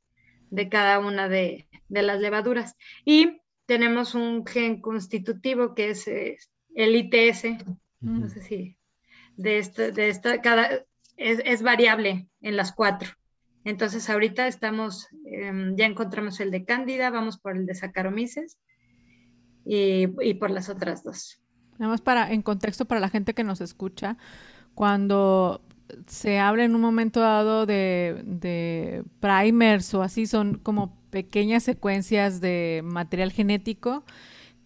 de 0.51 0.69
cada 0.69 0.99
una 0.99 1.27
de, 1.27 1.67
las 1.89 2.17
levaduras. 2.21 2.77
Y 3.03 3.41
tenemos 3.65 4.15
un 4.15 4.45
gen 4.47 4.79
constitutivo 4.79 5.75
que 5.75 5.89
es, 5.89 6.07
el 6.07 6.95
ITS, 6.95 7.65
no 7.99 8.29
sé 8.29 8.41
si 8.41 8.77
de 9.35 9.57
esta, 9.57 9.91
de 9.91 10.07
esta 10.07 10.39
cada, 10.39 10.85
es, 11.17 11.61
variable 11.61 12.29
en 12.39 12.55
las 12.55 12.71
cuatro. 12.71 13.09
Entonces 13.65 14.09
ahorita 14.09 14.47
estamos, 14.47 15.09
em, 15.25 15.75
ya 15.75 15.85
encontramos 15.85 16.39
el 16.39 16.51
de 16.51 16.63
Cándida, 16.63 17.09
vamos 17.09 17.37
por 17.37 17.57
el 17.57 17.65
de 17.65 17.75
Saccharomyces 17.75 18.57
y, 19.65 20.33
por 20.35 20.51
las 20.51 20.69
otras 20.69 21.03
dos. 21.03 21.39
Nada 21.77 21.91
más 21.91 22.01
para, 22.01 22.31
en 22.31 22.41
contexto 22.41 22.85
para 22.85 22.99
la 22.99 23.09
gente 23.09 23.33
que 23.33 23.43
nos 23.43 23.61
escucha, 23.61 24.17
cuando 24.75 25.61
se 26.07 26.39
habla 26.39 26.65
en 26.65 26.75
un 26.75 26.81
momento 26.81 27.19
dado 27.19 27.65
de, 27.65 28.21
de, 28.25 29.03
primers 29.19 29.93
o 29.93 30.01
así, 30.01 30.27
son 30.27 30.55
como 30.59 30.97
pequeñas 31.09 31.63
secuencias 31.63 32.41
de 32.41 32.81
material 32.83 33.31
genético 33.31 34.03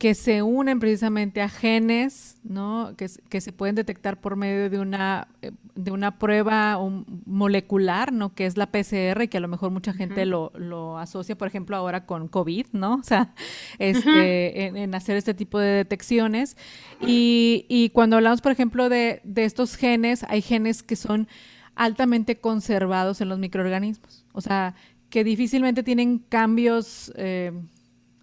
que 0.03 0.15
se 0.15 0.41
unen 0.41 0.81
precisamente 0.81 1.41
a 1.41 1.47
genes, 1.47 2.35
¿no? 2.43 2.93
Que, 2.97 3.09
que, 3.29 3.39
se 3.39 3.53
pueden 3.53 3.73
detectar 3.73 4.19
por 4.19 4.35
medio 4.35 4.69
de 4.69 4.77
una, 4.77 5.29
eh, 5.41 5.51
de 5.75 5.91
una 5.91 6.19
prueba 6.19 6.77
molecular, 7.25 8.11
¿no? 8.11 8.35
Que 8.35 8.45
es 8.45 8.57
la 8.57 8.69
PCR, 8.69 9.21
y 9.21 9.27
que 9.29 9.37
a 9.37 9.39
lo 9.39 9.47
mejor 9.47 9.71
mucha 9.71 9.93
gente 9.93 10.25
lo, 10.25 10.51
lo, 10.55 10.97
asocia, 10.97 11.37
por 11.37 11.47
ejemplo, 11.47 11.77
ahora 11.77 12.05
con 12.05 12.27
COVID, 12.27 12.65
¿no? 12.73 12.95
O 12.99 13.03
sea, 13.03 13.33
este, 13.79 14.65
en, 14.65 14.93
hacer 14.93 15.15
este 15.15 15.33
tipo 15.33 15.57
de 15.57 15.69
detecciones. 15.69 16.57
Y, 16.99 17.65
y 17.69 17.91
cuando 17.91 18.17
hablamos, 18.17 18.41
por 18.41 18.51
ejemplo, 18.51 18.89
de, 18.89 19.21
de, 19.23 19.45
estos 19.45 19.77
genes, 19.77 20.25
hay 20.27 20.41
genes 20.41 20.83
que 20.83 20.97
son 20.97 21.29
altamente 21.75 22.41
conservados 22.41 23.21
en 23.21 23.29
los 23.29 23.39
microorganismos. 23.39 24.25
O 24.33 24.41
sea, 24.41 24.75
que 25.09 25.23
difícilmente 25.23 25.81
tienen 25.81 26.19
cambios... 26.19 27.13
Eh, 27.15 27.53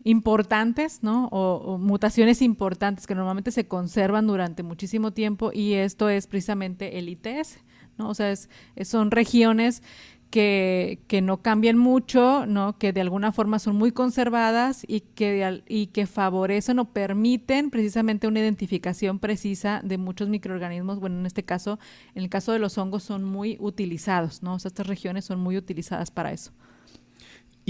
importantes, 0.05 1.03
¿no? 1.03 1.29
O, 1.29 1.79
mutaciones 1.79 2.43
importantes 2.43 3.07
que 3.07 3.15
normalmente 3.15 3.51
se 3.51 3.67
conservan 3.67 4.27
durante 4.27 4.63
muchísimo 4.63 5.13
tiempo 5.13 5.51
y 5.53 5.75
esto 5.75 6.09
es 6.09 6.27
precisamente 6.27 6.99
el 6.99 7.09
ITS, 7.09 7.59
¿no? 7.99 8.11
O 8.11 8.15
sea, 8.15 8.31
es, 8.31 8.49
son 8.83 9.11
regiones 9.11 9.83
que, 10.31 11.01
que, 11.09 11.23
no 11.23 11.43
cambian 11.43 11.77
mucho, 11.77 12.47
¿no? 12.47 12.79
Que 12.79 12.93
de 12.93 13.01
alguna 13.01 13.33
forma 13.33 13.59
son 13.59 13.77
muy 13.77 13.91
conservadas 13.91 14.85
y 14.87 15.01
que, 15.01 15.63
y 15.69 15.89
que 15.89 16.07
favorecen 16.07 16.79
o 16.79 16.93
permiten 16.93 17.71
precisamente 17.71 18.29
una 18.29 18.39
identificación 18.39 19.19
precisa 19.19 19.81
de 19.85 19.99
muchos 19.99 20.29
microorganismos. 20.29 21.01
Bueno, 21.01 21.19
en 21.19 21.27
este 21.27 21.45
caso, 21.45 21.81
en 22.15 22.23
el 22.23 22.31
caso 22.31 22.53
de 22.53 22.61
los 22.61 22.79
hongos 22.79 23.03
son 23.03 23.25
muy 23.25 23.57
utilizados, 23.61 24.43
¿no? 24.43 24.55
O 24.55 24.59
sea, 24.61 24.69
estas 24.69 24.87
regiones 24.87 25.25
son 25.25 25.41
muy 25.41 25.57
utilizadas 25.57 26.13
para 26.13 26.33
eso. 26.33 26.53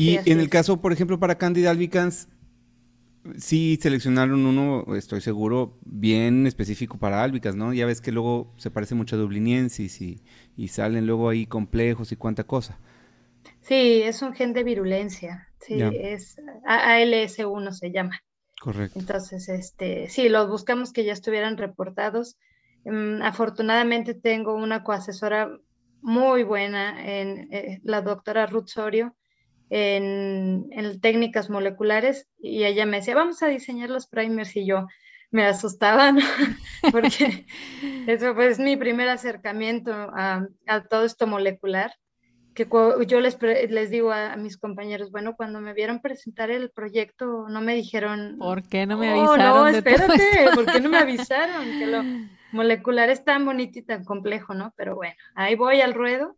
Y 0.01 0.19
en 0.31 0.41
el 0.41 0.49
caso, 0.49 0.81
por 0.81 0.93
ejemplo, 0.93 1.19
para 1.19 1.37
Candida 1.37 1.71
albicans, 1.71 2.29
sí 3.37 3.79
seleccionaron 3.81 4.47
uno, 4.47 4.97
estoy 4.97 5.21
seguro, 5.21 5.79
bien 5.85 6.47
específico 6.47 6.99
para 6.99 7.23
albicans, 7.23 7.57
¿no? 7.57 7.73
Ya 7.73 7.87
ves 7.87 8.01
que 8.01 8.13
luego 8.13 8.53
se 8.57 8.71
parece 8.71 8.95
mucho 8.95 9.17
a 9.17 9.19
dubliniensis 9.19 10.01
y, 10.01 10.23
y 10.57 10.69
salen 10.69 11.07
luego 11.07 11.29
ahí 11.29 11.47
complejos 11.47 12.13
y 12.13 12.17
cuánta 12.17 12.45
cosa. 12.45 12.79
Sí, 13.61 14.03
es 14.03 14.23
un 14.23 14.35
gen 14.35 14.53
de 14.53 14.65
virulencia, 14.65 15.49
sí, 15.61 15.81
es 15.81 16.37
ALS1 16.67 17.73
se 17.73 17.93
llama. 17.93 18.21
Correcto. 18.61 18.99
Entonces, 18.99 19.49
este, 19.49 20.09
sí, 20.09 20.29
los 20.29 20.49
buscamos 20.49 20.93
que 20.93 21.05
ya 21.05 21.13
estuvieran 21.13 21.57
reportados. 21.57 22.37
Mm, 22.85 23.23
afortunadamente 23.23 24.15
tengo 24.15 24.55
una 24.55 24.83
coasesora 24.83 25.51
muy 26.03 26.43
buena 26.43 27.07
en 27.07 27.53
eh, 27.53 27.81
la 27.85 28.03
doctora 28.03 28.47
Ruth 28.47 28.69
Sorio, 28.69 29.15
en, 29.71 31.01
técnicas 31.01 31.49
moleculares 31.49 32.29
y 32.39 32.65
ella 32.65 32.85
me 32.87 32.99
decía, 32.99 33.15
vamos 33.15 33.43
a 33.43 33.49
diseñar 33.49 33.89
los 33.89 34.07
primers 34.07 34.55
y 34.57 34.67
yo 34.67 34.87
me 35.31 35.47
asustaba, 35.47 36.13
porque 36.93 37.47
eso 38.09 38.35
fue 38.35 38.55
mi 38.59 38.77
primer 38.77 39.09
acercamiento 39.09 39.93
a, 39.93 40.47
todo 40.91 41.05
esto 41.05 41.27
molecular, 41.29 41.93
que 42.53 42.67
yo 43.07 43.21
les, 43.21 43.39
les 43.41 43.91
digo 43.91 44.11
a, 44.11 44.37
mis 44.37 44.59
compañeros, 44.59 45.13
bueno, 45.13 45.37
cuando 45.37 45.61
me 45.61 45.73
vieron 45.73 46.01
presentar 46.01 46.51
el 46.51 46.71
proyecto, 46.71 47.49
no 47.49 47.61
me 47.61 47.77
dijeron... 47.77 48.37
¿Por 48.39 48.65
qué 48.65 48.87
no 48.87 48.99
me 48.99 49.09
avisaron? 49.11 49.39
no, 49.39 49.69
espérate, 49.69 50.49
¿por 50.53 50.67
qué 50.67 50.81
no 50.81 50.89
me 50.89 50.99
avisaron? 50.99 51.65
Que 51.79 51.87
lo 51.87 52.03
molecular 52.53 53.09
es 53.09 53.25
tan 53.25 53.47
bonito 53.47 53.79
y 53.79 53.83
tan 53.83 54.05
complejo, 54.05 54.53
¿no? 54.53 54.75
Pero 54.77 54.97
bueno, 54.97 55.15
ahí 55.37 55.55
voy 55.55 55.81
al 55.81 55.95
ruedo 55.95 56.37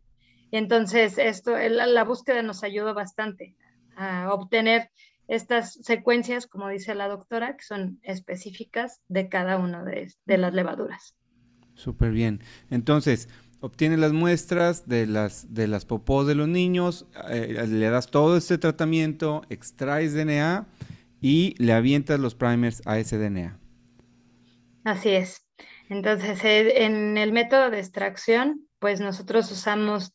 entonces, 0.57 1.17
esto, 1.17 1.57
la, 1.57 2.03
búsqueda 2.03 2.43
nos 2.43 2.63
ayuda 2.63 2.93
bastante 2.93 3.55
a 3.95 4.31
obtener 4.31 4.91
estas 5.27 5.73
secuencias, 5.81 6.45
como 6.45 6.69
dice 6.69 6.93
la 6.93 7.07
doctora, 7.07 7.57
que 7.57 7.63
son 7.63 7.99
específicas 8.03 9.01
de 9.07 9.29
cada 9.29 9.57
una 9.57 9.83
de, 9.83 10.37
las 10.37 10.53
levaduras. 10.53 11.15
Súper 11.73 12.11
bien. 12.11 12.39
Entonces, 12.69 13.29
obtienes 13.61 13.97
las 13.97 14.13
muestras 14.13 14.87
de 14.87 15.07
las, 15.07 15.51
de 15.55 15.67
las 15.67 15.85
popós 15.85 16.27
de 16.27 16.35
los 16.35 16.47
niños, 16.47 17.07
eh, 17.31 17.65
le 17.67 17.89
das 17.89 18.11
todo 18.11 18.37
este 18.37 18.59
tratamiento, 18.59 19.41
extraes 19.49 20.13
DNA 20.13 20.67
y 21.19 21.55
le 21.57 21.73
avientas 21.73 22.19
los 22.19 22.35
primers 22.35 22.83
a 22.85 22.99
ese 22.99 23.17
DNA. 23.17 23.57
Así 24.83 25.09
es. 25.09 25.47
Entonces, 25.89 26.43
eh, 26.43 26.85
en 26.85 27.17
el 27.17 27.31
método 27.31 27.71
de 27.71 27.79
extracción, 27.79 28.67
pues 28.83 28.99
nosotros 28.99 29.49
usamos, 29.49 30.11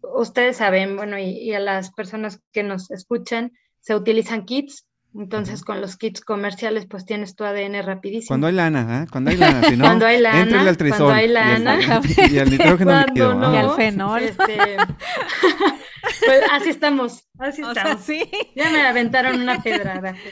ustedes 0.00 0.56
saben, 0.56 0.96
bueno, 0.96 1.18
y, 1.18 1.52
a 1.52 1.60
las 1.60 1.92
personas 1.92 2.40
que 2.50 2.62
nos 2.62 2.90
escuchan, 2.90 3.52
se 3.78 3.94
utilizan 3.94 4.46
kits. 4.46 4.86
Entonces, 5.14 5.62
con 5.62 5.82
los 5.82 5.98
kits 5.98 6.22
comerciales, 6.22 6.86
pues 6.86 7.04
tienes 7.04 7.36
tu 7.36 7.44
ADN 7.44 7.82
rapidísimo. 7.82 8.28
Cuando 8.28 8.46
hay 8.46 8.54
lana, 8.54 9.02
¿eh? 9.02 9.06
Cuando 9.12 9.30
hay 9.30 9.36
lana, 9.36 9.68
si 9.68 9.76
no, 9.76 9.84
cuando 9.84 10.06
hay 10.06 10.18
lana, 10.18 10.62
al 10.62 10.78
cuando 10.78 11.10
hay 11.10 11.28
lana, 11.28 12.00
y, 12.30 12.38
al, 12.38 12.48
nitrógeno 12.48 13.00
líquido. 13.00 13.34
No, 13.34 13.52
y 13.52 13.58
al 13.58 13.72
fenol. 13.72 14.22
Este, 14.22 14.56
pues 16.24 16.42
así 16.52 16.70
estamos, 16.70 17.28
así 17.38 17.60
estamos. 17.60 18.00
¿sí? 18.00 18.30
Ya 18.56 18.70
me 18.70 18.80
aventaron 18.80 19.42
una 19.42 19.62
pedrada. 19.62 20.14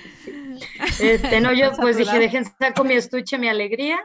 Este, 1.01 1.41
no, 1.41 1.53
yo 1.53 1.71
pues 1.77 1.99
dije, 1.99 2.19
dejen 2.19 2.45
saco 2.59 2.83
mi 2.83 2.95
estuche, 2.95 3.39
mi 3.39 3.49
alegría, 3.49 4.01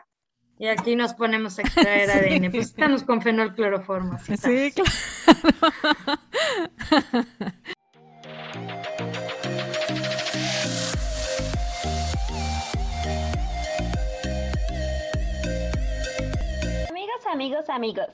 y 0.64 0.68
aquí 0.70 0.96
nos 0.96 1.14
ponemos 1.14 1.60
a 1.60 1.64
extraer 1.64 2.10
ADN. 2.40 2.50
Pues 2.50 2.68
estamos 2.68 3.04
con 3.04 3.22
fenol 3.22 3.54
cloroformo. 3.54 4.18
Sí, 4.20 4.72
claro. 4.72 4.90
amigos, 16.90 17.26
amigos, 17.30 17.70
amigos. 17.70 18.08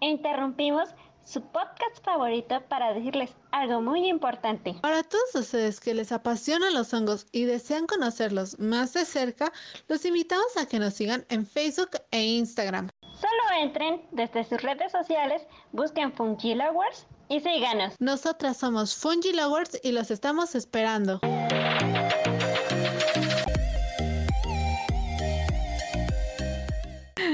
Interrumpimos 0.00 0.94
su 1.24 1.42
podcast 1.42 2.04
favorito 2.04 2.60
para 2.68 2.92
decirles 2.92 3.30
algo 3.52 3.80
muy 3.80 4.08
importante. 4.08 4.74
Para 4.80 5.02
todos 5.02 5.34
ustedes 5.34 5.80
que 5.80 5.94
les 5.94 6.12
apasionan 6.12 6.74
los 6.74 6.92
hongos 6.92 7.26
y 7.32 7.44
desean 7.44 7.86
conocerlos 7.86 8.58
más 8.58 8.92
de 8.94 9.04
cerca, 9.04 9.52
los 9.88 10.04
invitamos 10.04 10.56
a 10.56 10.66
que 10.66 10.78
nos 10.78 10.94
sigan 10.94 11.24
en 11.28 11.46
Facebook 11.46 11.90
e 12.10 12.22
Instagram. 12.22 12.88
Solo 13.20 13.62
entren 13.62 14.02
desde 14.12 14.44
sus 14.44 14.62
redes 14.62 14.92
sociales, 14.92 15.42
busquen 15.72 16.12
Fungilowers 16.12 17.06
y 17.28 17.40
síganos. 17.40 17.94
Nosotras 18.00 18.56
somos 18.56 18.96
Fungilowers 18.96 19.78
y 19.82 19.92
los 19.92 20.10
estamos 20.10 20.54
esperando. 20.54 21.20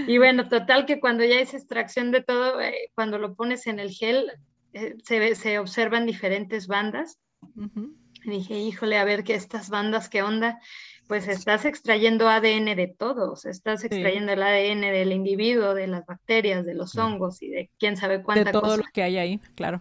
Y 0.15 0.19
bueno, 0.19 0.49
total 0.49 0.87
que 0.87 1.01
cuando 1.01 1.25
ya 1.25 1.41
es 1.41 1.55
extracción 1.55 2.11
de 2.11 2.23
todo, 2.23 2.61
eh, 2.61 2.91
cuando 2.95 3.19
lo 3.19 3.35
pones 3.35 3.67
en 3.67 3.79
el 3.79 3.91
gel, 3.91 4.31
eh, 4.73 4.95
se, 5.05 5.35
se 5.35 5.59
observan 5.59 6.07
diferentes 6.07 6.67
bandas. 6.67 7.19
y 8.25 8.31
dije, 8.31 8.59
híjole, 8.59 8.99
a 8.99 9.05
ver 9.05 9.25
qué 9.25 9.35
estas 9.35 9.71
bandas, 9.71 10.09
qué 10.09 10.23
onda. 10.23 10.59
Pues 11.07 11.29
estás 11.29 11.65
extrayendo 11.65 12.29
ADN 12.29 12.75
de 12.75 12.93
todos, 12.99 13.47
estás 13.47 13.85
extrayendo 13.85 14.33
el 14.33 14.43
ADN 14.43 14.81
del 14.81 15.13
individuo, 15.13 15.73
de 15.73 15.87
las 15.87 16.05
bacterias, 16.05 16.67
de 16.67 16.75
los 16.75 16.97
hongos 16.97 17.43
y 17.43 17.49
de 17.49 17.71
quién 17.79 17.97
sabe 17.97 18.25
cuánta 18.25 18.51
De 18.51 18.53
todo 18.53 18.77
lo 18.77 18.85
que 18.93 19.05
hay 19.05 19.17
ahí, 19.17 19.41
claro. 19.55 19.81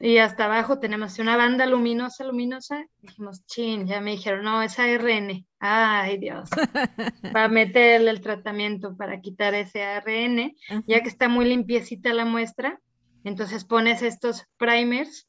Y 0.00 0.18
hasta 0.18 0.44
abajo 0.44 0.78
tenemos 0.78 1.18
una 1.18 1.36
banda 1.36 1.66
luminosa, 1.66 2.24
luminosa. 2.24 2.86
Dijimos, 3.00 3.44
chin, 3.46 3.86
ya 3.86 4.00
me 4.00 4.12
dijeron, 4.12 4.44
no, 4.44 4.62
es 4.62 4.78
ARN. 4.78 5.44
Ay, 5.58 6.18
Dios. 6.18 6.48
Para 7.32 7.48
meterle 7.48 8.10
el 8.10 8.20
tratamiento 8.20 8.96
para 8.96 9.20
quitar 9.20 9.54
ese 9.54 9.82
ARN, 9.82 10.54
ya 10.86 11.02
que 11.02 11.08
está 11.08 11.28
muy 11.28 11.46
limpiecita 11.46 12.14
la 12.14 12.24
muestra. 12.24 12.80
Entonces 13.24 13.64
pones 13.64 14.02
estos 14.02 14.44
primers 14.56 15.28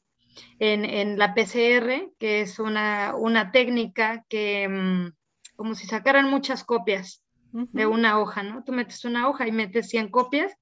en, 0.60 1.18
la 1.18 1.34
PCR, 1.34 2.12
que 2.18 2.40
es 2.42 2.60
una, 2.60 3.14
una 3.16 3.50
técnica 3.50 4.24
que, 4.28 4.68
mm, 4.68 5.12
como 5.56 5.74
si 5.74 5.86
sacaran 5.86 6.30
muchas 6.30 6.62
copias 6.62 7.24
de 7.52 7.86
una 7.86 8.20
hoja, 8.20 8.44
¿no? 8.44 8.62
Tú 8.62 8.72
metes 8.72 9.04
una 9.04 9.28
hoja 9.28 9.48
y 9.48 9.52
metes 9.52 9.88
100 9.88 10.10
copias 10.10 10.56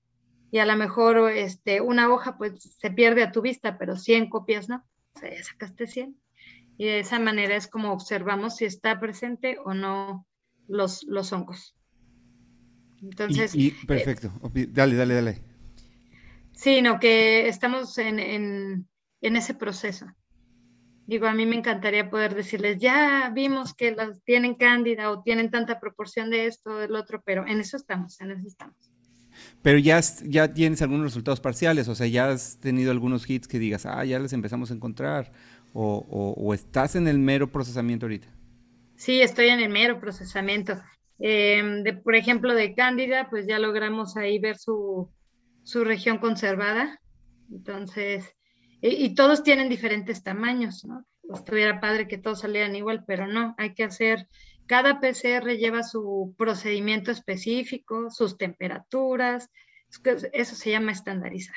y 0.50 0.58
a 0.58 0.66
lo 0.66 0.76
mejor 0.76 1.30
este, 1.30 1.80
una 1.80 2.08
hoja 2.08 2.38
pues 2.38 2.76
se 2.78 2.90
pierde 2.90 3.22
a 3.22 3.32
tu 3.32 3.42
vista, 3.42 3.78
pero 3.78 3.96
100 3.96 4.30
copias 4.30 4.68
no, 4.68 4.84
o 5.14 5.18
sea, 5.18 5.30
ya 5.34 5.42
sacaste 5.42 5.86
100. 5.86 6.16
Y 6.78 6.86
de 6.86 7.00
esa 7.00 7.18
manera 7.18 7.56
es 7.56 7.66
como 7.66 7.92
observamos 7.92 8.56
si 8.56 8.64
está 8.64 9.00
presente 9.00 9.58
o 9.64 9.74
no 9.74 10.26
los, 10.68 11.02
los 11.04 11.32
hongos. 11.32 11.76
Entonces. 13.02 13.54
Y, 13.54 13.68
eh, 13.68 13.76
perfecto, 13.86 14.32
dale, 14.52 14.94
dale, 14.94 15.14
dale. 15.14 15.42
Sí, 16.52 16.82
no, 16.82 16.98
que 16.98 17.48
estamos 17.48 17.98
en, 17.98 18.18
en, 18.18 18.88
en 19.20 19.36
ese 19.36 19.54
proceso. 19.54 20.06
Digo, 21.06 21.26
a 21.26 21.32
mí 21.32 21.46
me 21.46 21.56
encantaría 21.56 22.10
poder 22.10 22.34
decirles, 22.34 22.78
ya 22.78 23.30
vimos 23.34 23.74
que 23.74 23.92
las 23.92 24.22
tienen 24.24 24.56
cándida 24.56 25.10
o 25.10 25.22
tienen 25.22 25.50
tanta 25.50 25.80
proporción 25.80 26.30
de 26.30 26.46
esto 26.46 26.70
o 26.70 26.76
del 26.76 26.94
otro, 26.94 27.22
pero 27.24 27.46
en 27.46 27.60
eso 27.60 27.76
estamos, 27.76 28.20
en 28.20 28.32
eso 28.32 28.46
estamos. 28.46 28.87
Pero 29.62 29.78
ya, 29.78 30.00
ya 30.24 30.52
tienes 30.54 30.82
algunos 30.82 31.06
resultados 31.06 31.40
parciales, 31.40 31.88
o 31.88 31.94
sea, 31.94 32.06
ya 32.06 32.30
has 32.30 32.58
tenido 32.60 32.90
algunos 32.90 33.28
hits 33.28 33.48
que 33.48 33.58
digas, 33.58 33.86
ah, 33.86 34.04
ya 34.04 34.18
les 34.18 34.32
empezamos 34.32 34.70
a 34.70 34.74
encontrar, 34.74 35.32
o, 35.72 36.54
estás 36.54 36.96
en 36.96 37.06
el 37.08 37.18
mero 37.18 37.50
procesamiento 37.50 38.06
ahorita. 38.06 38.28
Sí, 38.96 39.20
estoy 39.20 39.48
en 39.48 39.60
el 39.60 39.68
mero 39.68 40.00
procesamiento. 40.00 40.80
Em, 41.18 41.82
de, 41.82 41.92
por 41.94 42.14
ejemplo, 42.14 42.54
de 42.54 42.74
Cándida, 42.74 43.28
pues 43.28 43.46
ya 43.46 43.58
logramos 43.58 44.16
ahí 44.16 44.38
ver 44.38 44.56
su, 44.56 45.08
su 45.62 45.84
región 45.84 46.18
conservada. 46.18 47.00
Entonces, 47.50 48.24
y, 48.80 49.14
todos 49.14 49.42
tienen 49.42 49.68
diferentes 49.68 50.22
tamaños, 50.22 50.84
¿no? 50.84 51.04
Estuviera 51.34 51.80
padre 51.80 52.06
que 52.06 52.18
todos 52.18 52.40
salieran 52.40 52.76
igual, 52.76 53.04
pero 53.06 53.26
no, 53.26 53.54
hay 53.58 53.74
que 53.74 53.84
hacer 53.84 54.28
cada 54.68 55.00
PCR 55.00 55.56
lleva 55.56 55.82
su 55.82 56.34
procedimiento 56.38 57.10
específico, 57.10 58.10
sus 58.10 58.36
temperaturas, 58.36 59.50
eso 60.32 60.54
se 60.54 60.70
llama 60.70 60.92
estandarizar. 60.92 61.56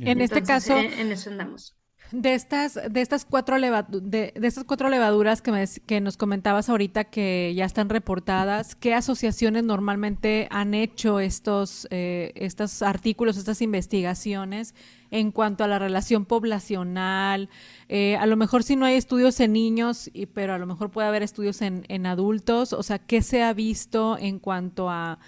En 0.00 0.20
este 0.20 0.42
caso, 0.42 0.76
en, 0.76 1.12
eso 1.12 1.30
andamos. 1.30 1.76
De 2.10 2.34
estas, 2.34 2.78
de 2.90 3.00
estas 3.00 3.24
cuatro 3.24 3.56
de, 3.58 4.32
estas 4.34 4.64
cuatro 4.64 4.90
levaduras 4.90 5.40
que, 5.40 5.66
que 5.86 6.00
nos 6.00 6.16
comentabas 6.16 6.68
ahorita 6.68 7.04
que 7.04 7.54
ya 7.54 7.64
están 7.64 7.88
reportadas, 7.88 8.74
¿qué 8.74 8.92
asociaciones 8.92 9.62
normalmente 9.62 10.48
han 10.50 10.74
hecho 10.74 11.20
estos, 11.20 11.86
eh, 11.90 12.32
estos 12.34 12.82
artículos, 12.82 13.38
estas 13.38 13.62
investigaciones 13.62 14.74
en 15.12 15.30
cuanto 15.30 15.62
a 15.62 15.68
la 15.68 15.78
relación 15.78 16.26
poblacional? 16.26 17.48
Eh, 17.88 18.16
a 18.16 18.26
lo 18.26 18.36
mejor 18.36 18.64
si 18.64 18.74
no 18.74 18.84
hay 18.84 18.96
estudios 18.96 19.38
en 19.38 19.52
niños, 19.52 20.10
pero 20.34 20.54
a 20.54 20.58
lo 20.58 20.66
mejor 20.66 20.90
puede 20.90 21.06
haber 21.06 21.22
estudios 21.22 21.62
en, 21.62 21.84
en 21.88 22.06
adultos. 22.06 22.72
O 22.72 22.82
sea, 22.82 22.98
¿qué 22.98 23.22
se 23.22 23.44
ha 23.44 23.52
visto 23.52 24.18
en 24.18 24.40
cuanto 24.40 24.90
a, 24.90 25.20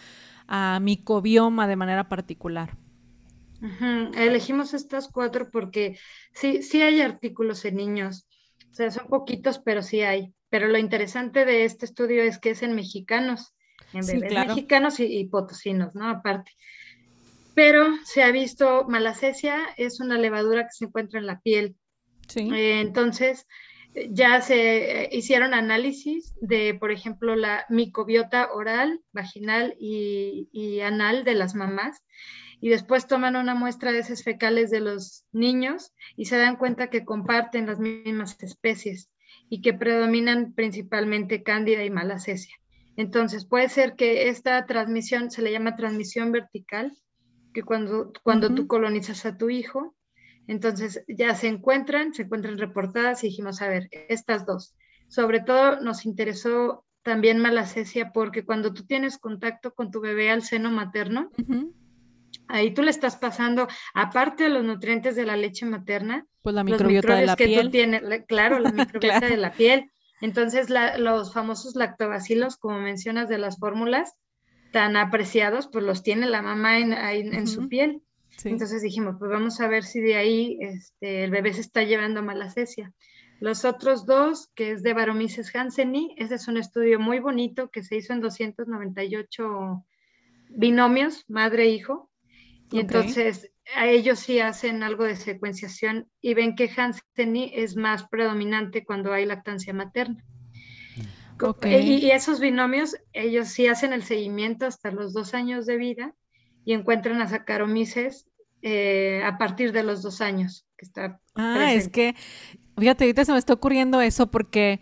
a 0.48 0.80
micobioma 0.80 1.68
de 1.68 1.76
manera 1.76 2.08
particular? 2.08 2.76
Elegimos 4.14 4.74
estas 4.74 5.08
cuatro 5.08 5.50
porque 5.50 5.98
sí, 6.34 6.62
sí 6.62 6.82
hay 6.82 7.00
artículos 7.00 7.64
en 7.64 7.76
niños, 7.76 8.26
o 8.70 8.74
sea, 8.74 8.90
son 8.90 9.06
poquitos, 9.06 9.58
pero 9.58 9.82
sí 9.82 10.02
hay. 10.02 10.34
Pero 10.50 10.68
lo 10.68 10.78
interesante 10.78 11.44
de 11.44 11.64
este 11.64 11.86
estudio 11.86 12.22
es 12.22 12.38
que 12.38 12.50
es 12.50 12.62
en 12.62 12.74
mexicanos, 12.74 13.54
en 13.92 14.06
bebés 14.06 14.48
mexicanos 14.48 15.00
y, 15.00 15.24
potosinos, 15.26 15.94
¿no? 15.94 16.08
Aparte. 16.08 16.52
Pero 17.54 17.86
se 18.04 18.22
ha 18.22 18.30
visto, 18.30 18.84
malacesia 18.88 19.60
es 19.76 20.00
una 20.00 20.18
levadura 20.18 20.64
que 20.64 20.72
se 20.72 20.86
encuentra 20.86 21.20
en 21.20 21.26
la 21.26 21.40
piel. 21.40 21.76
Sí. 22.28 22.50
Eh, 22.52 22.80
entonces, 22.80 23.46
ya 24.10 24.40
se 24.40 25.08
hicieron 25.12 25.54
análisis 25.54 26.34
de, 26.40 26.74
por 26.74 26.90
ejemplo, 26.90 27.36
la 27.36 27.64
microbiota 27.68 28.52
oral, 28.52 29.00
vaginal 29.12 29.76
y, 29.78 30.48
y 30.52 30.80
anal 30.80 31.24
de 31.24 31.34
las 31.34 31.54
mamás 31.54 32.02
y 32.60 32.70
después 32.70 33.06
toman 33.06 33.36
una 33.36 33.54
muestra 33.54 33.92
de 33.92 33.98
heces 33.98 34.24
fecales 34.24 34.70
de 34.70 34.80
los 34.80 35.26
niños 35.32 35.92
y 36.16 36.24
se 36.24 36.38
dan 36.38 36.56
cuenta 36.56 36.88
que 36.88 37.04
comparten 37.04 37.66
las 37.66 37.78
mismas 37.78 38.42
especies 38.42 39.10
y 39.50 39.60
que 39.60 39.74
predominan 39.74 40.54
principalmente 40.54 41.42
cándida 41.42 41.84
y 41.84 41.90
malacesia. 41.90 42.54
Entonces, 42.96 43.44
puede 43.44 43.68
ser 43.68 43.96
que 43.96 44.28
esta 44.28 44.64
transmisión 44.66 45.30
se 45.30 45.42
le 45.42 45.52
llama 45.52 45.76
transmisión 45.76 46.32
vertical, 46.32 46.96
que 47.54 47.62
cuando, 47.62 48.12
cuando 48.22 48.54
tú 48.54 48.66
colonizas 48.66 49.24
a 49.24 49.38
tu 49.38 49.48
hijo, 49.48 49.94
entonces 50.46 51.02
ya 51.08 51.34
se 51.34 51.48
encuentran, 51.48 52.12
se 52.12 52.22
encuentran 52.22 52.58
reportadas 52.58 53.24
y 53.24 53.28
dijimos, 53.28 53.62
a 53.62 53.68
ver, 53.68 53.88
estas 53.90 54.44
dos. 54.44 54.74
Sobre 55.08 55.40
todo 55.40 55.80
nos 55.80 56.04
interesó 56.04 56.84
también 57.02 57.38
malacesia 57.38 58.12
porque 58.12 58.44
cuando 58.44 58.74
tú 58.74 58.84
tienes 58.84 59.16
contacto 59.16 59.72
con 59.72 59.90
tu 59.90 60.00
bebé 60.00 60.30
al 60.30 60.42
seno 60.42 60.70
materno, 60.70 61.30
Ahí 62.48 62.74
tú 62.74 62.82
le 62.82 62.90
estás 62.90 63.16
pasando, 63.16 63.68
aparte 63.94 64.44
de 64.44 64.50
los 64.50 64.64
nutrientes 64.64 65.16
de 65.16 65.24
la 65.24 65.36
leche 65.36 65.64
materna, 65.66 66.26
pues 66.42 66.54
la 66.54 66.64
microbiota 66.64 67.16
de 67.16 67.26
la 67.26 67.36
que 67.36 67.46
piel. 67.46 67.66
Tú 67.66 67.70
tienes, 67.70 68.02
claro, 68.26 68.58
la 68.58 68.72
microbiota 68.72 69.26
de 69.26 69.36
la 69.36 69.52
piel. 69.52 69.90
Entonces, 70.20 70.68
los 70.98 71.32
famosos 71.32 71.74
lactobacilos, 71.74 72.56
como 72.56 72.78
mencionas 72.80 73.28
de 73.28 73.38
las 73.38 73.58
fórmulas, 73.58 74.14
tan 74.74 74.96
apreciados, 74.96 75.68
pues 75.68 75.84
los 75.84 76.02
tiene 76.02 76.26
la 76.26 76.42
mamá 76.42 76.80
en, 76.80 76.92
en 76.92 77.46
su 77.46 77.68
piel. 77.68 78.02
Entonces 78.44 78.82
dijimos, 78.82 79.14
pues 79.20 79.30
vamos 79.30 79.60
a 79.60 79.68
ver 79.68 79.84
si 79.84 80.00
de 80.00 80.16
ahí 80.16 80.58
este, 80.60 81.22
el 81.22 81.30
bebé 81.30 81.52
se 81.52 81.60
está 81.60 81.84
llevando 81.84 82.24
malacesia. 82.24 82.92
Los 83.38 83.64
otros 83.64 84.04
dos, 84.04 84.50
que 84.56 84.72
es 84.72 84.82
de 84.82 84.92
Baromyces 84.92 85.54
hansenii, 85.54 86.16
ese 86.18 86.34
es 86.34 86.48
un 86.48 86.56
estudio 86.56 86.98
muy 86.98 87.20
bonito 87.20 87.70
que 87.70 87.84
se 87.84 87.94
hizo 87.94 88.14
en 88.14 88.20
298 88.20 89.84
binomios, 90.48 91.24
madre-hijo, 91.28 92.10
Y 92.72 92.80
entonces 92.80 93.52
a 93.76 93.86
ellos 93.86 94.18
sí 94.18 94.40
hacen 94.40 94.82
algo 94.82 95.04
de 95.04 95.14
secuenciación 95.14 96.08
y 96.20 96.34
ven 96.34 96.56
que 96.56 96.68
Hansen 96.76 97.36
es 97.36 97.76
más 97.76 98.08
predominante 98.08 98.84
cuando 98.84 99.12
hay 99.12 99.24
lactancia 99.24 99.72
materna. 99.72 100.24
Y, 101.64 102.10
esos 102.10 102.40
binomios, 102.40 102.96
ellos 103.12 103.48
sí 103.48 103.66
hacen 103.66 103.92
el 103.92 104.02
seguimiento 104.02 104.66
hasta 104.66 104.90
los 104.90 105.12
dos 105.12 105.34
años 105.34 105.66
de 105.66 105.76
vida 105.76 106.14
y 106.64 106.72
encuentran 106.72 107.20
a 107.20 107.28
Saccharomyces 107.28 108.26
eh, 108.62 109.22
a 109.24 109.36
partir 109.36 109.72
de 109.72 109.82
los 109.82 110.02
dos 110.02 110.20
años. 110.20 110.66
Que 110.76 110.86
está 110.86 111.20
ah, 111.34 111.72
es 111.72 111.88
que, 111.88 112.14
fíjate, 112.78 113.04
ahorita 113.04 113.24
se 113.24 113.32
me 113.32 113.38
está 113.38 113.52
ocurriendo 113.52 114.00
eso 114.00 114.30
porque 114.30 114.80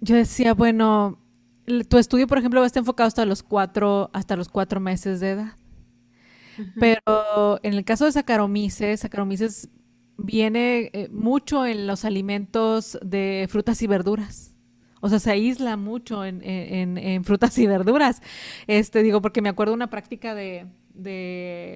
yo 0.00 0.16
decía, 0.16 0.54
bueno, 0.54 1.18
tu 1.88 1.98
estudio, 1.98 2.26
por 2.26 2.38
ejemplo, 2.38 2.60
va 2.60 2.64
a 2.64 2.68
estar 2.68 2.82
enfocado 2.82 3.08
hasta 3.08 3.24
los 3.24 3.42
cuatro, 3.42 4.10
hasta 4.12 4.36
los 4.36 4.48
cuatro 4.48 4.80
meses 4.80 5.20
de 5.20 5.30
edad. 5.30 5.56
Pero 6.78 7.60
en 7.62 7.74
el 7.74 7.84
caso 7.84 8.06
de 8.06 8.12
Saccharomyces, 8.12 9.00
Saccharomyces 9.00 9.68
viene 10.16 10.90
eh, 10.92 11.08
mucho 11.10 11.66
en 11.66 11.86
los 11.86 12.04
alimentos 12.04 12.98
de 13.02 13.46
frutas 13.50 13.82
y 13.82 13.86
verduras. 13.86 14.55
O 15.06 15.08
sea, 15.08 15.18
se 15.18 15.30
aísla 15.30 15.76
mucho 15.76 16.24
en, 16.24 16.42
en, 16.42 17.24
frutas 17.24 17.56
y 17.58 17.66
verduras. 17.66 18.22
Este, 18.66 19.02
digo, 19.02 19.22
porque 19.22 19.40
me 19.40 19.48
acuerdo 19.48 19.72
una 19.72 19.88
práctica 19.88 20.34
de, 20.34 20.66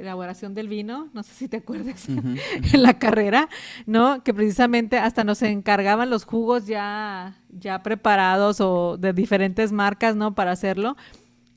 elaboración 0.01 0.55
del 0.55 0.69
vino, 0.69 1.09
no 1.13 1.23
sé 1.23 1.33
si 1.35 1.49
te 1.49 1.59
acuerdas, 1.59 2.09
en 2.73 2.83
la 2.83 2.99
carrera, 2.99 3.49
¿no? 3.87 4.23
Que 4.25 4.35
precisamente 4.35 4.99
hasta 4.99 5.25
nos 5.25 5.43
encargaban 5.43 6.11
los 6.11 6.25
jugos 6.25 6.67
ya, 6.67 7.39
ya 7.51 7.83
preparados 7.83 8.61
o 8.61 8.97
de 8.99 9.13
diferentes 9.13 9.73
marcas, 9.73 10.17
¿no? 10.17 10.35
Para 10.35 10.53
hacerlo 10.53 10.97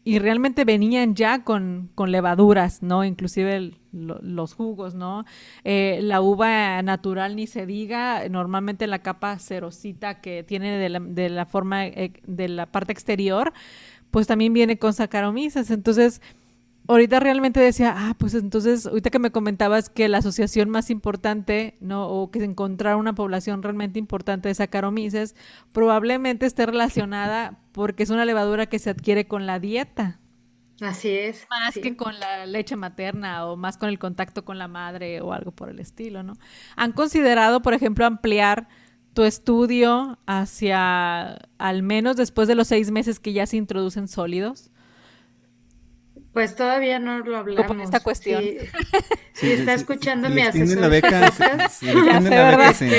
y 0.03 0.19
realmente 0.19 0.65
venían 0.65 1.15
ya 1.15 1.43
con, 1.43 1.91
levaduras, 1.97 2.83
¿no? 2.83 3.03
Inclusive 3.05 3.71
los 3.93 4.53
jugos, 4.53 4.95
¿no? 4.95 5.25
Eh, 5.63 5.99
la 6.01 6.21
uva 6.21 6.81
natural 6.81 7.35
ni 7.35 7.47
se 7.47 7.65
diga, 7.65 8.27
normalmente 8.29 8.87
la 8.87 8.99
capa 8.99 9.39
cerosita 9.39 10.19
que 10.21 10.43
tiene 10.43 10.77
de 10.77 10.89
la, 10.89 10.99
de 10.99 11.29
la 11.29 11.45
forma 11.45 11.85
eh, 11.85 12.13
de 12.25 12.49
la 12.49 12.65
parte 12.65 12.91
exterior, 12.91 13.53
pues 14.11 14.27
también 14.27 14.53
viene 14.53 14.77
con 14.77 14.93
saccharomyces. 14.93 15.71
Entonces, 15.71 16.21
ahorita 16.87 17.19
realmente 17.19 17.59
decía, 17.59 17.93
ah, 17.95 18.15
pues 18.17 18.33
entonces, 18.33 18.85
ahorita 18.85 19.09
que 19.09 19.19
me 19.19 19.31
comentabas 19.31 19.89
que 19.89 20.09
la 20.09 20.19
asociación 20.19 20.69
más 20.69 20.89
importante, 20.89 21.77
¿no? 21.79 22.07
O 22.07 22.31
que 22.31 22.39
se 22.39 22.45
encontrar 22.45 22.95
una 22.95 23.13
población 23.13 23.63
realmente 23.63 23.99
importante 23.99 24.49
de 24.49 24.55
Saccharomyces, 24.55 25.35
probablemente 25.71 26.45
esté 26.45 26.65
relacionada 26.65 27.59
porque 27.71 28.03
es 28.03 28.09
una 28.09 28.25
levadura 28.25 28.65
que 28.67 28.79
se 28.79 28.89
adquiere 28.89 29.27
con 29.27 29.45
la 29.45 29.59
dieta. 29.59 30.19
Así 30.83 31.09
es. 31.09 31.47
Más 31.49 31.75
que 31.75 31.95
con 31.95 32.19
la 32.19 32.45
leche 32.45 32.75
materna 32.75 33.45
o 33.47 33.55
más 33.55 33.77
con 33.77 33.89
el 33.89 33.99
contacto 33.99 34.43
con 34.43 34.57
la 34.57 34.67
madre 34.67 35.21
o 35.21 35.33
algo 35.33 35.51
por 35.51 35.69
el 35.69 35.79
estilo, 35.79 36.23
¿no? 36.23 36.33
¿Han 36.75 36.91
considerado, 36.91 37.61
por 37.61 37.73
ejemplo, 37.73 38.05
ampliar 38.05 38.67
tu 39.13 39.23
estudio 39.23 40.17
hacia 40.25 41.37
al 41.57 41.83
menos 41.83 42.17
después 42.17 42.47
de 42.47 42.55
los 42.55 42.67
seis 42.67 42.91
meses 42.91 43.19
que 43.19 43.33
ya 43.33 43.45
se 43.45 43.57
introducen 43.57 44.07
sólidos? 44.07 44.71
Pues 46.33 46.55
todavía 46.55 46.97
no 46.97 47.19
lo 47.19 47.37
hablamos. 47.37 47.67
Con 47.67 47.79
esta 47.79 47.99
cuestión. 47.99 48.43
Si, 49.33 49.51
está 49.51 49.75
escuchando 49.75 50.29
mi 50.29 50.41
asesor. 50.41 50.81
la 50.81 50.87
beca, 50.87 51.29
sí, 51.69 51.85
ya 51.85 52.21
sé, 52.21 52.29
¿verdad? 52.29 52.75
Sí. 52.75 52.89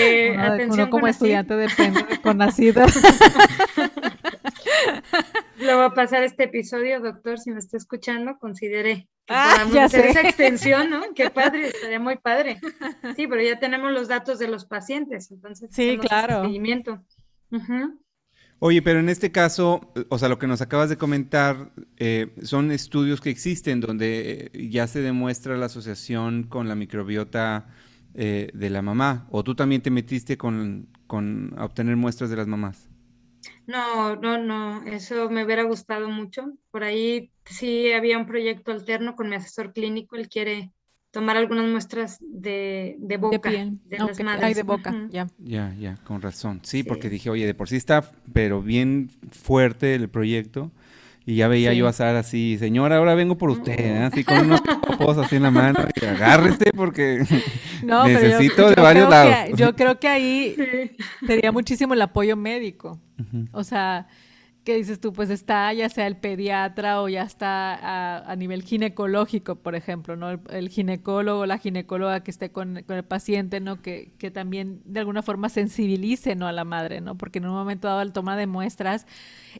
Uno, 0.71 0.89
como 0.89 1.09
estudiante 1.09 1.55
depende 1.55 2.05
de 2.05 2.21
Conacida. 2.21 2.87
Le 5.65 5.75
voy 5.75 5.85
a 5.85 5.91
pasar 5.91 6.23
este 6.23 6.45
episodio, 6.45 7.01
doctor, 7.01 7.39
si 7.39 7.51
me 7.51 7.59
está 7.59 7.79
escuchando, 7.79 8.39
considere 8.39 9.09
que 9.27 9.35
ah, 9.35 9.67
ya 9.73 9.85
hacer 9.85 10.07
esa 10.07 10.21
extensión, 10.21 10.91
¿no? 10.91 11.01
Qué 11.15 11.31
padre, 11.31 11.69
estaría 11.75 11.99
muy 11.99 12.17
padre. 12.17 12.61
Sí, 13.17 13.27
pero 13.27 13.41
ya 13.41 13.59
tenemos 13.59 13.91
los 13.91 14.09
datos 14.09 14.39
de 14.39 14.49
los 14.49 14.67
pacientes, 14.67 15.31
entonces 15.31 15.71
sí, 15.73 15.97
claro. 15.99 16.43
seguimiento. 16.43 17.03
Oye, 18.59 18.83
pero 18.83 19.01
en 19.01 19.09
este 19.09 19.33
caso, 19.33 19.93
o 20.11 20.19
sea, 20.19 20.29
lo 20.29 20.39
que 20.39 20.47
nos 20.47 20.61
acabas 20.61 20.91
de 20.91 20.99
comentar 20.99 21.73
eh, 21.97 22.35
son 22.43 22.71
estudios 22.71 23.23
que 23.23 23.31
existen 23.31 23.81
donde 23.81 24.51
ya 24.71 24.87
se 24.87 25.01
demuestra 25.01 25.57
la 25.57 25.67
asociación 25.67 26.43
con 26.45 26.69
la 26.69 26.75
microbiota 26.75 27.69
eh, 28.13 28.51
de 28.53 28.71
la 28.71 28.83
mamá, 28.83 29.27
o 29.31 29.43
tú 29.43 29.55
también 29.55 29.81
te 29.81 29.91
metiste 29.91 30.37
con, 30.37 30.89
con 31.07 31.59
obtener 31.59 31.97
muestras 31.97 32.29
de 32.29 32.37
las 32.37 32.47
mamás. 32.47 32.91
No, 33.67 34.17
no, 34.17 34.39
no, 34.39 34.83
eso 34.85 35.31
me 35.31 35.45
hubiera 35.45 35.63
gustado 35.63 36.09
mucho. 36.09 36.53
Por 36.71 36.85
ahí 36.85 37.31
sí 37.45 37.93
había 37.93 38.19
un 38.19 38.27
proyecto 38.27 38.73
alterno 38.73 39.17
con 39.17 39.29
mi 39.29 39.37
asesor 39.37 39.73
clínico, 39.73 40.17
él 40.17 40.29
quiere 40.29 40.71
tomar 41.11 41.37
algunas 41.37 41.67
muestras 41.67 42.19
de, 42.21 42.97
de 42.99 43.17
boca, 43.17 43.51
de, 43.51 43.99
las 43.99 44.21
madres. 44.21 44.57
de 44.57 44.63
boca, 44.65 45.09
ya. 45.11 45.29
Ya, 45.39 45.73
ya, 45.79 45.97
con 46.05 46.21
razón. 46.21 46.61
Sí, 46.65 46.83
porque 46.83 47.09
dije, 47.09 47.31
oye, 47.31 47.47
de 47.47 47.55
por 47.55 47.69
sí 47.69 47.77
está, 47.77 48.11
pero 48.33 48.61
bien 48.63 49.11
fuerte 49.31 49.95
el 49.95 50.09
proyecto. 50.09 50.73
Y 51.27 51.37
ya 51.37 51.49
veía 51.49 51.73
yo 51.73 51.89
a 51.89 51.93
Sara 51.93 52.19
así, 52.19 52.59
señora, 52.59 52.99
ahora 52.99 53.15
vengo 53.15 53.39
por 53.39 53.49
usted, 53.49 53.79
¿eh? 53.79 53.99
así 53.99 54.25
con 54.25 54.41
unos 54.41 54.61
copos 54.87 55.17
así 55.17 55.37
en 55.37 55.45
la 55.45 55.51
mano, 55.51 55.81
y 55.99 56.05
agárrese 56.05 56.71
porque 56.77 57.25
necesito 57.83 58.69
de 58.69 58.81
varios 58.81 59.09
lados. 59.09 59.57
yo 59.57 59.75
creo 59.77 59.99
que 59.99 60.09
ahí 60.09 60.57
sería 61.27 61.51
muchísimo 61.51 61.95
el 61.95 62.03
apoyo 62.03 62.37
médico. 62.37 63.01
O 63.53 63.65
sea, 63.65 64.07
¿Qué 64.65 64.77
dices 64.77 64.99
tú? 64.99 65.13
Pues 65.13 65.29
está 65.29 65.71
ya 65.75 65.91
sea 65.91 66.07
el 66.07 66.17
pediatra 66.17 67.03
o 67.03 67.09
ya 67.11 67.23
está 67.23 68.31
a, 68.31 68.35
nivel 68.37 68.63
ginecológico, 68.63 69.57
por 69.57 69.75
ejemplo, 69.75 70.17
¿no? 70.17 70.31
El, 70.31 70.71
ginecólogo, 70.71 71.45
la 71.45 71.59
ginecóloga 71.59 72.23
que 72.23 72.31
esté 72.31 72.51
con, 72.51 72.79
el 72.79 73.05
paciente, 73.05 73.61
¿no? 73.61 73.83
Que, 73.83 74.13
que, 74.17 74.31
también 74.31 74.81
de 74.87 75.01
alguna 75.01 75.21
forma 75.21 75.51
sensibilice, 75.51 76.35
¿no? 76.35 76.47
A 76.47 76.53
la 76.53 76.65
madre, 76.65 77.03
¿no? 77.03 77.15
Porque 77.19 77.41
en 77.41 77.47
un 77.47 77.53
momento 77.53 77.89
dado 77.89 78.01
el 78.01 78.13
toma 78.13 78.39
de 78.39 78.47
muestras 78.47 79.07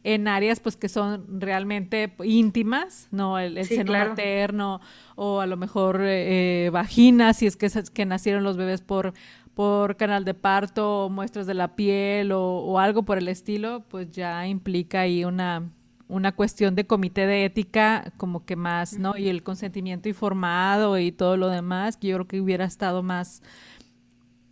en 0.03 0.27
áreas, 0.27 0.59
pues, 0.59 0.75
que 0.75 0.89
son 0.89 1.39
realmente 1.39 2.15
íntimas, 2.23 3.07
¿no? 3.11 3.37
El, 3.37 3.63
seno 3.65 3.91
materno 3.91 4.81
o 5.15 5.39
a 5.39 5.45
lo 5.45 5.55
mejor 5.55 6.01
eh, 6.01 6.71
vagina, 6.73 7.33
si 7.33 7.45
es 7.45 7.57
que, 7.57 7.69
que 7.93 8.05
nacieron 8.07 8.43
los 8.43 8.57
bebés 8.57 8.81
por 8.81 9.13
por 9.55 9.95
canal 9.95 10.25
de 10.25 10.33
parto 10.33 11.05
o 11.05 11.09
muestras 11.09 11.47
de 11.47 11.53
la 11.53 11.75
piel 11.75 12.31
o, 12.33 12.77
algo 12.77 13.03
por 13.03 13.17
el 13.17 13.29
estilo, 13.29 13.83
pues 13.87 14.11
ya 14.11 14.45
implica 14.47 15.01
ahí 15.01 15.23
una, 15.23 15.71
una 16.07 16.33
cuestión 16.33 16.75
de 16.75 16.85
comité 16.85 17.25
de 17.25 17.45
ética 17.45 18.13
como 18.17 18.45
que 18.45 18.57
más, 18.57 18.99
¿no? 18.99 19.17
Y 19.17 19.29
el 19.29 19.43
consentimiento 19.43 20.09
informado 20.09 20.99
y 20.99 21.11
todo 21.11 21.37
lo 21.37 21.49
demás, 21.49 21.95
que 21.97 22.09
yo 22.09 22.17
creo 22.17 22.27
que 22.27 22.41
hubiera 22.41 22.65
estado 22.65 23.01
más 23.01 23.41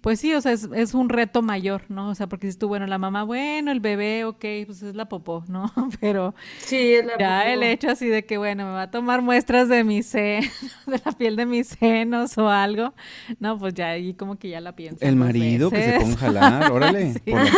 pues 0.03 0.19
sí, 0.19 0.33
o 0.33 0.41
sea, 0.41 0.51
es, 0.51 0.93
un 0.93 1.07
reto 1.07 1.41
mayor, 1.41 1.83
¿no? 1.87 2.09
O 2.09 2.15
sea, 2.15 2.27
porque 2.27 2.51
si 2.51 2.57
tú, 2.57 2.67
bueno, 2.67 2.85
la 2.87 2.97
mamá, 2.97 3.23
bueno, 3.23 3.71
el 3.71 3.79
bebé, 3.79 4.25
ok, 4.25 4.43
pues 4.65 4.83
es 4.83 4.95
la 4.95 5.07
popó, 5.07 5.45
¿no? 5.47 5.71
Pero 6.01 6.35
sí, 6.57 6.95
es 6.95 7.05
la 7.05 7.17
ya 7.17 7.53
el 7.53 7.63
hecho 7.63 7.89
así 7.89 8.09
de 8.09 8.25
que, 8.25 8.37
bueno, 8.37 8.65
me 8.65 8.71
va 8.73 8.81
a 8.81 8.91
tomar 8.91 9.21
muestras 9.21 9.69
de 9.69 9.85
mi 9.85 10.03
seno, 10.03 10.45
de 10.87 11.01
la 11.05 11.13
piel 11.13 11.37
de 11.37 11.45
mis 11.45 11.69
senos 11.69 12.37
o 12.37 12.49
algo, 12.49 12.93
no, 13.39 13.57
pues 13.57 13.75
ya 13.75 13.91
ahí 13.91 14.13
como 14.13 14.37
que 14.37 14.49
ya 14.49 14.59
la 14.59 14.75
pienso. 14.75 14.97
El 14.99 15.15
marido 15.15 15.71
que 15.71 15.81
se 15.81 15.99
ponga 16.01 16.15
a 16.15 16.17
jalar, 16.17 16.71
órale, 16.73 17.13
por 17.25 17.39
así, 17.39 17.57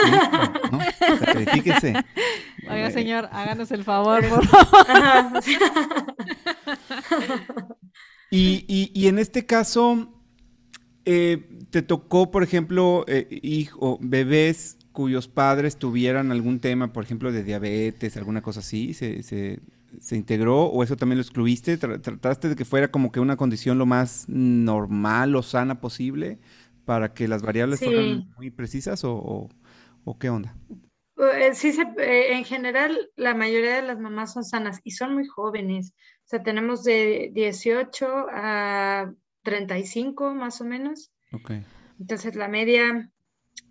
¿no? 0.71 0.79
Sacrifíquese. 1.17 1.95
Oiga, 2.69 2.91
señor, 2.91 3.27
háganos 3.31 3.71
el 3.71 3.83
favor, 3.83 4.23
por 4.29 4.45
favor. 4.45 5.41
y, 8.29 8.65
y, 8.67 8.91
y 8.93 9.07
en 9.07 9.17
este 9.17 9.47
caso, 9.47 10.11
eh, 11.05 11.54
¿Te 11.75 11.81
tocó, 11.81 12.31
por 12.31 12.41
ejemplo, 12.41 13.03
eh, 13.05 13.27
hijo, 13.29 13.97
bebés 13.99 14.77
cuyos 14.93 15.27
padres 15.27 15.75
tuvieran 15.75 16.31
algún 16.31 16.61
tema, 16.61 16.93
por 16.93 17.03
ejemplo, 17.03 17.33
de 17.33 17.43
diabetes, 17.43 18.15
alguna 18.15 18.41
cosa 18.41 18.61
así? 18.61 18.93
¿Se, 18.93 19.23
se, 19.23 19.59
integró 20.15 20.67
o 20.67 20.83
eso 20.83 20.95
también 20.95 21.17
lo 21.17 21.21
excluiste? 21.21 21.77
¿Trataste 21.77 22.47
de 22.47 22.55
que 22.55 22.63
fuera 22.63 22.87
como 22.87 23.11
que 23.11 23.19
una 23.19 23.35
condición 23.35 23.77
lo 23.77 23.85
más 23.85 24.23
normal 24.29 25.35
o 25.35 25.43
sana 25.43 25.81
posible 25.81 26.39
para 26.85 27.13
que 27.13 27.27
las 27.27 27.41
variables 27.41 27.81
fueran 27.81 28.33
muy 28.37 28.51
precisas 28.51 29.01
o, 29.03 29.49
qué 30.17 30.29
onda? 30.29 30.55
Eh, 31.17 31.55
sí, 31.55 31.77
eh, 31.97 32.37
en 32.37 32.45
general 32.45 32.97
la 33.17 33.35
mayoría 33.35 33.75
de 33.75 33.81
las 33.81 33.99
mamás 33.99 34.31
son 34.31 34.45
sanas 34.45 34.79
y 34.85 34.91
son 34.91 35.13
muy 35.13 35.27
jóvenes. 35.27 35.91
O 36.23 36.27
sea, 36.29 36.41
tenemos 36.41 36.85
de 36.85 37.31
18 37.33 38.27
a 38.31 39.11
35 39.43 40.33
más 40.33 40.61
o 40.61 40.63
menos. 40.63 41.11
Entonces 41.99 42.35
la 42.35 42.47
media, 42.47 43.09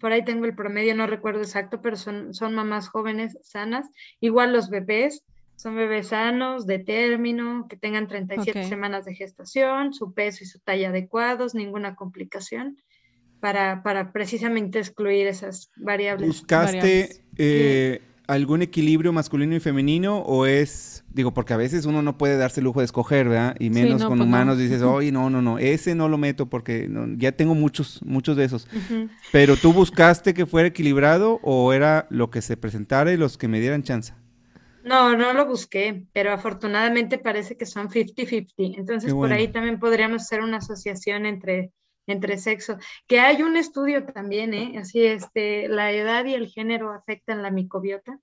por 0.01 0.13
ahí 0.13 0.25
tengo 0.25 0.45
el 0.45 0.55
promedio, 0.55 0.95
no 0.95 1.07
recuerdo 1.07 1.41
exacto, 1.41 1.81
pero 1.81 1.97
son, 1.97 2.35
son 2.35 2.55
mamás 2.55 2.89
jóvenes 2.89 3.39
sanas. 3.43 3.89
Igual 4.21 4.53
los 4.53 4.71
bebés, 4.71 5.25
son 5.57 5.77
bebés 5.77 6.09
sanos, 6.09 6.67
de 6.67 6.79
término, 6.79 7.67
que 7.69 7.77
tengan 7.77 8.09
37 8.09 8.69
semanas 8.69 9.05
de 9.05 9.15
gestación, 9.15 9.95
su 9.95 10.13
peso 10.13 10.45
y 10.45 10.47
su 10.47 10.59
talla 10.61 10.89
adecuados, 10.89 11.55
ninguna 11.55 11.95
complicación, 11.95 12.77
para, 13.41 13.83
para 13.83 14.13
precisamente 14.13 14.79
excluir 14.79 15.27
esas 15.27 15.71
variables. 15.77 16.29
¿Buscaste 16.29 17.23
eh, 17.37 18.01
algún 18.27 18.63
equilibrio 18.63 19.13
masculino 19.13 19.55
y 19.55 19.61
femenino 19.61 20.19
o 20.19 20.47
es, 20.47 21.05
digo, 21.11 21.35
porque 21.35 21.53
a 21.53 21.57
veces 21.57 21.85
uno 21.85 22.03
no 22.03 22.17
puede 22.17 22.37
darse 22.37 22.61
el 22.61 22.65
lujo 22.65 22.81
de 22.81 22.87
escoger, 22.87 23.29
¿verdad? 23.29 23.57
Y 23.59 23.71
menos 23.71 24.03
con 24.05 24.19
pues 24.19 24.27
humanos 24.27 24.59
dices, 24.59 24.83
oye, 24.83 25.13
no, 25.13 25.29
no, 25.31 25.43
no, 25.43 25.59
ese 25.59 25.95
no 25.95 26.09
lo 26.09 26.17
meto 26.17 26.47
porque 26.47 26.89
ya 27.17 27.33
tengo 27.33 27.55
muchos, 27.55 28.01
muchos 28.05 28.37
de 28.37 28.45
esos. 28.45 28.67
Pero 29.33 29.57
tú 29.57 29.73
buscaste 29.73 30.35
que 30.35 30.47
fuera 30.47 30.69
equilibrado 30.69 31.41
o 31.43 31.73
era 31.73 32.07
lo 32.11 32.31
que 32.31 32.41
se 32.41 32.57
presentara 32.57 33.13
y 33.13 33.17
los 33.17 33.37
que 33.37 33.49
me 33.49 33.61
dieran 33.61 33.83
chance. 33.83 34.15
No, 34.85 35.17
no 35.17 35.33
lo 35.33 35.47
busqué, 35.47 36.05
pero 36.13 36.33
afortunadamente 36.33 37.17
parece 37.19 37.57
que 37.57 37.65
son 37.65 37.89
50-50. 37.89 38.75
Entonces, 38.77 39.13
por 39.13 39.33
ahí 39.33 39.49
también 39.49 39.79
podríamos 39.79 40.23
hacer 40.23 40.43
una 40.43 40.59
asociación 40.59 41.25
entre 41.25 41.73
entre 42.07 42.39
sexo, 42.39 42.79
que 43.07 43.21
hay 43.21 43.43
un 43.43 43.57
estudio 43.57 44.05
también, 44.05 44.55
¿eh? 44.55 44.79
Así, 44.79 45.05
este, 45.05 45.69
la 45.69 45.93
edad 45.93 46.25
y 46.25 46.35
el 46.35 46.49
género 46.49 46.93
afectan 46.93 47.43
la 47.43 47.51
microbiota, 47.51 48.19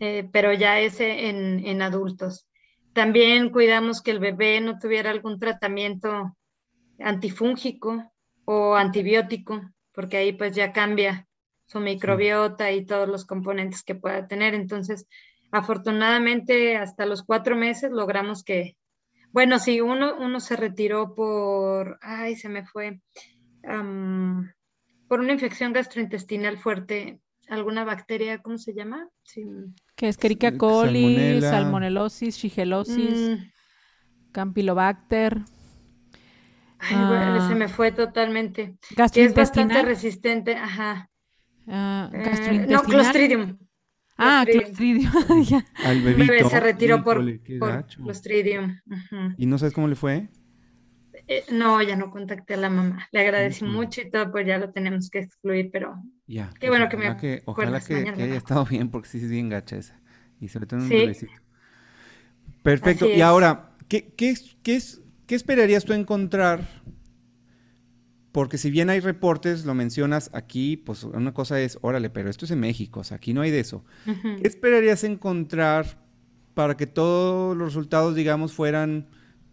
eh, 0.00 0.28
pero 0.32 0.52
ya 0.52 0.80
ese 0.80 1.28
en, 1.28 1.64
en, 1.66 1.82
adultos. 1.82 2.48
También 2.92 3.50
cuidamos 3.50 4.02
que 4.02 4.10
el 4.10 4.18
bebé 4.18 4.60
no 4.60 4.78
tuviera 4.78 5.10
algún 5.10 5.38
tratamiento 5.38 6.36
antifúngico 6.98 8.12
o 8.44 8.74
antibiótico, 8.74 9.60
porque 9.92 10.16
ahí 10.16 10.32
pues 10.32 10.54
ya 10.54 10.72
cambia 10.72 11.28
su 11.66 11.78
microbiota 11.78 12.72
y 12.72 12.84
todos 12.84 13.08
los 13.08 13.24
componentes 13.24 13.84
que 13.84 13.94
pueda 13.94 14.26
tener. 14.26 14.54
Entonces, 14.54 15.06
afortunadamente, 15.52 16.76
hasta 16.76 17.06
los 17.06 17.22
cuatro 17.22 17.54
meses 17.54 17.92
logramos 17.92 18.42
que, 18.42 18.76
bueno, 19.32 19.58
sí, 19.58 19.80
uno, 19.80 20.16
uno 20.18 20.40
se 20.40 20.56
retiró 20.56 21.14
por, 21.14 21.98
ay, 22.02 22.36
se 22.36 22.48
me 22.48 22.64
fue, 22.64 23.00
por 23.62 25.20
una 25.20 25.32
infección 25.32 25.72
gastrointestinal 25.72 26.58
fuerte, 26.58 27.20
alguna 27.48 27.84
bacteria, 27.84 28.38
¿cómo 28.38 28.58
se 28.58 28.74
llama? 28.74 29.08
Sí. 29.22 29.44
Que 29.94 30.08
es 30.08 30.16
Escherichia 30.16 30.56
coli, 30.56 31.40
salmonelosis, 31.40 32.36
shigelosis, 32.36 33.38
mm. 33.38 34.32
campylobacter. 34.32 35.38
Ay, 36.78 36.96
bueno, 36.96 37.46
se 37.46 37.52
ah. 37.52 37.56
me 37.56 37.68
fue 37.68 37.92
totalmente. 37.92 38.78
Gastrointestinal. 38.96 39.28
es 39.28 39.34
bastante 39.34 39.82
resistente, 39.82 40.56
ajá. 40.56 41.10
Uh, 41.66 42.08
no, 42.68 42.82
Clostridium. 42.82 43.58
Ah, 44.22 44.44
Clostridium. 44.46 45.10
Al 45.84 46.02
bebito. 46.02 46.50
se 46.50 46.60
retiró 46.60 47.02
por, 47.02 47.24
Clostridium. 47.96 48.78
¿Y 49.38 49.46
no 49.46 49.56
sabes 49.56 49.72
cómo 49.72 49.88
le 49.88 49.96
fue? 49.96 50.28
Eh, 51.26 51.44
no, 51.52 51.80
ya 51.80 51.96
no 51.96 52.10
contacté 52.10 52.54
a 52.54 52.56
la 52.58 52.68
mamá. 52.68 53.08
Le 53.12 53.20
agradecí 53.20 53.64
mucho 53.64 54.02
y 54.02 54.10
todo, 54.10 54.30
pues 54.30 54.46
ya 54.46 54.58
lo 54.58 54.72
tenemos 54.72 55.08
que 55.08 55.20
excluir, 55.20 55.70
pero 55.72 55.94
ya, 56.26 56.50
qué 56.58 56.68
bueno 56.68 56.88
que 56.88 56.96
me 56.96 57.16
que, 57.16 57.42
Ojalá 57.46 57.80
que, 57.80 57.94
haya 57.94 58.36
estado 58.36 58.64
bien, 58.66 58.90
porque 58.90 59.08
sí 59.08 59.18
es 59.18 59.30
bien 59.30 59.48
gacha 59.48 59.76
esa. 59.76 59.98
Y 60.38 60.48
sobre 60.48 60.66
todo 60.66 60.80
en 60.80 60.84
un 60.84 60.90
bebecito. 60.90 61.32
Perfecto. 62.62 63.08
y 63.08 63.22
ahora, 63.22 63.70
¿qué, 63.88 64.12
qué, 64.16 64.34
qué, 64.62 64.80
¿qué 65.26 65.34
esperarías 65.34 65.84
tú 65.84 65.94
encontrar 65.94 66.68
porque 68.32 68.58
si 68.58 68.70
bien 68.70 68.90
hay 68.90 69.00
reportes, 69.00 69.64
lo 69.64 69.74
mencionas 69.74 70.30
aquí, 70.32 70.76
pues 70.76 71.02
una 71.02 71.34
cosa 71.34 71.60
es, 71.60 71.78
órale, 71.82 72.10
pero 72.10 72.30
esto 72.30 72.44
es 72.44 72.50
en 72.52 72.60
México, 72.60 73.00
o 73.00 73.04
sea, 73.04 73.16
aquí 73.16 73.32
no 73.34 73.40
hay 73.40 73.50
de 73.50 73.60
eso. 73.60 73.84
¿Qué 74.04 74.46
esperarías 74.46 75.02
encontrar 75.02 75.98
para 76.54 76.76
que 76.76 76.86
todos 76.86 77.56
los 77.56 77.74
resultados, 77.74 78.14
digamos, 78.14 78.52
fueran 78.52 79.08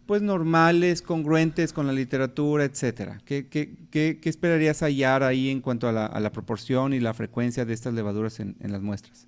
pues 0.06 0.22
normales, 0.22 1.02
congruentes 1.02 1.74
con 1.74 1.88
la 1.88 1.94
literatura, 1.94 2.66
etcétera? 2.66 3.20
¿Qué, 3.26 3.48
qué, 3.48 4.20
esperarías 4.24 4.82
hallar 4.84 5.24
ahí 5.24 5.50
en 5.50 5.62
cuanto 5.62 5.88
a 5.88 5.92
la, 5.92 6.32
proporción 6.32 6.94
y 6.94 7.00
la 7.00 7.14
frecuencia 7.14 7.66
de 7.66 7.74
estas 7.74 7.94
levaduras 7.94 8.40
en, 8.40 8.58
en 8.60 8.72
las 8.72 8.82
muestras? 8.82 9.28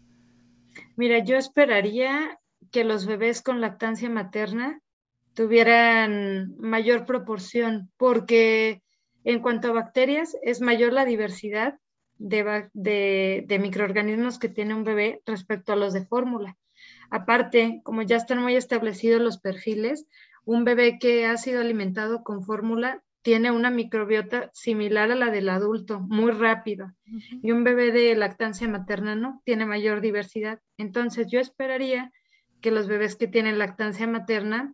Mira, 0.95 1.24
yo 1.24 1.38
esperaría 1.38 2.39
que 2.72 2.84
los 2.84 3.08
bebés 3.08 3.41
con 3.41 3.62
lactancia 3.62 4.10
materna 4.10 4.80
tuvieran 5.34 6.56
mayor 6.60 7.06
proporción, 7.06 7.89
porque 7.97 8.82
en 9.24 9.42
cuanto 9.42 9.70
a 9.70 9.74
bacterias, 9.74 10.36
es 10.42 10.62
mayor 10.62 10.94
la 10.94 11.06
diversidad 11.06 11.80
de, 12.20 13.60
microorganismos 13.60 14.40
que 14.40 14.50
tiene 14.50 14.74
un 14.74 14.84
bebé 14.84 15.22
respecto 15.26 15.74
a 15.74 15.76
los 15.76 15.94
de 15.94 16.06
fórmula. 16.06 16.58
Aparte, 17.10 17.82
como 17.84 18.02
ya 18.02 18.18
están 18.18 18.42
muy 18.42 18.56
establecidos 18.56 19.22
los 19.22 19.40
perfiles, 19.40 20.06
un 20.46 20.64
bebé 20.64 21.00
que 21.00 21.26
ha 21.26 21.38
sido 21.38 21.62
alimentado 21.62 22.24
con 22.24 22.44
fórmula 22.44 23.04
tiene 23.22 23.52
una 23.52 23.70
microbiota 23.70 24.50
similar 24.54 25.12
a 25.12 25.16
la 25.16 25.30
del 25.30 25.50
adulto, 25.50 26.00
muy 26.00 26.32
rápido. 26.32 26.94
Y 27.44 27.52
un 27.52 27.66
bebé 27.66 27.92
de 27.92 28.16
lactancia 28.16 28.68
materna 28.68 29.16
no, 29.16 29.42
tiene 29.44 29.66
mayor 29.66 30.00
diversidad. 30.00 30.62
Entonces 30.78 31.28
yo 31.30 31.40
esperaría 31.40 32.14
que 32.62 32.72
los 32.72 32.88
bebés 32.88 33.18
que 33.18 33.28
tienen 33.28 33.60
lactancia 33.60 34.08
materna 34.08 34.74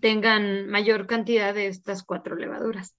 tengan 0.00 0.66
mayor 0.66 1.06
cantidad 1.06 1.54
de 1.54 1.68
estas 1.68 2.02
cuatro 2.02 2.34
levaduras 2.34 2.96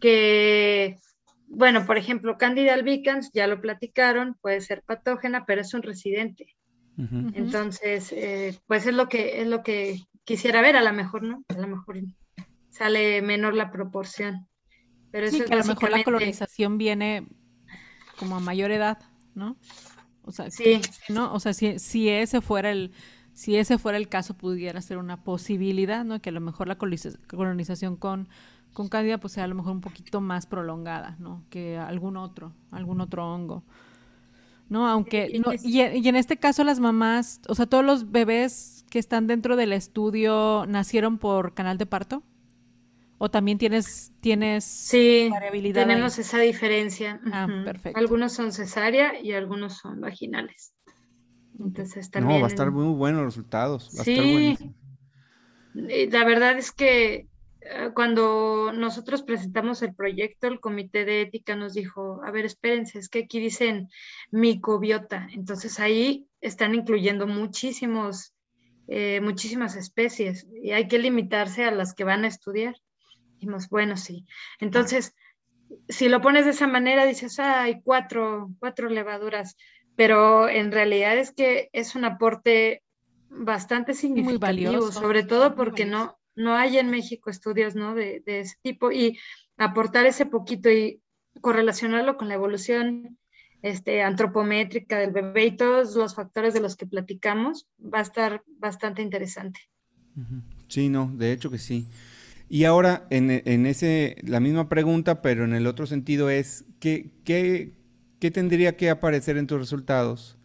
que, 0.00 0.98
bueno, 1.46 1.86
por 1.86 1.98
ejemplo, 1.98 2.38
Candida 2.38 2.74
albicans, 2.74 3.30
ya 3.32 3.46
lo 3.46 3.60
platicaron, 3.60 4.36
puede 4.40 4.60
ser 4.60 4.82
patógena, 4.82 5.44
pero 5.46 5.60
es 5.60 5.74
un 5.74 5.82
residente. 5.82 6.46
Entonces, 7.32 8.12
eh, 8.12 8.58
pues 8.66 8.86
es 8.86 8.92
lo 8.92 9.08
que 9.08 9.40
es 9.40 9.46
lo 9.46 9.62
que 9.62 10.00
quisiera 10.24 10.60
ver, 10.60 10.76
a 10.76 10.82
lo 10.82 10.92
mejor, 10.92 11.22
¿no? 11.22 11.44
A 11.48 11.54
lo 11.54 11.66
mejor 11.66 11.98
sale 12.68 13.22
menor 13.22 13.54
la 13.54 13.70
proporción. 13.70 14.46
Pero 15.10 15.28
sí, 15.28 15.42
que 15.42 15.54
a 15.54 15.56
lo 15.56 15.64
mejor 15.64 15.90
la 15.90 16.04
colonización 16.04 16.76
viene 16.76 17.26
como 18.18 18.36
a 18.36 18.40
mayor 18.40 18.70
edad, 18.70 18.98
¿no? 19.34 19.56
O 20.22 20.32
sea, 20.32 20.50
sí. 20.50 20.80
¿no? 21.08 21.32
O 21.32 21.40
sea, 21.40 21.54
si, 21.54 21.78
si 21.78 22.10
ese 22.10 22.42
fuera 22.42 22.70
el, 22.70 22.92
si 23.32 23.56
ese 23.56 23.78
fuera 23.78 23.96
el 23.96 24.08
caso, 24.08 24.36
pudiera 24.36 24.80
ser 24.82 24.98
una 24.98 25.24
posibilidad, 25.24 26.04
¿no? 26.04 26.20
Que 26.20 26.28
a 26.28 26.32
lo 26.32 26.40
mejor 26.40 26.68
la 26.68 26.76
colonización 26.76 27.96
con 27.96 28.28
con 28.72 28.88
cándida 28.88 29.18
pues 29.18 29.34
sea 29.34 29.44
a 29.44 29.46
lo 29.48 29.54
mejor 29.54 29.72
un 29.72 29.80
poquito 29.80 30.20
más 30.20 30.46
prolongada, 30.46 31.16
¿no? 31.18 31.44
Que 31.50 31.78
algún 31.78 32.16
otro, 32.16 32.52
algún 32.70 33.00
otro 33.00 33.32
hongo. 33.32 33.64
¿No? 34.68 34.86
Aunque, 34.86 35.40
no, 35.44 35.52
y, 35.52 35.80
en 35.80 36.14
este 36.14 36.36
caso 36.36 36.62
las 36.62 36.78
mamás, 36.78 37.40
o 37.48 37.56
sea, 37.56 37.66
todos 37.66 37.84
los 37.84 38.12
bebés 38.12 38.84
que 38.88 39.00
están 39.00 39.26
dentro 39.26 39.56
del 39.56 39.72
estudio 39.72 40.64
nacieron 40.68 41.18
por 41.18 41.54
canal 41.54 41.76
de 41.76 41.86
parto. 41.86 42.22
¿O 43.22 43.30
también 43.30 43.58
tienes, 43.58 44.12
tienes 44.20 44.64
sí, 44.64 45.28
variabilidad? 45.30 45.86
tenemos 45.86 46.18
esa 46.18 46.38
diferencia. 46.38 47.20
Ah, 47.30 47.46
perfecto. 47.66 47.98
Algunos 47.98 48.32
son 48.32 48.50
cesárea 48.50 49.20
y 49.20 49.32
algunos 49.32 49.76
son 49.76 50.00
vaginales. 50.00 50.72
Entonces 51.58 52.10
también... 52.10 52.36
No, 52.36 52.40
va 52.40 52.46
a 52.46 52.50
estar 52.50 52.70
muy 52.70 52.94
buenos 52.94 53.22
los 53.22 53.34
resultados. 53.34 53.90
Va 53.98 54.04
sí, 54.04 54.56
la 55.74 56.24
verdad 56.24 56.58
es 56.58 56.72
que 56.72 57.14
eh, 57.14 57.29
cuando 57.94 58.72
nosotros 58.72 59.22
presentamos 59.22 59.82
el 59.82 59.94
proyecto, 59.94 60.46
el 60.46 60.60
comité 60.60 61.04
de 61.04 61.22
ética 61.22 61.56
nos 61.56 61.74
dijo, 61.74 62.20
a 62.24 62.30
ver, 62.30 62.46
espérense, 62.46 62.98
es 62.98 63.08
que 63.08 63.24
aquí 63.24 63.38
dicen 63.38 63.88
micobiota, 64.30 65.28
entonces 65.32 65.78
ahí 65.78 66.26
están 66.40 66.74
incluyendo 66.74 67.26
muchísimos, 67.26 68.34
eh, 68.88 69.20
muchísimas 69.20 69.76
especies 69.76 70.46
y 70.62 70.72
hay 70.72 70.88
que 70.88 70.98
limitarse 70.98 71.64
a 71.64 71.70
las 71.70 71.94
que 71.94 72.04
van 72.04 72.24
a 72.24 72.28
estudiar. 72.28 72.76
Dijimos, 73.34 73.68
bueno, 73.68 73.96
sí. 73.96 74.26
Entonces, 74.58 75.14
si 75.88 76.08
lo 76.08 76.20
pones 76.20 76.46
de 76.46 76.52
esa 76.52 76.66
manera, 76.66 77.04
dices, 77.04 77.38
ah, 77.38 77.62
hay 77.62 77.82
cuatro, 77.82 78.50
cuatro 78.58 78.88
levaduras, 78.88 79.56
pero 79.96 80.48
en 80.48 80.72
realidad 80.72 81.18
es 81.18 81.32
que 81.32 81.68
es 81.72 81.94
un 81.94 82.04
aporte 82.04 82.82
bastante 83.28 83.94
significativo, 83.94 84.40
valioso, 84.40 84.92
sobre 84.92 85.22
todo 85.24 85.54
porque 85.54 85.84
no, 85.84 86.19
no 86.40 86.54
hay 86.54 86.78
en 86.78 86.90
México 86.90 87.30
estudios 87.30 87.76
¿no? 87.76 87.94
de, 87.94 88.22
ese 88.26 88.56
tipo 88.62 88.90
y 88.90 89.18
aportar 89.56 90.06
ese 90.06 90.26
poquito 90.26 90.70
y 90.70 91.02
correlacionarlo 91.40 92.16
con 92.16 92.28
la 92.28 92.34
evolución 92.34 93.18
este, 93.62 94.02
antropométrica 94.02 94.98
del 94.98 95.12
bebé 95.12 95.46
y 95.46 95.56
todos 95.56 95.94
los 95.94 96.14
factores 96.14 96.54
de 96.54 96.60
los 96.60 96.76
que 96.76 96.86
platicamos, 96.86 97.68
va 97.80 97.98
a 97.98 98.02
estar 98.02 98.42
bastante 98.58 99.02
interesante. 99.02 99.60
Sí, 100.68 100.88
no, 100.88 101.12
de 101.14 101.32
hecho 101.32 101.50
que 101.50 101.58
sí. 101.58 101.86
Y 102.48 102.64
ahora, 102.64 103.06
en, 103.10 103.30
en 103.30 103.66
ese, 103.66 104.16
la 104.22 104.40
misma 104.40 104.68
pregunta, 104.68 105.22
pero 105.22 105.44
en 105.44 105.52
el 105.52 105.66
otro 105.66 105.86
sentido 105.86 106.30
es, 106.30 106.64
¿qué, 106.80 107.10
qué, 107.24 107.74
qué 108.18 108.30
tendría 108.30 108.76
que 108.76 108.90
aparecer 108.90 109.36
en 109.36 109.46
tus 109.46 109.58
resultados 109.58 110.38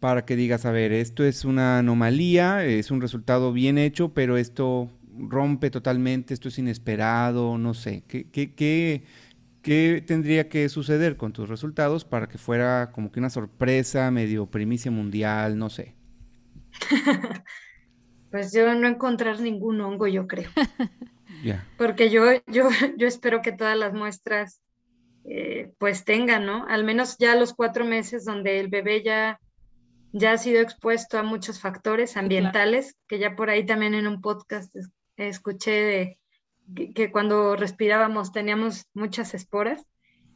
para 0.00 0.26
que 0.26 0.36
digas, 0.36 0.66
a 0.66 0.70
ver, 0.70 0.92
esto 0.92 1.24
es 1.24 1.46
una 1.46 1.78
anomalía, 1.78 2.64
es 2.66 2.90
un 2.90 3.00
resultado 3.00 3.54
bien 3.54 3.78
hecho, 3.78 4.12
pero 4.12 4.36
esto 4.36 4.90
rompe 5.18 5.70
totalmente, 5.70 6.34
esto 6.34 6.48
es 6.48 6.58
inesperado, 6.58 7.58
no 7.58 7.74
sé. 7.74 8.04
¿Qué, 8.06 8.30
qué, 9.62 10.04
tendría 10.06 10.48
que 10.48 10.68
suceder 10.68 11.16
con 11.16 11.32
tus 11.32 11.48
resultados 11.48 12.04
para 12.04 12.28
que 12.28 12.38
fuera 12.38 12.92
como 12.92 13.10
que 13.10 13.20
una 13.20 13.30
sorpresa, 13.30 14.10
medio 14.10 14.46
primicia 14.46 14.90
mundial, 14.90 15.58
no 15.58 15.70
sé? 15.70 15.94
pues 18.30 18.52
yo 18.52 18.74
no 18.74 18.88
encontrar 18.88 19.40
ningún 19.40 19.80
hongo, 19.80 20.06
yo 20.06 20.26
creo. 20.26 20.50
Porque 21.78 22.10
yo, 22.10 22.24
yo, 22.46 22.68
yo 22.96 23.06
espero 23.06 23.42
que 23.42 23.52
todas 23.52 23.76
las 23.76 23.92
muestras 23.92 24.60
eh, 25.24 25.72
pues 25.78 26.04
tenga, 26.04 26.38
¿no? 26.38 26.66
Al 26.66 26.84
menos 26.84 27.16
ya 27.18 27.34
los 27.34 27.54
cuatro 27.54 27.84
meses 27.84 28.24
donde 28.24 28.60
el 28.60 28.68
bebé 28.68 29.02
ya, 29.02 29.40
ya 30.12 30.32
ha 30.32 30.38
sido 30.38 30.60
expuesto 30.60 31.18
a 31.18 31.22
muchos 31.22 31.60
factores 31.60 32.16
ambientales, 32.16 32.96
que 33.08 33.18
ya 33.18 33.34
por 33.34 33.50
ahí 33.50 33.64
también 33.64 33.94
en 33.94 34.06
un 34.06 34.20
podcast 34.20 34.74
escuché 35.16 35.70
de 35.70 36.18
que, 36.94 37.10
cuando 37.10 37.56
respirábamos 37.56 38.32
teníamos 38.32 38.86
muchas 38.94 39.34
esporas. 39.34 39.86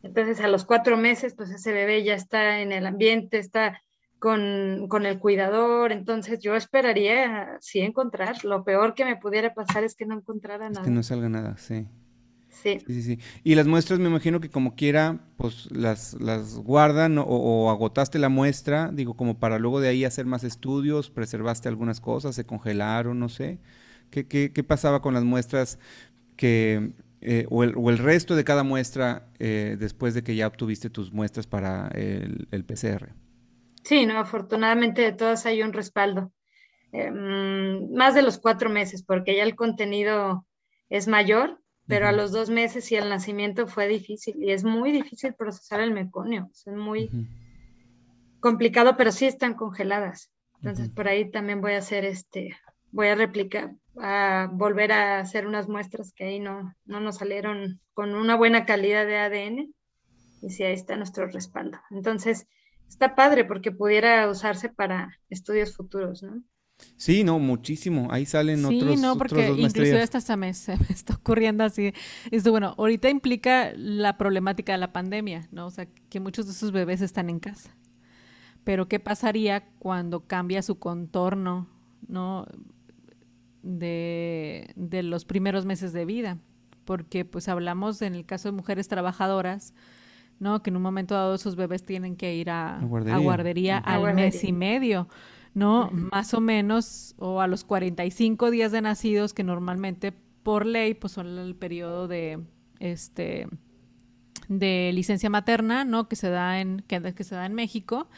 Entonces 0.03 0.41
a 0.41 0.49
los 0.49 0.65
cuatro 0.65 0.97
meses, 0.97 1.35
pues 1.35 1.51
ese 1.51 1.73
bebé 1.73 2.05
ya 2.05 2.15
está 2.15 2.61
en 2.61 2.71
el 2.73 2.87
ambiente, 2.87 3.39
está 3.39 3.83
con, 4.19 4.87
con, 4.89 5.07
el 5.07 5.19
cuidador, 5.19 5.93
entonces 5.93 6.41
yo 6.41 6.55
esperaría 6.55 7.57
sí 7.61 7.81
encontrar. 7.81 8.45
Lo 8.45 8.65
peor 8.65 8.95
que 8.95 9.05
me 9.05 9.17
pudiera 9.17 9.55
pasar 9.55 9.85
es 9.85 9.95
que 9.95 10.07
no 10.07 10.15
encontrara 10.15 10.71
nada. 10.71 10.85
que 10.85 10.91
no 10.91 11.03
salga 11.03 11.29
nada, 11.29 11.57
sí. 11.57 11.87
Sí. 12.49 12.81
sí. 12.87 13.03
Sí, 13.03 13.19
Y 13.45 13.55
las 13.55 13.67
muestras 13.67 14.01
me 14.01 14.09
imagino 14.09 14.41
que 14.41 14.51
como 14.51 14.75
quiera, 14.75 15.21
pues 15.37 15.71
las, 15.71 16.15
las 16.21 16.57
guardan 16.57 17.19
o, 17.19 17.71
agotaste 17.71 18.19
la 18.19 18.29
muestra, 18.29 18.91
digo, 18.93 19.15
como 19.15 19.39
para 19.39 19.59
luego 19.59 19.81
de 19.81 19.89
ahí 19.89 20.05
hacer 20.05 20.27
más 20.27 20.43
estudios, 20.43 21.11
preservaste 21.11 21.69
algunas 21.69 22.01
cosas, 22.01 22.35
se 22.35 22.45
congelaron, 22.45 23.21
no 23.21 23.29
sé. 23.29 23.59
¿Qué, 24.11 24.27
qué, 24.27 24.53
qué 24.53 24.65
pasaba 24.65 25.03
con 25.03 25.15
las 25.15 25.25
muestras 25.25 25.79
que, 26.37 26.93
eh, 27.21 27.47
o, 27.51 27.65
el, 27.65 27.75
o, 27.77 27.91
el, 27.91 27.99
resto 27.99 28.37
de 28.37 28.45
cada 28.45 28.63
muestra 28.63 29.29
eh, 29.39 29.77
después 29.79 30.15
de 30.15 30.23
que 30.23 30.37
ya 30.37 30.47
obtuviste 30.47 30.91
tus 30.91 31.13
muestras 31.13 31.47
para 31.47 31.89
el, 31.89 32.49
el 32.51 32.65
PCR? 32.65 33.13
Sí, 33.83 34.07
no, 34.07 34.19
afortunadamente 34.19 35.03
de 35.03 35.13
todas 35.13 35.47
hay 35.47 35.63
un 35.63 35.73
respaldo. 35.73 36.33
Eh, 36.93 37.11
mm, 37.11 37.95
más 37.95 38.15
de 38.15 38.23
los 38.23 38.39
cuatro 38.39 38.71
meses, 38.71 39.03
porque 39.03 39.37
ya 39.37 39.43
el 39.43 39.57
contenido 39.57 40.47
es 40.89 41.09
mayor, 41.09 41.61
pero 41.87 42.07
a 42.07 42.13
los 42.13 42.33
dos 42.33 42.51
meses 42.51 42.93
y 42.93 42.97
el 42.97 43.09
nacimiento 43.09 43.67
fue 43.67 43.89
difícil 43.89 44.37
y 44.43 44.53
es 44.53 44.63
muy 44.63 44.93
difícil 44.93 45.35
procesar 45.35 45.81
el 45.81 45.91
meconio, 45.91 46.51
es 46.53 46.67
muy 46.67 47.11
complicado, 48.41 48.97
pero 48.99 49.11
sí 49.11 49.25
están 49.25 49.55
congeladas. 49.55 50.31
Entonces 50.57 50.91
por 50.91 51.09
ahí 51.09 51.31
también 51.31 51.63
voy 51.63 51.73
a 51.73 51.79
hacer 51.79 52.05
este, 52.05 52.55
voy 52.91 53.09
a 53.09 53.15
replicar, 53.15 53.75
a 54.01 54.49
volver 54.53 54.93
a 54.93 55.21
hacer 55.21 55.47
unas 55.47 55.69
muestras 55.69 56.13
que 56.13 56.25
ahí 56.25 56.41
no, 56.41 56.75
no 56.85 57.01
nos 57.01 57.17
salieron 57.17 57.81
con 57.95 58.15
una 58.15 58.37
buena 58.37 58.67
calidad 58.67 59.07
de 59.07 59.17
ADN 59.17 59.75
y 60.43 60.51
sí, 60.51 60.63
ahí 60.63 60.75
está 60.75 60.97
nuestro 60.97 61.27
respaldo. 61.27 61.79
Entonces 61.91 62.47
está 62.89 63.15
padre 63.15 63.45
porque 63.45 63.73
pudiera 63.73 64.29
usarse 64.29 64.69
para 64.69 65.19
estudios 65.29 65.75
futuros, 65.75 66.23
¿no? 66.23 66.43
Sí, 66.97 67.25
no, 67.25 67.39
muchísimo. 67.39 68.09
Ahí 68.11 68.25
salen 68.25 68.65
otros. 68.65 68.95
Sí, 68.95 69.01
no, 69.01 69.17
porque 69.19 69.49
inclusive 69.49 70.01
esta 70.03 70.21
se 70.21 70.37
me, 70.37 70.55
se 70.55 70.77
me 70.77 70.87
está 70.91 71.15
ocurriendo 71.15 71.65
así. 71.65 71.93
Esto, 72.31 72.51
bueno, 72.51 72.75
ahorita 72.79 73.09
implica 73.09 73.73
la 73.75 74.17
problemática 74.17 74.73
de 74.73 74.79
la 74.79 74.93
pandemia, 74.93 75.49
¿no? 75.51 75.67
O 75.67 75.71
sea, 75.71 75.87
que 76.09 76.21
muchos 76.21 76.47
de 76.47 76.53
esos 76.53 76.73
bebés 76.73 77.01
están 77.01 77.31
en 77.31 77.41
casa. 77.41 77.75
Pero, 78.65 78.89
¿qué 78.89 79.01
pasaría 79.01 79.67
cuando 79.79 80.27
cambia 80.27 80.63
su 80.63 80.79
contorno, 80.79 81.69
¿no? 82.07 82.47
De, 83.71 84.73
de 84.77 85.03
los 85.03 85.25
primeros 85.27 85.67
meses 85.67 85.93
de 85.93 86.05
vida. 86.05 86.39
Porque, 86.85 87.25
pues, 87.25 87.49
hablamos 87.49 88.01
en 88.01 88.15
el 88.15 88.25
caso 88.25 88.49
de 88.49 88.53
mujeres 88.53 88.89
trabajadoras, 88.89 89.75
¿no? 90.39 90.63
Que 90.63 90.71
en 90.71 90.77
un 90.77 90.83
momento 90.83 91.15
dado 91.15 91.37
sus 91.37 91.55
bebés 91.55 91.85
tienen 91.85 92.17
que 92.17 92.35
ir 92.35 92.49
a, 92.49 92.81
guardería, 92.83 93.79
al 93.79 94.15
mes 94.15 94.43
y 94.45 94.53
medio. 94.53 95.09
¿no? 95.55 95.91
Más 95.91 96.35
o 96.35 96.41
menos, 96.41 97.15
o 97.19 97.41
a 97.41 97.49
los 97.49 97.65
45 97.65 98.51
días 98.51 98.71
de 98.71 98.81
nacidos, 98.81 99.35
que 99.35 99.43
normalmente 99.43 100.13
por 100.43 100.65
ley, 100.65 100.95
pues 100.95 101.13
son 101.13 101.27
el 101.39 101.57
periodo 101.57 102.09
de, 102.09 102.41
este, 102.79 103.49
de 104.49 104.93
licencia 104.95 105.29
materna, 105.31 105.85
¿no? 105.85 106.09
Que 106.09 106.17
se 106.17 106.31
da 106.31 106.61
en, 106.61 106.85
que, 106.87 107.15
que 107.15 107.25
se 107.25 107.35
da 107.35 107.45
en 107.45 107.55
México. 107.55 108.09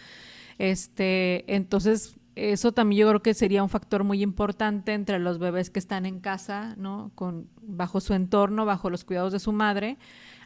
Este, 0.59 1.53
entonces, 1.53 2.14
eso 2.36 2.72
también 2.72 3.00
yo 3.00 3.08
creo 3.08 3.22
que 3.22 3.34
sería 3.34 3.62
un 3.62 3.68
factor 3.68 4.04
muy 4.04 4.22
importante 4.22 4.92
entre 4.92 5.18
los 5.18 5.38
bebés 5.38 5.70
que 5.70 5.78
están 5.78 6.06
en 6.06 6.20
casa, 6.20 6.74
¿no? 6.76 7.10
Con, 7.14 7.48
bajo 7.60 8.00
su 8.00 8.14
entorno, 8.14 8.64
bajo 8.64 8.90
los 8.90 9.04
cuidados 9.04 9.32
de 9.32 9.40
su 9.40 9.52
madre, 9.52 9.98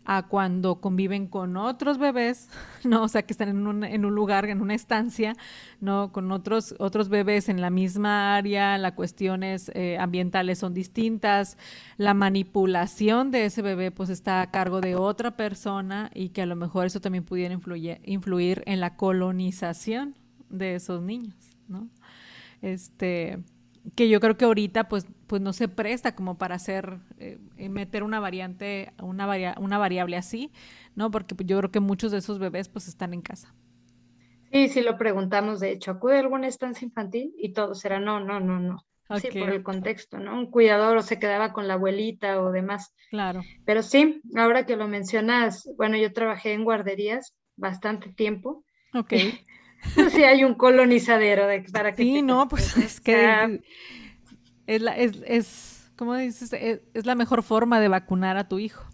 a 0.04 0.26
cuando 0.26 0.80
conviven 0.80 1.26
con 1.26 1.56
otros 1.56 1.98
bebés, 1.98 2.48
¿no? 2.84 3.04
O 3.04 3.08
sea, 3.08 3.22
que 3.22 3.32
están 3.32 3.48
en 3.48 3.66
un, 3.66 3.84
en 3.84 4.04
un 4.04 4.14
lugar, 4.14 4.44
en 4.46 4.60
una 4.60 4.74
estancia, 4.74 5.34
¿no? 5.80 6.12
Con 6.12 6.30
otros, 6.32 6.74
otros 6.78 7.08
bebés 7.08 7.48
en 7.48 7.60
la 7.60 7.70
misma 7.70 8.36
área, 8.36 8.76
las 8.78 8.92
cuestiones 8.92 9.70
eh, 9.74 9.96
ambientales 9.98 10.58
son 10.58 10.74
distintas, 10.74 11.58
la 11.96 12.14
manipulación 12.14 13.30
de 13.30 13.46
ese 13.46 13.62
bebé 13.62 13.90
pues 13.90 14.10
está 14.10 14.40
a 14.40 14.50
cargo 14.50 14.80
de 14.80 14.94
otra 14.94 15.36
persona 15.36 16.10
y 16.14 16.30
que 16.30 16.42
a 16.42 16.46
lo 16.46 16.56
mejor 16.56 16.86
eso 16.86 17.00
también 17.00 17.24
pudiera 17.24 17.54
influir, 17.54 18.00
influir 18.04 18.62
en 18.66 18.80
la 18.80 18.96
colonización 18.96 20.16
de 20.50 20.76
esos 20.76 21.02
niños, 21.02 21.53
¿no? 21.68 21.88
Este, 22.62 23.38
que 23.94 24.08
yo 24.08 24.20
creo 24.20 24.36
que 24.36 24.44
ahorita 24.44 24.88
pues, 24.88 25.06
pues 25.26 25.42
no 25.42 25.52
se 25.52 25.68
presta 25.68 26.14
como 26.14 26.38
para 26.38 26.54
hacer, 26.54 26.98
eh, 27.18 27.38
meter 27.68 28.02
una 28.02 28.20
variante, 28.20 28.92
una, 29.02 29.56
una 29.58 29.78
variable 29.78 30.16
así, 30.16 30.50
¿no? 30.94 31.10
Porque 31.10 31.34
yo 31.44 31.58
creo 31.58 31.70
que 31.70 31.80
muchos 31.80 32.12
de 32.12 32.18
esos 32.18 32.38
bebés 32.38 32.68
pues 32.68 32.88
están 32.88 33.14
en 33.14 33.22
casa. 33.22 33.54
Sí, 34.52 34.68
sí 34.68 34.82
lo 34.82 34.96
preguntamos, 34.96 35.60
de 35.60 35.72
hecho, 35.72 35.90
¿acude 35.90 36.16
a 36.16 36.20
alguna 36.20 36.46
estancia 36.46 36.86
infantil? 36.86 37.34
Y 37.36 37.52
todo 37.52 37.74
será 37.74 37.98
no, 37.98 38.20
no, 38.20 38.40
no, 38.40 38.60
no. 38.60 38.86
Sí, 39.20 39.28
por 39.38 39.50
el 39.50 39.62
contexto, 39.62 40.18
¿no? 40.18 40.38
Un 40.38 40.50
cuidador 40.50 40.96
o 40.96 41.02
se 41.02 41.18
quedaba 41.18 41.52
con 41.52 41.68
la 41.68 41.74
abuelita 41.74 42.40
o 42.40 42.50
demás. 42.50 42.94
Claro. 43.10 43.42
Pero 43.66 43.82
sí, 43.82 44.22
ahora 44.34 44.64
que 44.64 44.76
lo 44.76 44.88
mencionas, 44.88 45.68
bueno, 45.76 45.98
yo 45.98 46.12
trabajé 46.12 46.54
en 46.54 46.64
guarderías 46.64 47.34
bastante 47.56 48.12
tiempo. 48.12 48.64
Ok. 48.94 49.12
Sí 50.10 50.24
hay 50.24 50.44
un 50.44 50.54
colonizadero 50.54 51.46
de, 51.46 51.60
para 51.72 51.92
que 51.92 52.02
Sí, 52.02 52.22
no, 52.22 52.48
pues 52.48 52.76
es 52.76 53.00
que 53.00 53.60
es, 54.66 54.82
la, 54.82 54.96
es, 54.96 55.12
es 55.26 55.90
¿cómo 55.96 56.14
dices? 56.16 56.52
Es, 56.52 57.06
la 57.06 57.14
mejor 57.14 57.42
forma 57.42 57.80
de 57.80 57.88
vacunar 57.88 58.36
a 58.36 58.48
tu 58.48 58.58
hijo. 58.58 58.84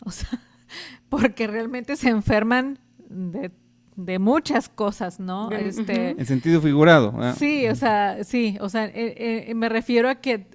O 0.00 0.10
sea, 0.10 0.28
porque 1.08 1.46
realmente 1.46 1.96
se 1.96 2.08
enferman 2.08 2.78
de, 2.98 3.50
de 3.96 4.18
muchas 4.18 4.68
cosas, 4.68 5.20
¿no? 5.20 5.50
Este, 5.50 6.10
en 6.10 6.26
sentido 6.26 6.60
figurado. 6.60 7.14
Sí, 7.36 7.68
o 7.68 7.74
sea, 7.74 8.24
sí, 8.24 8.56
o 8.60 8.68
sea, 8.68 8.86
eh, 8.86 9.46
eh, 9.48 9.54
me 9.54 9.68
refiero 9.68 10.08
a 10.08 10.16
que 10.16 10.46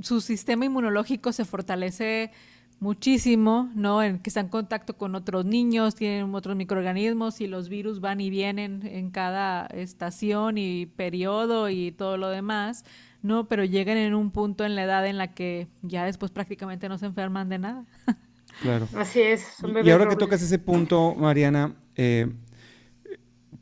su 0.00 0.20
sistema 0.20 0.64
inmunológico 0.64 1.32
se 1.32 1.44
fortalece 1.44 2.32
muchísimo, 2.80 3.70
¿no? 3.74 4.02
En 4.02 4.18
que 4.18 4.30
están 4.30 4.46
en 4.46 4.50
contacto 4.50 4.96
con 4.96 5.14
otros 5.14 5.44
niños, 5.44 5.94
tienen 5.94 6.34
otros 6.34 6.56
microorganismos 6.56 7.40
y 7.40 7.46
los 7.46 7.68
virus 7.68 8.00
van 8.00 8.20
y 8.20 8.30
vienen 8.30 8.86
en 8.86 9.10
cada 9.10 9.66
estación 9.66 10.58
y 10.58 10.86
periodo 10.86 11.70
y 11.70 11.92
todo 11.92 12.16
lo 12.16 12.28
demás, 12.28 12.84
¿no? 13.22 13.48
Pero 13.48 13.64
llegan 13.64 13.96
en 13.96 14.14
un 14.14 14.30
punto 14.30 14.64
en 14.64 14.74
la 14.74 14.84
edad 14.84 15.06
en 15.06 15.18
la 15.18 15.34
que 15.34 15.68
ya 15.82 16.04
después 16.04 16.30
prácticamente 16.30 16.88
no 16.88 16.98
se 16.98 17.06
enferman 17.06 17.48
de 17.48 17.58
nada. 17.58 17.84
Claro. 18.62 18.86
Así 18.94 19.20
es. 19.20 19.56
y 19.84 19.90
ahora 19.90 20.08
que 20.08 20.14
tocas 20.14 20.40
ese 20.40 20.60
punto, 20.60 21.12
Mariana, 21.16 21.74
eh, 21.96 22.32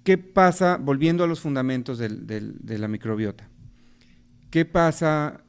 ¿qué 0.05 0.19
pasa, 0.19 0.77
volviendo 0.79 1.25
a 1.25 1.27
los 1.27 1.41
fundamentos 1.41 1.97
de 1.97 2.79
la 2.79 2.89
microbiota? 2.89 3.49
¿Qué 4.51 4.67
pasa 4.67 5.43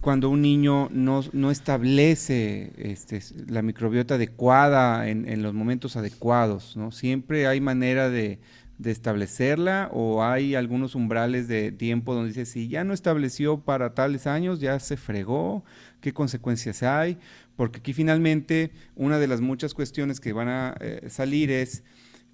cuando 0.00 0.30
un 0.30 0.42
niño 0.42 0.88
no, 0.90 1.22
no 1.32 1.50
establece 1.50 2.72
este, 2.76 3.20
la 3.48 3.62
microbiota 3.62 4.14
adecuada 4.14 5.08
en, 5.08 5.28
en, 5.28 5.42
los 5.42 5.54
momentos 5.54 5.96
adecuados, 5.96 6.76
¿no? 6.76 6.90
Siempre 6.90 7.46
hay 7.46 7.60
manera 7.60 8.10
de, 8.10 8.38
de, 8.78 8.90
establecerla 8.90 9.88
o 9.92 10.24
hay 10.24 10.54
algunos 10.54 10.94
umbrales 10.94 11.48
de 11.48 11.72
tiempo 11.72 12.14
donde 12.14 12.28
dice, 12.28 12.46
si 12.46 12.68
ya 12.68 12.84
no 12.84 12.92
estableció 12.92 13.60
para 13.60 13.94
tales 13.94 14.26
años, 14.26 14.60
ya 14.60 14.78
se 14.80 14.96
fregó, 14.96 15.64
qué 16.00 16.12
consecuencias 16.12 16.82
hay, 16.82 17.18
porque 17.56 17.78
aquí 17.78 17.92
finalmente 17.92 18.72
una 18.96 19.18
de 19.18 19.28
las 19.28 19.40
muchas 19.40 19.74
cuestiones 19.74 20.20
que 20.20 20.32
van 20.32 20.48
a 20.48 20.74
eh, 20.80 21.08
salir 21.08 21.50
es 21.50 21.84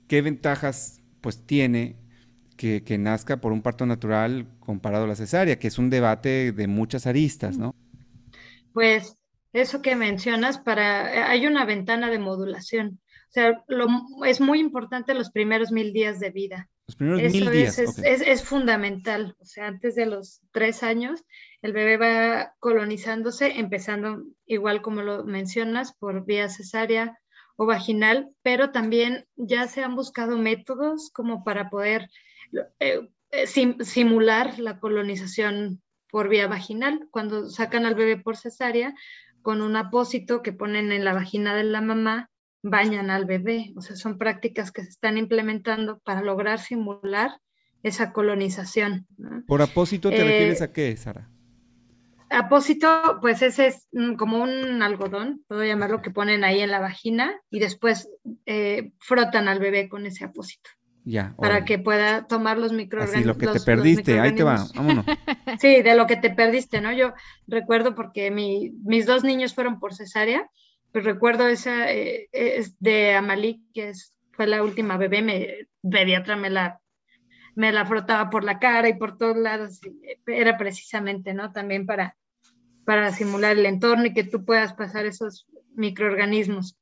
qué 0.07 0.23
ventajas 0.23 1.01
pues 1.21 1.39
tiene 1.45 1.97
que, 2.59 2.99
nazca 2.99 3.41
por 3.41 3.53
un 3.53 3.63
parto 3.63 3.87
natural 3.87 4.47
comparado 4.59 5.05
a 5.05 5.09
la 5.09 5.17
cesárea, 5.17 5.59
que 5.59 5.69
es 5.69 5.79
un 5.79 5.89
debate 5.89 6.53
de 6.53 6.67
muchas 6.67 7.07
aristas, 7.07 7.57
¿no? 7.57 7.75
Pues 8.75 9.17
eso 9.53 9.81
que 9.81 9.95
mencionas, 9.95 10.59
para, 10.59 11.15
eh, 11.15 11.23
hay 11.23 11.47
una 11.47 11.65
ventana 11.65 12.11
de 12.11 12.19
modulación. 12.19 13.01
O 13.29 13.31
sea, 13.31 13.65
lo, 13.69 13.87
es 14.27 14.41
muy 14.41 14.59
importante 14.59 15.15
los 15.15 15.31
primeros 15.31 15.71
mil 15.71 15.93
días 15.93 16.19
de 16.19 16.31
vida. 16.31 16.69
Los 16.89 16.97
primeros 16.97 17.33
mil 17.33 17.51
días. 17.51 17.79
Es, 17.79 17.99
es, 17.99 18.43
fundamental. 18.43 19.37
O 19.41 19.45
sea, 19.45 19.69
antes 19.69 19.95
de 19.95 20.07
los 20.07 20.41
tres 20.51 20.83
años, 20.83 21.25
el 21.63 21.73
bebé 21.73 21.97
va 21.97 22.55
colonizándose, 22.59 23.59
empezando 23.61 24.25
igual 24.47 24.83
como 24.83 25.03
lo 25.03 25.25
mencionas, 25.25 25.95
por 25.95 26.25
vía 26.25 26.49
cesárea 26.49 27.19
o 27.57 27.67
vaginal, 27.67 28.31
pero 28.43 28.71
también 28.71 29.27
ya 29.37 29.69
se 29.69 29.83
han 29.85 29.95
buscado 29.95 30.39
métodos 30.39 31.11
como 31.13 31.45
para 31.45 31.71
poder 31.71 32.09
eh, 32.81 33.09
eh, 33.31 33.47
simular 33.47 34.59
la 34.59 34.79
colonización 34.79 35.83
por 36.11 36.29
vía 36.29 36.47
vaginal. 36.47 37.09
Cuando 37.11 37.49
sacan 37.51 37.87
al 37.87 37.95
bebé 37.95 38.17
por 38.17 38.37
cesárea, 38.37 38.95
con 39.43 39.63
un 39.63 39.77
apósito 39.77 40.43
que 40.43 40.53
ponen 40.53 40.93
en 40.93 41.05
la 41.05 41.15
vagina 41.15 41.55
de 41.55 41.65
la 41.65 41.81
mamá, 41.81 42.31
bañan 42.63 43.11
al 43.11 43.25
bebé. 43.25 43.73
O 43.77 43.83
sea, 43.83 43.97
son 43.97 44.19
prácticas 44.19 44.73
que 44.73 44.83
se 44.83 44.91
están 44.91 45.19
implementando 45.19 45.99
para 46.01 46.23
lograr 46.23 46.59
simular 46.59 47.41
esa 47.83 48.13
colonización. 48.13 49.07
¿Por 49.47 49.63
apósito 49.63 50.11
te 50.11 50.23
refieres 50.23 50.61
eh, 50.61 50.65
a 50.65 50.73
qué, 50.73 50.97
Sara? 50.97 51.31
Apósito, 52.31 53.19
pues 53.23 53.41
ese 53.41 53.69
es 53.69 53.89
como 54.19 54.43
un 54.43 54.83
algodón, 54.83 55.43
puedo 55.49 55.65
llamarlo, 55.65 56.03
que 56.03 56.11
ponen 56.11 56.45
ahí 56.45 56.61
en 56.61 56.71
la 56.71 56.81
vagina 56.81 57.35
y 57.51 57.59
después 57.59 58.11
eh, 58.45 58.93
frotan 58.99 59.49
al 59.49 59.61
bebé 59.61 59.89
con 59.89 60.05
ese 60.05 60.25
apósito. 60.25 60.69
Ya. 61.09 61.35
Para 61.39 61.65
que 61.65 61.79
pueda 61.79 62.27
tomar 62.27 62.59
los 62.59 62.73
microorganismos. 62.73 63.37
Así, 63.37 63.47
lo 63.47 63.53
que 63.53 63.59
te 63.59 63.65
perdiste, 63.65 64.21
ahí 64.21 64.35
te 64.35 64.43
va, 64.43 64.67
vámonos. 64.75 65.07
Sí, 65.59 65.81
de 65.81 65.95
lo 65.95 66.07
que 66.07 66.17
te 66.17 66.29
perdiste, 66.29 66.83
¿no? 66.83 66.93
Yo 66.93 67.15
recuerdo 67.47 67.95
porque 67.95 68.31
mis 68.31 69.07
dos 69.07 69.25
niños 69.25 69.55
fueron 69.55 69.81
por 69.81 69.95
cesárea, 69.95 70.47
pues 70.93 71.07
recuerdo 71.07 71.49
esa 71.49 71.91
eh, 71.91 72.29
es 72.33 72.79
de 72.79 73.15
Amalí, 73.15 73.65
que 73.73 73.89
es, 73.89 74.13
fue 74.33 74.47
la 74.47 74.63
última 74.63 74.99
bebé, 74.99 75.23
me, 75.23 75.49
pediatra 75.91 76.37
me 76.37 76.51
la 76.51 76.79
me 77.55 77.73
la 77.73 77.87
frotaba 77.87 78.29
por 78.29 78.45
la 78.45 78.59
cara 78.59 78.89
y 78.91 78.99
por 78.99 79.17
todos 79.17 79.37
lados. 79.37 79.81
Era 80.27 80.59
precisamente, 80.59 81.33
¿no? 81.33 81.53
También 81.53 81.87
para, 81.87 82.17
para 82.85 83.13
simular 83.13 83.57
el 83.57 83.65
entorno 83.65 84.05
y 84.05 84.13
que 84.13 84.25
tú 84.25 84.45
puedas 84.45 84.75
pasar 84.75 85.07
esos 85.07 85.47
microorganismos. 85.75 86.77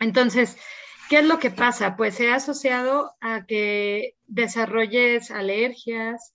Entonces, 0.00 0.56
¿qué 1.08 1.18
es 1.18 1.26
lo 1.26 1.38
que 1.38 1.50
pasa? 1.50 1.96
Pues 1.96 2.14
se 2.14 2.30
ha 2.30 2.36
asociado 2.36 3.12
a 3.20 3.44
que 3.46 4.16
desarrolles 4.26 5.30
alergias, 5.30 6.34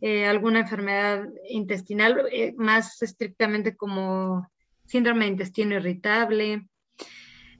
eh, 0.00 0.26
alguna 0.26 0.60
enfermedad 0.60 1.24
intestinal, 1.48 2.26
eh, 2.30 2.54
más 2.56 3.02
estrictamente 3.02 3.76
como 3.76 4.48
síndrome 4.86 5.24
de 5.24 5.32
intestino 5.32 5.76
irritable. 5.76 6.68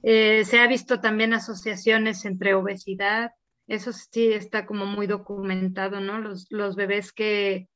Eh, 0.03 0.45
se 0.45 0.59
ha 0.59 0.67
visto 0.67 1.01
también 1.01 1.33
asociaciones 1.33 2.23
entre 2.25 2.53
obesidad, 2.53 3.31
eso 3.67 3.91
sí 3.91 4.31
está 4.31 4.65
como 4.65 4.85
muy 4.85 5.05
documentado, 5.05 5.99
¿no? 5.99 6.17
Los, 6.19 6.47
los 6.49 6.75
bebés 6.75 7.11
que 7.11 7.67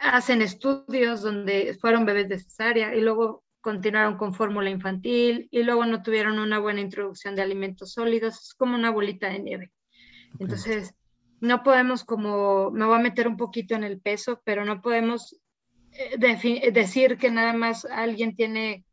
hacen 0.00 0.42
estudios 0.42 1.22
donde 1.22 1.76
fueron 1.80 2.06
bebés 2.06 2.28
de 2.28 2.38
cesárea 2.38 2.94
y 2.94 3.00
luego 3.00 3.42
continuaron 3.60 4.16
con 4.16 4.34
fórmula 4.34 4.70
infantil 4.70 5.48
y 5.50 5.62
luego 5.62 5.84
no 5.86 6.02
tuvieron 6.02 6.38
una 6.38 6.58
buena 6.58 6.80
introducción 6.80 7.34
de 7.34 7.42
alimentos 7.42 7.92
sólidos, 7.92 8.40
es 8.42 8.54
como 8.54 8.74
una 8.74 8.90
bolita 8.90 9.28
de 9.28 9.40
nieve. 9.40 9.72
Entonces, 10.38 10.94
no 11.40 11.62
podemos 11.62 12.04
como, 12.04 12.70
me 12.70 12.84
voy 12.84 12.96
a 12.96 13.02
meter 13.02 13.28
un 13.28 13.36
poquito 13.36 13.74
en 13.74 13.84
el 13.84 14.00
peso, 14.00 14.40
pero 14.44 14.64
no 14.64 14.80
podemos 14.82 15.36
eh, 15.92 16.70
decir 16.72 17.16
que 17.16 17.30
nada 17.30 17.52
más 17.52 17.84
alguien 17.84 18.34
tiene 18.34 18.84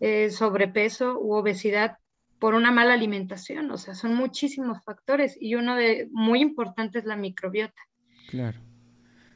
eh, 0.00 0.30
sobrepeso 0.30 1.18
u 1.18 1.34
obesidad 1.34 1.98
por 2.38 2.54
una 2.54 2.72
mala 2.72 2.94
alimentación, 2.94 3.70
o 3.70 3.78
sea, 3.78 3.94
son 3.94 4.14
muchísimos 4.14 4.82
factores 4.82 5.38
y 5.40 5.54
uno 5.54 5.76
de 5.76 6.08
muy 6.10 6.40
importante 6.40 6.98
es 6.98 7.04
la 7.04 7.14
microbiota. 7.14 7.80
Claro. 8.28 8.58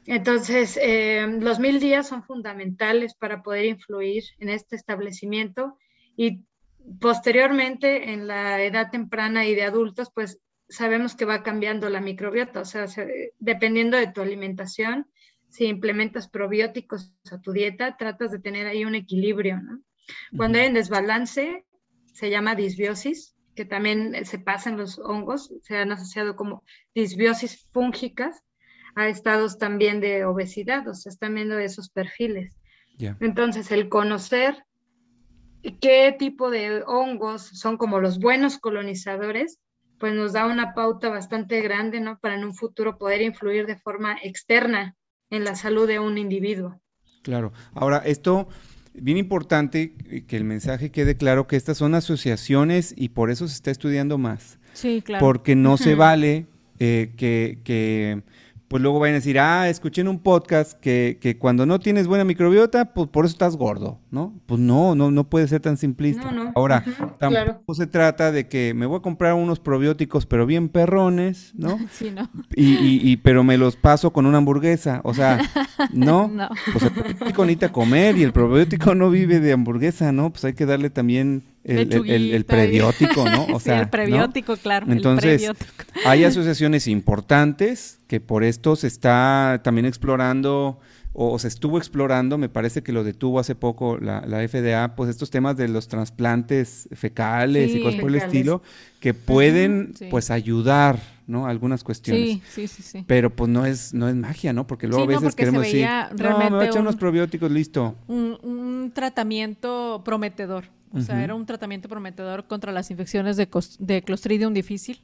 Entonces, 0.07 0.79
eh, 0.81 1.27
los 1.41 1.59
mil 1.59 1.81
días 1.81 2.07
son 2.07 2.23
fundamentales 2.23 3.13
para 3.13 3.43
poder 3.43 3.65
influir 3.65 4.23
en 4.39 4.47
este 4.47 4.77
establecimiento 4.77 5.77
y 6.15 6.45
posteriormente 7.01 8.13
en 8.13 8.25
la 8.25 8.63
edad 8.63 8.89
temprana 8.89 9.45
y 9.45 9.53
de 9.53 9.63
adultos, 9.63 10.09
pues 10.15 10.39
sabemos 10.69 11.15
que 11.15 11.25
va 11.25 11.43
cambiando 11.43 11.89
la 11.89 11.99
microbiota, 11.99 12.61
o 12.61 12.65
sea, 12.65 12.85
dependiendo 13.39 13.97
de 13.97 14.07
tu 14.07 14.21
alimentación, 14.21 15.07
si 15.49 15.65
implementas 15.65 16.29
probióticos 16.29 17.13
a 17.29 17.41
tu 17.41 17.51
dieta, 17.51 17.97
tratas 17.97 18.31
de 18.31 18.39
tener 18.39 18.65
ahí 18.65 18.85
un 18.85 18.95
equilibrio, 18.95 19.61
¿no? 19.61 19.81
Cuando 20.37 20.57
hay 20.57 20.67
un 20.67 20.75
desbalance, 20.75 21.65
se 22.13 22.29
llama 22.29 22.55
disbiosis, 22.55 23.35
que 23.55 23.65
también 23.65 24.25
se 24.25 24.39
pasa 24.39 24.69
en 24.69 24.77
los 24.77 24.99
hongos, 24.99 25.53
se 25.63 25.75
han 25.75 25.91
asociado 25.91 26.37
como 26.37 26.63
disbiosis 26.95 27.67
fúngicas 27.73 28.41
a 28.97 29.07
estados 29.09 29.59
también 29.59 30.01
de 30.01 30.25
obesidad, 30.25 30.87
o 30.87 30.95
sea, 30.95 31.11
están 31.11 31.35
viendo 31.35 31.57
esos 31.59 31.89
perfiles. 31.89 32.57
Entonces, 33.19 33.71
el 33.71 33.89
conocer 33.89 34.65
qué 35.79 36.15
tipo 36.17 36.49
de 36.49 36.81
hongos 36.87 37.43
son 37.43 37.77
como 37.77 37.99
los 37.99 38.19
buenos 38.19 38.57
colonizadores, 38.57 39.59
pues 39.99 40.15
nos 40.15 40.33
da 40.33 40.47
una 40.47 40.73
pauta 40.73 41.09
bastante 41.09 41.61
grande, 41.61 41.99
¿no? 41.99 42.17
Para 42.17 42.35
en 42.35 42.43
un 42.43 42.55
futuro 42.55 42.97
poder 42.97 43.21
influir 43.21 43.67
de 43.67 43.77
forma 43.77 44.17
externa 44.23 44.95
en 45.29 45.43
la 45.43 45.55
salud 45.55 45.87
de 45.87 45.99
un 45.99 46.17
individuo. 46.17 46.81
Claro. 47.21 47.53
Ahora, 47.75 47.97
esto 48.03 48.47
bien 48.95 49.17
importante 49.17 49.93
que 50.27 50.37
el 50.37 50.43
mensaje 50.43 50.89
quede 50.89 51.17
claro 51.17 51.45
que 51.45 51.55
estas 51.55 51.77
son 51.77 51.93
asociaciones 51.93 52.95
y 52.97 53.09
por 53.09 53.29
eso 53.29 53.47
se 53.47 53.53
está 53.53 53.69
estudiando 53.69 54.17
más. 54.17 54.57
Sí, 54.73 55.03
claro. 55.03 55.23
Porque 55.23 55.55
no 55.55 55.77
se 55.77 55.93
vale 55.93 56.47
eh, 56.79 57.13
que, 57.15 57.59
que 57.63 58.23
pues 58.67 58.83
luego 58.83 58.99
vayan 58.99 59.15
a 59.15 59.19
decir, 59.19 59.39
ah, 59.39 59.69
escuché 59.69 60.01
en 60.01 60.09
un 60.09 60.19
podcast 60.19 60.73
que, 60.79 61.17
que, 61.21 61.37
cuando 61.37 61.65
no 61.65 61.79
tienes 61.79 62.07
buena 62.07 62.25
microbiota, 62.25 62.93
pues 62.93 63.07
por 63.07 63.25
eso 63.25 63.33
estás 63.33 63.55
gordo, 63.55 63.99
¿no? 64.11 64.33
Pues 64.45 64.59
no, 64.59 64.93
no, 64.93 65.09
no 65.09 65.29
puede 65.29 65.47
ser 65.47 65.61
tan 65.61 65.77
simplista. 65.77 66.29
Ahora, 66.53 66.83
tampoco 67.17 67.73
se 67.73 67.87
trata 67.87 68.31
de 68.31 68.47
que 68.47 68.73
me 68.73 68.85
voy 68.85 68.97
a 68.97 69.01
comprar 69.01 69.33
unos 69.35 69.59
probióticos, 69.59 70.25
pero 70.25 70.45
bien 70.45 70.69
perrones, 70.69 71.53
¿no? 71.55 71.77
Sí, 71.91 72.11
¿no? 72.11 72.29
Y, 72.55 72.75
y, 72.75 72.99
y 73.03 73.17
pero 73.17 73.43
me 73.43 73.57
los 73.57 73.75
paso 73.75 74.11
con 74.11 74.25
una 74.25 74.39
hamburguesa, 74.39 75.01
o 75.03 75.13
sea, 75.13 75.39
¿no? 75.93 76.27
no. 76.27 76.49
Pues 76.71 76.83
el 76.83 76.91
probiótico 76.91 77.43
necesita 77.43 77.71
comer 77.71 78.17
y 78.17 78.23
el 78.23 78.33
probiótico 78.33 78.93
no 78.93 79.09
vive 79.09 79.39
de 79.39 79.53
hamburguesa, 79.53 80.11
¿no? 80.11 80.31
Pues 80.31 80.45
hay 80.45 80.53
que 80.53 80.65
darle 80.65 80.89
también 80.89 81.43
el, 81.67 82.33
el, 82.33 82.45
prebiótico, 82.45 83.29
¿no? 83.29 83.45
O 83.53 83.59
sea, 83.59 83.81
el 83.81 83.89
prebiótico, 83.89 84.55
claro. 84.57 84.87
Entonces, 84.89 85.51
hay 86.05 86.23
asociaciones 86.23 86.87
importantes 86.87 87.99
que 88.07 88.19
por 88.19 88.43
esto 88.43 88.75
se 88.75 88.87
está 88.87 89.61
también 89.63 89.85
explorando 89.85 90.79
o 91.19 91.39
se 91.39 91.47
estuvo 91.47 91.79
explorando, 91.79 92.37
me 92.37 92.47
parece 92.47 92.83
que 92.83 92.91
lo 92.91 93.03
detuvo 93.03 93.39
hace 93.39 93.55
poco 93.55 93.97
la, 93.97 94.21
FDA, 94.47 94.95
pues 94.95 95.09
estos 95.09 95.31
temas 95.31 95.57
de 95.57 95.67
los 95.67 95.87
trasplantes 95.87 96.87
fecales 96.91 97.73
y 97.73 97.81
cosas 97.81 97.99
por 97.99 98.11
el 98.11 98.17
estilo, 98.17 98.61
que 98.99 99.15
pueden 99.15 99.95
pues 100.11 100.29
ayudar, 100.29 100.99
¿no? 101.25 101.47
Algunas 101.47 101.83
cuestiones. 101.83 102.39
Sí, 102.51 102.67
sí, 102.67 102.83
sí. 102.83 103.03
Pero 103.07 103.35
pues 103.35 103.49
no 103.49 103.65
es, 103.65 103.95
no 103.95 104.07
es 104.07 104.15
magia, 104.15 104.53
¿no? 104.53 104.67
Porque 104.67 104.87
luego 104.87 105.05
a 105.05 105.07
veces 105.07 105.33
queremos 105.33 105.63
decir, 105.63 105.87
no, 105.87 106.37
me 106.37 106.49
voy 106.51 106.65
a 106.65 106.67
echar 106.67 106.83
unos 106.83 106.97
probióticos, 106.97 107.49
listo. 107.49 107.95
Un, 108.07 108.37
un 108.43 108.91
tratamiento 108.93 110.03
prometedor. 110.05 110.65
O 110.93 111.01
sea, 111.01 111.23
era 111.23 111.33
un 111.33 111.47
tratamiento 111.47 111.89
prometedor 111.89 112.45
contra 112.45 112.71
las 112.71 112.91
infecciones 112.91 113.37
de, 113.37 113.49
de 113.79 114.03
Clostridium 114.03 114.53
difícil. 114.53 115.01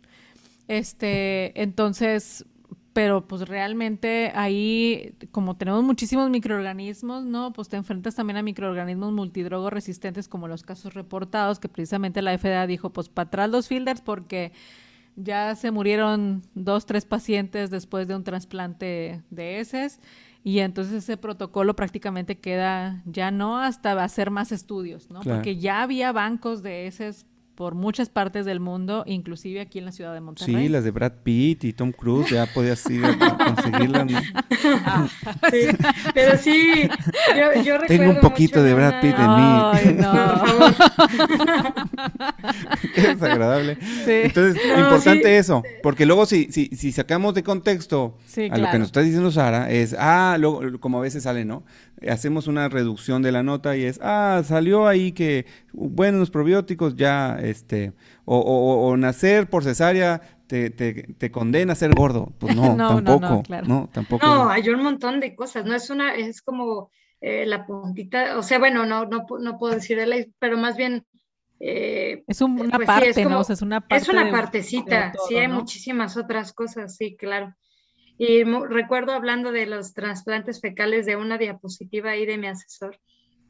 Este, 0.67 1.59
entonces, 1.59 2.45
pero 2.93 3.27
pues 3.27 3.47
realmente 3.47 4.31
ahí, 4.35 5.15
como 5.31 5.57
tenemos 5.57 5.83
muchísimos 5.83 6.29
microorganismos, 6.29 7.25
¿no? 7.25 7.51
Pues 7.51 7.67
te 7.67 7.75
enfrentas 7.75 8.15
también 8.15 8.37
a 8.37 8.43
microorganismos 8.43 9.11
multidrogo 9.11 9.71
resistentes 9.71 10.27
como 10.27 10.47
los 10.47 10.63
casos 10.63 10.93
reportados, 10.93 11.59
que 11.59 11.69
precisamente 11.69 12.21
la 12.21 12.37
FDA 12.37 12.67
dijo, 12.67 12.91
pues 12.91 13.09
para 13.09 13.27
atrás 13.27 13.49
los 13.49 13.67
fielders 13.67 14.01
porque 14.01 14.51
ya 15.15 15.55
se 15.55 15.71
murieron 15.71 16.43
dos, 16.53 16.85
tres 16.85 17.05
pacientes 17.05 17.69
después 17.69 18.07
de 18.07 18.15
un 18.15 18.23
trasplante 18.23 19.23
de 19.29 19.59
heces 19.59 19.99
y 20.43 20.59
entonces 20.59 21.03
ese 21.03 21.17
protocolo 21.17 21.75
prácticamente 21.75 22.37
queda 22.37 23.01
ya 23.05 23.31
no 23.31 23.59
hasta 23.59 24.01
hacer 24.03 24.29
más 24.29 24.51
estudios, 24.51 25.09
¿no? 25.09 25.21
Porque 25.21 25.57
ya 25.57 25.81
había 25.81 26.11
bancos 26.11 26.61
de 26.63 26.87
heces 26.87 27.25
por 27.55 27.75
muchas 27.75 28.09
partes 28.09 28.45
del 28.45 28.59
mundo, 28.59 29.03
inclusive 29.05 29.61
aquí 29.61 29.79
en 29.79 29.85
la 29.85 29.91
ciudad 29.91 30.13
de 30.13 30.21
Monterrey. 30.21 30.55
Sí, 30.55 30.69
las 30.69 30.83
de 30.83 30.91
Brad 30.91 31.13
Pitt 31.23 31.63
y 31.65 31.73
Tom 31.73 31.91
Cruise, 31.91 32.29
ya 32.29 32.47
podías 32.47 32.83
ir 32.89 33.05
a 33.05 33.37
conseguirlas. 33.37 34.07
Ah, 34.85 35.07
sí, 35.51 35.67
pero 36.13 36.37
sí, 36.37 36.89
yo, 37.29 37.61
yo 37.63 37.77
recuerdo 37.77 37.85
Tengo 37.87 38.09
un 38.11 38.19
poquito 38.19 38.63
de 38.63 38.73
Brad 38.73 39.01
Pitt 39.01 39.15
en 39.17 39.35
mí. 39.35 40.01
No. 40.01 40.43
Qué 42.95 43.01
desagradable. 43.01 43.77
Sí. 44.05 44.11
Entonces, 44.23 44.61
importante 44.77 45.37
eso, 45.37 45.63
porque 45.81 46.05
luego 46.05 46.25
si, 46.25 46.51
si, 46.51 46.67
si 46.67 46.91
sacamos 46.91 47.33
de 47.33 47.43
contexto 47.43 48.17
a 48.51 48.57
lo 48.57 48.71
que 48.71 48.79
nos 48.79 48.87
está 48.87 49.01
diciendo 49.01 49.31
Sara, 49.31 49.71
es, 49.71 49.95
ah, 49.97 50.37
luego, 50.39 50.79
como 50.79 50.97
a 50.97 51.01
veces 51.01 51.23
sale, 51.23 51.45
¿no? 51.45 51.63
Hacemos 52.07 52.47
una 52.47 52.69
reducción 52.69 53.21
de 53.21 53.31
la 53.31 53.43
nota 53.43 53.77
y 53.77 53.83
es, 53.83 53.99
ah, 54.01 54.41
salió 54.45 54.87
ahí 54.87 55.11
que, 55.11 55.45
bueno, 55.71 56.19
los 56.19 56.31
probióticos 56.31 56.95
ya, 56.95 57.39
este, 57.41 57.93
o, 58.25 58.95
nacer 58.97 59.49
por 59.49 59.63
cesárea 59.63 60.21
te, 60.47 60.69
te, 60.69 61.31
condena 61.31 61.73
a 61.73 61.75
ser 61.75 61.95
gordo. 61.95 62.31
Pues 62.39 62.55
no, 62.55 62.75
tampoco. 63.03 63.43
No, 63.65 63.89
tampoco. 63.91 64.25
No, 64.25 64.49
hay 64.49 64.67
un 64.69 64.83
montón 64.83 65.19
de 65.19 65.35
cosas, 65.35 65.65
no 65.65 65.75
es 65.75 65.89
una, 65.89 66.15
es 66.15 66.41
como 66.41 66.91
eh, 67.21 67.45
la 67.45 67.65
puntita, 67.65 68.37
o 68.37 68.43
sea, 68.43 68.59
bueno, 68.59 68.85
no, 68.85 69.05
no, 69.05 69.25
no 69.39 69.57
puedo 69.57 69.75
decir 69.75 69.97
de 69.97 70.07
ley, 70.07 70.33
pero 70.39 70.57
más 70.57 70.77
bien... 70.77 71.05
Eh, 71.65 72.23
es 72.27 72.41
una 72.41 72.75
pues 72.75 72.85
parte, 72.85 73.23
¿no? 73.23 73.39
es 73.39 73.61
una 73.61 73.79
parte. 73.79 73.95
Es 73.95 74.09
una 74.09 74.29
partecita, 74.29 75.13
sí, 75.29 75.37
hay 75.37 75.47
muchísimas 75.47 76.17
otras 76.17 76.51
cosas, 76.51 76.97
sí, 76.97 77.15
claro. 77.15 77.55
Y 78.25 78.45
recuerdo 78.45 79.11
hablando 79.11 79.51
de 79.51 79.65
los 79.65 79.93
trasplantes 79.93 80.61
fecales 80.61 81.05
de 81.05 81.17
una 81.17 81.37
diapositiva 81.37 82.11
ahí 82.11 82.25
de 82.25 82.37
mi 82.37 82.47
asesor, 82.47 82.97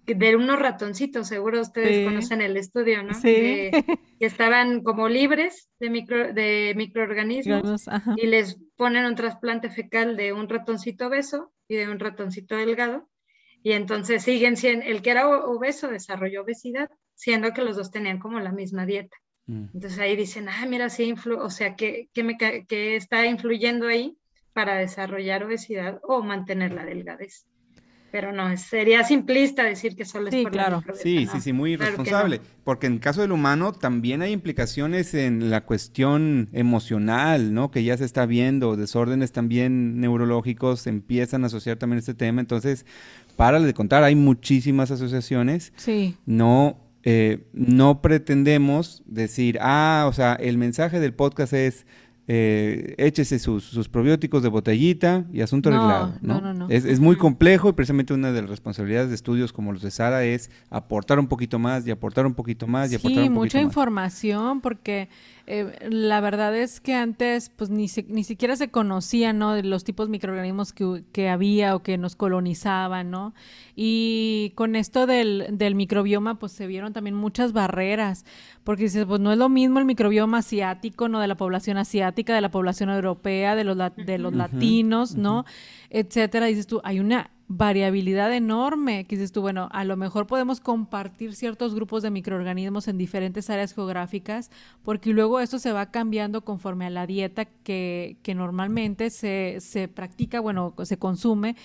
de 0.07 0.35
unos 0.35 0.57
ratoncitos, 0.57 1.27
seguro 1.27 1.61
ustedes 1.61 2.03
conocen 2.07 2.41
el 2.41 2.57
estudio, 2.57 3.03
¿no? 3.03 3.13
Sí. 3.13 3.69
que 3.69 4.25
estaban 4.25 4.81
como 4.81 5.09
libres 5.09 5.69
de, 5.79 5.91
micro, 5.91 6.33
de 6.33 6.73
microorganismos 6.75 7.85
y 8.17 8.25
les 8.25 8.57
ponen 8.75 9.05
un 9.05 9.13
trasplante 9.13 9.69
fecal 9.69 10.17
de 10.17 10.33
un 10.33 10.49
ratoncito 10.49 11.05
obeso 11.05 11.53
y 11.67 11.75
de 11.75 11.87
un 11.87 11.99
ratoncito 11.99 12.55
delgado. 12.55 13.07
Y 13.61 13.73
entonces 13.73 14.23
siguen 14.23 14.57
siendo, 14.57 14.85
el 14.85 15.03
que 15.03 15.11
era 15.11 15.29
obeso 15.29 15.87
desarrolló 15.87 16.41
obesidad, 16.41 16.89
siendo 17.13 17.53
que 17.53 17.61
los 17.61 17.77
dos 17.77 17.91
tenían 17.91 18.17
como 18.17 18.39
la 18.39 18.51
misma 18.51 18.87
dieta. 18.87 19.15
Mm. 19.45 19.65
Entonces 19.75 19.99
ahí 19.99 20.15
dicen, 20.15 20.49
ah, 20.49 20.65
mira, 20.65 20.89
sí, 20.89 21.03
influ 21.03 21.37
o 21.39 21.51
sea, 21.51 21.75
que, 21.75 22.09
que, 22.11 22.23
me, 22.23 22.37
que 22.37 22.95
está 22.95 23.27
influyendo 23.27 23.87
ahí 23.87 24.17
para 24.53 24.75
desarrollar 24.75 25.43
obesidad 25.43 25.99
o 26.03 26.21
mantener 26.23 26.71
la 26.73 26.85
delgadez 26.85 27.45
pero 28.13 28.31
no, 28.31 28.55
sería 28.57 29.03
simplista 29.03 29.63
decir 29.63 29.95
que 29.95 30.05
solo 30.05 30.29
es 30.29 30.35
por 30.43 30.51
claro. 30.51 30.83
sí, 30.93 31.27
sí, 31.31 31.41
sí, 31.41 31.51
muy 31.51 31.71
irresponsable, 31.71 32.41
porque 32.63 32.85
en 32.85 32.93
el 32.93 32.99
caso 32.99 33.21
del 33.21 33.31
humano 33.31 33.71
también 33.71 34.21
hay 34.21 34.31
implicaciones 34.33 35.15
en 35.15 35.49
la 35.49 35.65
cuestión 35.65 36.47
emocional, 36.53 37.55
¿no? 37.55 37.71
Que 37.71 37.83
ya 37.83 37.97
se 37.97 38.05
está 38.05 38.27
viendo, 38.27 38.75
desórdenes 38.75 39.31
también 39.31 39.99
neurológicos 39.99 40.85
empiezan 40.85 41.43
a 41.43 41.47
asociar 41.47 41.77
también 41.77 41.97
este 41.97 42.13
tema, 42.13 42.39
entonces, 42.39 42.85
para 43.35 43.59
de 43.59 43.73
contar, 43.73 44.03
hay 44.03 44.13
muchísimas 44.13 44.91
asociaciones. 44.91 45.73
Sí. 45.75 46.15
No 46.27 46.83
eh, 47.05 47.47
no 47.51 48.01
pretendemos 48.01 49.03
decir, 49.05 49.57
ah, 49.59 50.05
o 50.07 50.13
sea, 50.13 50.35
el 50.35 50.57
mensaje 50.57 51.01
del 51.01 51.13
podcast 51.13 51.51
es 51.51 51.85
eh, 52.27 52.95
échese 52.97 53.37
sus, 53.37 53.89
probióticos 53.89 54.43
de 54.43 54.49
botellita 54.49 55.25
y 55.33 55.41
asunto 55.41 55.69
arreglado. 55.69 56.13
¿no? 56.21 56.39
No, 56.39 56.53
no, 56.53 56.69
es, 56.69 56.85
es, 56.85 56.99
muy 56.99 57.17
complejo 57.17 57.69
y 57.69 57.73
precisamente 57.73 58.13
una 58.13 58.31
de 58.31 58.41
las 58.41 58.49
responsabilidades 58.49 59.09
de 59.09 59.15
estudios 59.15 59.51
como 59.51 59.73
los 59.73 59.81
de 59.81 59.91
Sara 59.91 60.23
es 60.23 60.49
aportar 60.69 61.19
un 61.19 61.27
poquito 61.27 61.59
más 61.59 61.85
y 61.85 61.91
aportar 61.91 62.25
un 62.25 62.33
poquito 62.33 62.65
más 62.65 62.91
y 62.91 62.95
aportar 62.95 63.23
un 63.23 63.27
poquito 63.27 63.39
mucha 63.39 63.61
información 63.61 64.61
porque 64.61 65.09
eh, 65.45 65.77
la 65.89 66.21
verdad 66.21 66.55
es 66.55 66.79
que 66.79 66.93
antes 66.93 67.49
pues 67.49 67.69
ni, 67.69 67.87
ni 68.07 68.23
siquiera 68.23 68.55
se 68.55 68.69
conocían 68.69 69.39
¿no? 69.39 69.61
los 69.61 69.83
tipos 69.83 70.07
de 70.07 70.11
microorganismos 70.11 70.71
que, 70.71 71.03
que, 71.11 71.27
había 71.27 71.75
o 71.75 71.83
que 71.83 71.97
nos 71.97 72.15
colonizaban, 72.15 73.11
¿no? 73.11 73.33
Y 73.75 74.53
con 74.55 74.77
esto 74.77 75.05
del, 75.05 75.47
del, 75.51 75.75
microbioma 75.75 76.39
pues 76.39 76.53
se 76.53 76.65
vieron 76.65 76.93
también 76.93 77.15
muchas 77.15 77.51
barreras, 77.51 78.23
porque 78.63 78.83
dices, 78.83 79.05
pues 79.05 79.19
no 79.19 79.33
es 79.33 79.37
lo 79.37 79.49
mismo 79.49 79.79
el 79.79 79.85
microbioma 79.85 80.37
asiático, 80.37 81.09
¿no? 81.09 81.19
De 81.19 81.27
la 81.27 81.35
población 81.35 81.77
asiática, 81.77 82.33
de 82.33 82.41
la 82.41 82.51
población 82.51 82.89
europea, 82.89 83.55
de 83.55 83.65
los, 83.65 83.77
de 83.97 84.17
los 84.17 84.33
latinos, 84.33 85.15
¿no? 85.15 85.43
Etcétera. 85.89 86.45
Dices 86.45 86.67
tú, 86.67 86.79
hay 86.85 87.01
una 87.01 87.31
variabilidad 87.55 88.33
enorme, 88.33 89.05
que 89.05 89.15
dices 89.15 89.31
tú, 89.31 89.41
bueno, 89.41 89.69
a 89.71 89.83
lo 89.83 89.95
mejor 89.95 90.27
podemos 90.27 90.59
compartir 90.59 91.35
ciertos 91.35 91.75
grupos 91.75 92.01
de 92.01 92.09
microorganismos 92.09 92.87
en 92.87 92.97
diferentes 92.97 93.49
áreas 93.49 93.73
geográficas, 93.73 94.49
porque 94.83 95.11
luego 95.11 95.39
esto 95.39 95.59
se 95.59 95.71
va 95.71 95.91
cambiando 95.91 96.43
conforme 96.43 96.85
a 96.85 96.89
la 96.89 97.05
dieta 97.05 97.45
que, 97.45 98.17
que 98.23 98.33
normalmente 98.33 99.09
se, 99.09 99.57
se 99.59 99.87
practica, 99.87 100.39
bueno, 100.39 100.73
se 100.83 100.97
consume 100.97 101.55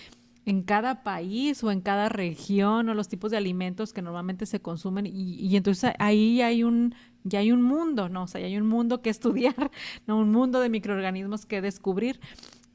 en 0.48 0.62
cada 0.62 1.02
país 1.02 1.62
o 1.62 1.70
en 1.70 1.82
cada 1.82 2.08
región 2.08 2.88
o 2.88 2.94
los 2.94 3.08
tipos 3.08 3.30
de 3.30 3.36
alimentos 3.36 3.92
que 3.92 4.00
normalmente 4.00 4.46
se 4.46 4.60
consumen 4.60 5.06
y, 5.06 5.54
entonces 5.56 5.92
ahí 5.98 6.40
hay 6.40 6.64
un 6.64 6.94
ya 7.24 7.40
hay 7.40 7.52
un 7.52 7.60
mundo, 7.60 8.08
¿no? 8.08 8.22
O 8.22 8.26
sea, 8.26 8.40
ya 8.40 8.46
hay 8.46 8.56
un 8.56 8.66
mundo 8.66 9.02
que 9.02 9.10
estudiar. 9.18 9.70
Un 10.06 10.30
mundo 10.32 10.60
de 10.60 10.70
microorganismos 10.70 11.44
que 11.44 11.60
descubrir. 11.60 12.20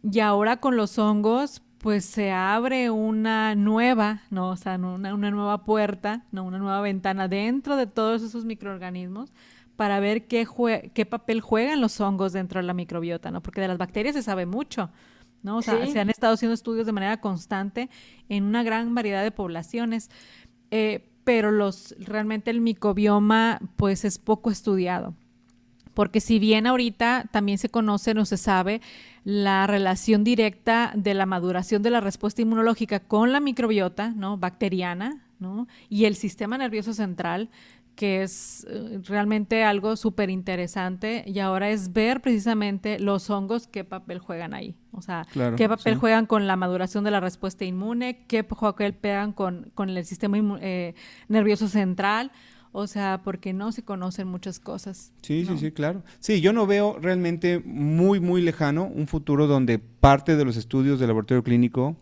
Y 0.04 0.20
ahora 0.20 0.58
con 0.58 0.76
los 0.76 1.00
hongos, 1.00 1.64
pues 1.84 2.06
se 2.06 2.32
abre 2.32 2.90
una 2.92 3.56
nueva, 3.56 4.22
¿no? 4.30 4.52
O 4.52 4.56
sea, 4.56 4.76
una, 4.76 5.14
una 5.14 5.32
nueva 5.32 5.66
puerta, 5.66 6.24
¿no? 6.32 6.46
Una 6.46 6.58
nueva 6.58 6.80
ventana 6.80 7.28
dentro 7.28 7.76
de 7.76 7.88
todos 7.88 8.22
esos 8.22 8.46
microorganismos 8.46 9.34
para 9.76 10.00
ver 10.00 10.26
qué, 10.28 10.48
qué 10.94 11.06
papel 11.06 11.42
juegan 11.42 11.82
los 11.82 12.00
hongos 12.00 12.32
dentro 12.32 12.62
de 12.62 12.68
la 12.68 12.74
microbiota, 12.74 13.32
¿no? 13.32 13.44
Porque 13.44 13.60
de 13.60 13.68
las 13.68 13.78
bacterias 13.78 14.16
se 14.16 14.24
sabe 14.24 14.46
mucho, 14.46 14.92
¿no? 15.42 15.58
O 15.58 15.62
sea, 15.62 15.86
se 15.86 16.00
han 16.00 16.10
estado 16.10 16.36
haciendo 16.36 16.54
estudios 16.54 16.86
de 16.86 16.94
manera 16.94 17.20
constante 17.20 17.90
en 18.30 18.46
una 18.46 18.64
gran 18.64 18.96
variedad 18.96 19.22
de 19.22 19.32
poblaciones, 19.32 20.10
eh, 20.72 21.12
pero 21.26 21.52
los, 21.52 21.96
realmente 22.00 22.50
el 22.50 22.62
microbioma, 22.62 23.60
pues 23.76 24.06
es 24.06 24.20
poco 24.20 24.52
estudiado 24.52 25.16
porque 25.94 26.22
si 26.22 26.40
bien 26.40 26.68
ahorita 26.68 27.30
también 27.32 27.58
se 27.58 27.70
conoce, 27.70 28.14
no 28.14 28.26
se 28.26 28.38
sabe, 28.38 28.82
la 29.24 29.68
relación 29.68 30.24
directa 30.24 30.92
de 30.96 31.14
la 31.14 31.26
maduración 31.26 31.82
de 31.82 31.90
la 31.90 32.02
respuesta 32.02 32.42
inmunológica 32.42 33.00
con 33.00 33.32
la 33.32 33.40
microbiota, 33.40 34.12
¿no? 34.12 34.38
Bacteriana, 34.38 35.24
¿no? 35.40 35.68
Y 35.90 36.06
el 36.06 36.16
sistema 36.16 36.58
nervioso 36.58 36.94
central, 36.94 37.50
que 37.96 38.24
es 38.24 38.66
eh, 38.70 39.00
realmente 39.04 39.64
algo 39.64 39.96
súper 39.96 40.30
interesante 40.30 41.24
y 41.28 41.40
ahora 41.40 41.70
es 41.70 41.94
ver 41.94 42.22
precisamente 42.22 43.00
los 43.00 43.30
hongos 43.30 43.68
qué 43.68 43.84
papel 43.84 44.20
juegan 44.20 44.54
ahí, 44.54 44.76
o 44.92 45.02
sea, 45.02 45.28
qué 45.56 45.70
papel 45.70 45.96
juegan 45.96 46.26
con 46.26 46.48
la 46.48 46.56
maduración 46.56 47.04
de 47.04 47.12
la 47.12 47.20
respuesta 47.20 47.66
inmune, 47.66 48.26
qué 48.28 48.44
papel 48.44 48.94
pegan 48.94 49.32
con, 49.32 49.72
con 49.76 49.90
el 49.90 50.04
sistema 50.06 50.38
eh, 50.60 50.96
nervioso 51.28 51.68
central, 51.68 52.32
o 52.74 52.88
sea, 52.88 53.22
porque 53.24 53.54
no 53.54 53.72
se 53.72 53.84
conocen 53.84 54.28
muchas 54.28 54.60
cosas. 54.60 55.14
Sí, 55.22 55.46
sí, 55.46 55.58
sí, 55.58 55.72
claro. 55.72 56.04
Sí, 56.20 56.42
yo 56.42 56.52
no 56.54 56.68
veo 56.68 56.98
realmente 57.00 57.62
muy, 57.64 58.20
muy 58.20 58.42
lejano 58.42 58.86
un 58.86 59.08
futuro 59.08 59.46
donde 59.48 59.78
parte 59.78 60.36
de 60.36 60.44
los 60.44 60.58
estudios 60.58 61.00
del 61.00 61.08
laboratorio 61.08 61.44
clínico 61.44 61.96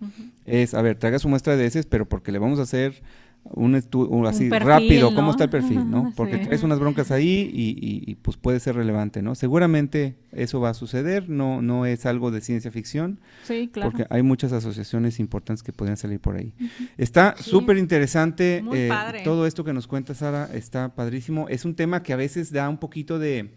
es, 0.45 0.73
a 0.73 0.81
ver, 0.81 0.97
traiga 0.97 1.19
su 1.19 1.27
muestra 1.27 1.57
de 1.57 1.65
heces, 1.65 1.85
pero 1.85 2.07
porque 2.07 2.31
le 2.31 2.39
vamos 2.39 2.57
a 2.57 2.63
hacer 2.63 3.03
un 3.43 3.75
estudio 3.75 4.27
así 4.27 4.49
rápido, 4.49 5.13
cómo 5.15 5.31
está 5.31 5.45
el 5.45 5.49
perfil, 5.49 5.89
¿no? 5.89 6.13
Porque 6.15 6.37
traes 6.37 6.63
unas 6.63 6.79
broncas 6.79 7.11
ahí 7.11 7.49
y, 7.53 8.15
pues 8.15 8.37
puede 8.37 8.59
ser 8.59 8.75
relevante, 8.75 9.21
¿no? 9.21 9.35
Seguramente 9.35 10.15
eso 10.31 10.59
va 10.59 10.69
a 10.69 10.73
suceder, 10.73 11.29
no, 11.29 11.61
no 11.61 11.85
es 11.85 12.05
algo 12.05 12.31
de 12.31 12.41
ciencia 12.41 12.71
ficción. 12.71 13.19
Sí, 13.43 13.69
claro. 13.71 13.91
Porque 13.91 14.05
hay 14.09 14.23
muchas 14.23 14.53
asociaciones 14.53 15.19
importantes 15.19 15.63
que 15.63 15.73
podrían 15.73 15.97
salir 15.97 16.19
por 16.19 16.35
ahí. 16.35 16.53
Está 16.97 17.35
súper 17.37 17.77
interesante 17.77 18.63
eh, 18.73 18.89
todo 19.23 19.45
esto 19.45 19.63
que 19.63 19.73
nos 19.73 19.87
cuenta 19.87 20.13
Sara, 20.13 20.49
está 20.53 20.93
padrísimo. 20.95 21.49
Es 21.49 21.65
un 21.65 21.75
tema 21.75 22.03
que 22.03 22.13
a 22.13 22.17
veces 22.17 22.51
da 22.51 22.69
un 22.69 22.77
poquito 22.77 23.19
de 23.19 23.51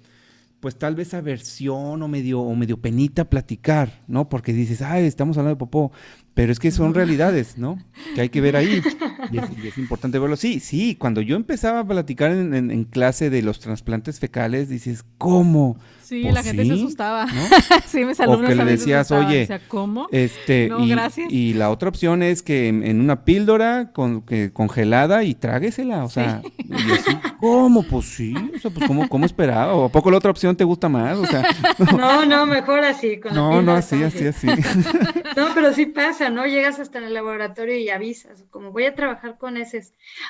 pues 0.65 0.79
tal 0.79 0.95
vez 0.95 1.13
aversión 1.13 2.03
o 2.03 2.09
medio, 2.09 2.41
o 2.41 2.57
medio 2.57 2.79
penita 2.79 3.29
platicar, 3.29 4.01
¿no? 4.09 4.31
Porque 4.31 4.55
dices, 4.55 4.81
ay, 4.81 5.05
estamos 5.05 5.37
hablando 5.37 5.57
de 5.57 5.59
popó, 5.59 5.93
pero 6.35 6.51
es 6.51 6.59
que 6.59 6.73
son 6.73 6.95
realidades, 6.95 7.57
¿no? 7.59 7.79
Que 8.15 8.23
hay 8.23 8.29
que 8.29 8.41
ver 8.41 8.57
ahí. 8.57 8.83
Y 9.31 9.67
es, 9.67 9.79
importante 9.79 10.19
verlo. 10.19 10.37
Sí, 10.37 10.61
sí, 10.61 10.97
cuando 10.97 11.21
yo 11.21 11.37
empezaba 11.37 11.81
a 11.81 11.87
platicar 11.87 12.33
en, 12.33 12.85
clase 12.85 13.31
de 13.31 13.43
los 13.43 13.61
trasplantes 13.61 14.19
fecales, 14.19 14.69
dices, 14.69 15.05
¿cómo? 15.17 15.79
Sí, 16.03 16.23
la 16.25 16.35
pues 16.35 16.47
gente 16.47 16.67
se 16.67 16.73
asustaba. 16.75 17.27
sí, 17.87 18.05
me 18.05 18.13
O 18.27 18.41
que 18.41 18.55
le 18.55 18.65
decías, 18.65 19.11
oye, 19.11 19.49
¿cómo? 19.69 20.09
Este, 20.13 20.71
y, 20.79 20.89
gracias. 20.89 21.33
y 21.33 21.55
la 21.55 21.71
otra 21.71 21.89
opción 21.89 22.23
es 22.23 22.43
que 22.43 22.69
en, 22.69 23.01
una 23.01 23.25
píldora 23.25 23.93
con, 23.93 24.21
que, 24.21 24.53
congelada 24.53 25.25
y 25.25 25.35
tráguesela, 25.35 26.05
o 26.05 26.11
sea, 26.11 26.43
y 26.59 26.93
así, 26.93 27.17
¿cómo? 27.41 27.83
Pues 27.85 28.05
sí, 28.07 28.35
o 28.55 28.59
sea, 28.59 28.71
pues 28.71 28.87
¿cómo, 28.87 29.09
cómo 29.09 29.25
esperaba? 29.25 29.75
¿O 29.75 29.87
a 29.87 29.89
poco 29.89 30.11
la 30.11 30.19
otra 30.19 30.31
opción 30.31 30.55
te 30.55 30.65
gusta 30.65 30.91
más? 30.91 31.17
O 31.17 31.27
sea, 31.27 31.43
no, 31.97 32.27
no, 32.27 32.45
mejor 32.45 32.81
así. 32.81 33.19
Con 33.19 33.35
no, 33.35 33.63
no, 33.63 33.73
así, 33.73 34.03
así, 34.03 34.27
así. 34.27 34.47
no, 35.37 35.49
pero 35.55 35.73
sí 35.73 35.87
pasa, 35.87 36.24
¿no? 36.31 36.47
Llegas 36.47 36.79
hasta 36.79 36.99
en 36.99 37.05
el 37.05 37.15
laboratorio 37.15 37.77
y 37.77 37.89
avisas, 37.91 38.45
como 38.51 38.73
voy 38.73 38.85
a 38.85 38.95
trabajar 38.95 39.39
con 39.39 39.57
ese, 39.57 39.83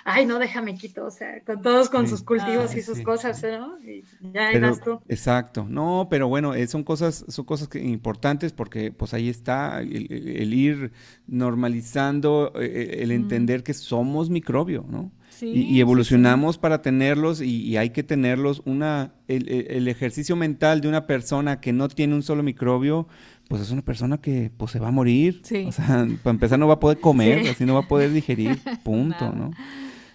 ay, 0.05 0.27
no, 0.27 0.39
déjame 0.39 0.77
quito, 0.77 1.07
o 1.07 1.11
sea, 1.11 1.41
con 1.45 1.63
todos 1.63 1.89
con 1.91 2.09
sus 2.09 2.23
cultivos 2.23 2.75
y 2.75 2.83
sus 2.83 3.01
cosas, 3.01 3.43
¿no? 3.43 3.79
Y 3.81 4.05
ya 4.21 4.51
pero, 4.53 4.77
tú. 4.77 5.01
Exacto, 5.09 5.67
no, 5.69 6.09
pero 6.11 6.29
bueno, 6.29 6.55
eh, 6.55 6.67
son 6.67 6.85
cosas, 6.85 7.25
son 7.29 7.45
cosas 7.45 7.69
que, 7.69 7.81
importantes 7.81 8.53
porque 8.53 8.93
pues 8.93 9.15
ahí 9.15 9.29
está 9.29 9.81
el, 9.81 10.55
ir 10.55 10.93
normalizando, 11.27 12.53
eh, 12.57 12.65
eh, 12.65 13.03
el 13.03 13.11
entender 13.11 13.63
que 13.63 13.75
somos 13.75 14.31
microbio, 14.31 14.85
¿no? 14.89 15.13
y, 15.41 15.81
evolucionamos 15.81 16.59
para 16.59 16.83
tenerlos 16.83 17.41
y, 17.41 17.77
hay 17.77 17.91
que 17.91 18.03
tenerlos. 18.03 18.63
Una, 18.65 19.15
el, 19.29 19.89
ejercicio 19.89 20.37
mental 20.37 20.81
de 20.81 20.89
una 20.89 21.07
persona 21.07 21.61
que 21.61 21.73
no 21.73 21.89
tiene 21.89 22.15
un 22.15 22.23
solo 22.23 22.43
microbio, 22.43 23.09
pues 23.49 23.63
es 23.63 23.71
una 23.71 23.83
persona 23.83 24.19
que 24.19 24.51
pues 24.57 24.71
se 24.71 24.79
va 24.79 24.89
a 24.89 24.93
morir. 24.93 25.43
O 25.67 25.73
sea, 25.73 26.07
para 26.23 26.35
empezar 26.35 26.59
no 26.59 26.67
va 26.67 26.75
a 26.75 26.81
poder 26.81 27.01
comer, 27.01 27.49
así 27.49 27.65
no 27.65 27.75
va 27.75 27.81
a 27.81 27.89
poder 27.89 28.13
digerir, 28.13 28.59
punto, 28.85 29.33
¿no? 29.33 29.51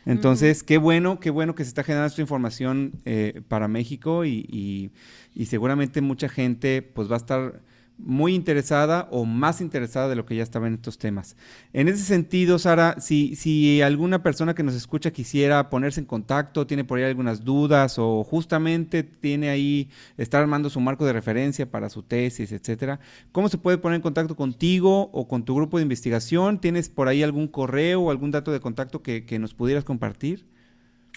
Entonces, 0.05 0.63
qué 0.63 0.77
bueno, 0.77 1.19
qué 1.19 1.29
bueno 1.29 1.53
que 1.55 1.63
se 1.63 1.69
está 1.69 1.83
generando 1.83 2.07
esta 2.07 2.21
información 2.21 2.93
eh, 3.05 3.41
para 3.47 3.67
México 3.67 4.25
y, 4.25 4.91
y, 5.35 5.45
seguramente 5.45 6.01
mucha 6.01 6.29
gente 6.29 6.81
pues 6.81 7.09
va 7.09 7.15
a 7.15 7.17
estar 7.17 7.61
muy 7.99 8.33
interesada 8.33 9.07
o 9.11 9.25
más 9.25 9.61
interesada 9.61 10.09
de 10.09 10.15
lo 10.15 10.25
que 10.25 10.35
ya 10.35 10.43
estaba 10.43 10.67
en 10.67 10.75
estos 10.75 10.97
temas. 10.97 11.35
En 11.73 11.87
ese 11.87 12.03
sentido, 12.03 12.57
Sara, 12.57 12.99
si, 12.99 13.35
si 13.35 13.81
alguna 13.81 14.23
persona 14.23 14.55
que 14.55 14.63
nos 14.63 14.73
escucha 14.73 15.11
quisiera 15.11 15.69
ponerse 15.69 15.99
en 15.99 16.05
contacto, 16.05 16.65
tiene 16.65 16.85
por 16.85 16.97
ahí 16.97 17.05
algunas 17.05 17.43
dudas 17.43 17.99
o 17.99 18.23
justamente 18.23 19.03
tiene 19.03 19.49
ahí, 19.49 19.89
está 20.17 20.39
armando 20.39 20.69
su 20.69 20.79
marco 20.79 21.05
de 21.05 21.13
referencia 21.13 21.69
para 21.69 21.89
su 21.89 22.03
tesis, 22.03 22.51
etcétera, 22.51 22.99
¿cómo 23.31 23.49
se 23.49 23.57
puede 23.57 23.77
poner 23.77 23.97
en 23.97 24.01
contacto 24.01 24.35
contigo 24.35 25.09
o 25.11 25.27
con 25.27 25.45
tu 25.45 25.55
grupo 25.55 25.77
de 25.77 25.83
investigación? 25.83 26.59
¿Tienes 26.59 26.89
por 26.89 27.07
ahí 27.07 27.23
algún 27.23 27.47
correo 27.47 28.01
o 28.01 28.11
algún 28.11 28.31
dato 28.31 28.51
de 28.51 28.59
contacto 28.59 29.01
que, 29.01 29.39
nos 29.39 29.53
pudieras 29.53 29.85
compartir? 29.85 30.45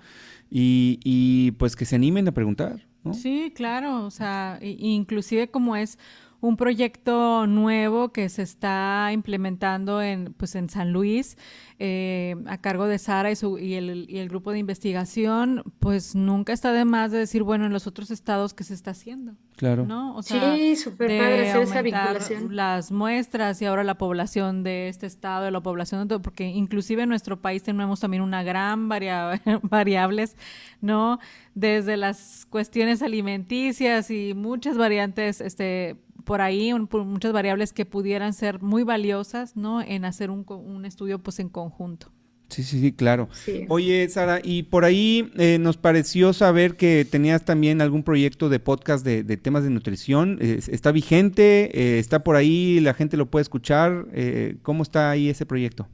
y, 0.51 1.01
y 1.05 1.53
pues 1.53 1.75
que 1.75 1.85
se 1.85 1.97
animen 1.97 2.29
a 2.29 2.33
preguntar, 2.33 2.87
¿no? 3.03 3.15
Sí, 3.15 3.53
claro, 3.55 4.05
o 4.05 4.11
sea, 4.11 4.59
inclusive 4.61 5.51
como 5.51 5.75
es 5.75 5.99
un 6.41 6.57
proyecto 6.57 7.47
nuevo 7.47 8.13
que 8.13 8.29
se 8.29 8.43
está 8.43 9.11
implementando 9.13 10.01
en, 10.01 10.33
pues 10.35 10.55
en 10.55 10.71
San 10.71 10.93
Luis 10.93 11.37
eh, 11.79 12.37
a 12.47 12.59
cargo 12.59 12.87
de 12.87 12.99
Sara 12.99 13.31
y, 13.31 13.37
su, 13.37 13.59
y, 13.59 13.75
el, 13.75 14.07
y, 14.09 14.19
el, 14.19 14.29
grupo 14.29 14.53
de 14.53 14.59
investigación, 14.59 15.63
pues 15.79 16.15
nunca 16.15 16.53
está 16.53 16.73
de 16.73 16.85
más 16.85 17.11
de 17.11 17.19
decir, 17.19 17.43
bueno, 17.43 17.65
en 17.65 17.73
los 17.73 17.87
otros 17.87 18.11
estados 18.11 18.53
que 18.53 18.65
se 18.65 18.75
está 18.75 18.91
haciendo. 18.91 19.35
Claro. 19.57 19.85
¿no? 19.87 20.17
O 20.17 20.23
sea, 20.23 20.55
sí, 20.57 20.77
súper 20.77 21.09
padre 21.09 21.51
hacer 21.51 21.63
esa 21.63 21.83
vinculación. 21.83 22.55
Las 22.55 22.93
muestras 22.93 23.61
y 23.61 23.67
ahora 23.67 23.85
la 23.85 23.97
población 23.97 24.63
de 24.63 24.89
este 24.89 25.07
estado, 25.07 25.45
de 25.45 25.51
la 25.51 25.63
población 25.63 26.03
de 26.03 26.09
todo, 26.09 26.23
porque 26.23 26.49
inclusive 26.49 27.03
en 27.03 27.09
nuestro 27.11 27.41
país 27.41 27.63
tenemos 27.63 28.01
también 28.01 28.23
una 28.23 28.43
gran 28.43 28.89
varia, 28.89 29.41
variables, 29.63 30.37
¿no? 30.81 31.19
Desde 31.55 31.97
las 31.97 32.47
cuestiones 32.49 33.03
alimenticias 33.03 34.11
y 34.11 34.35
muchas 34.35 34.77
variantes, 34.77 35.41
este 35.41 35.97
por 36.25 36.41
ahí 36.41 36.73
muchas 36.73 37.33
variables 37.33 37.73
que 37.73 37.87
pudieran 37.87 38.33
ser 38.33 38.63
muy 38.63 38.83
valiosas, 38.83 39.57
¿no? 39.57 39.83
En 39.83 40.05
hacer 40.05 40.31
un, 40.31 40.45
un 40.49 40.85
estudio 40.85 41.19
pues 41.19 41.39
en 41.39 41.49
conjunto. 41.49 42.13
Sí, 42.51 42.65
sí, 42.65 42.81
sí, 42.81 42.93
claro. 42.93 43.29
Oye, 43.69 44.09
Sara, 44.09 44.41
y 44.43 44.65
por 44.65 44.85
ahí 44.85 45.31
eh, 45.39 45.59
nos 45.61 45.77
pareció 45.77 46.33
saber 46.33 46.77
que 46.77 47.07
tenías 47.09 47.45
también 47.45 47.81
algún 47.81 48.03
proyecto 48.03 48.49
de 48.49 48.59
podcast 48.59 49.05
de, 49.05 49.23
temas 49.37 49.63
de 49.63 49.71
nutrición. 49.71 50.39
¿Está 50.41 50.91
vigente? 50.91 51.71
Eh, 51.73 51.99
¿Está 52.01 52.25
por 52.25 52.35
ahí? 52.35 52.81
¿La 52.81 52.93
gente 52.93 53.17
lo 53.17 53.27
puede 53.27 53.43
escuchar? 53.43 54.07
Eh, 54.13 54.57
¿Cómo 54.63 54.83
está 54.83 55.11
ahí 55.11 55.31
ese 55.31 55.47
proyecto? 55.47 55.89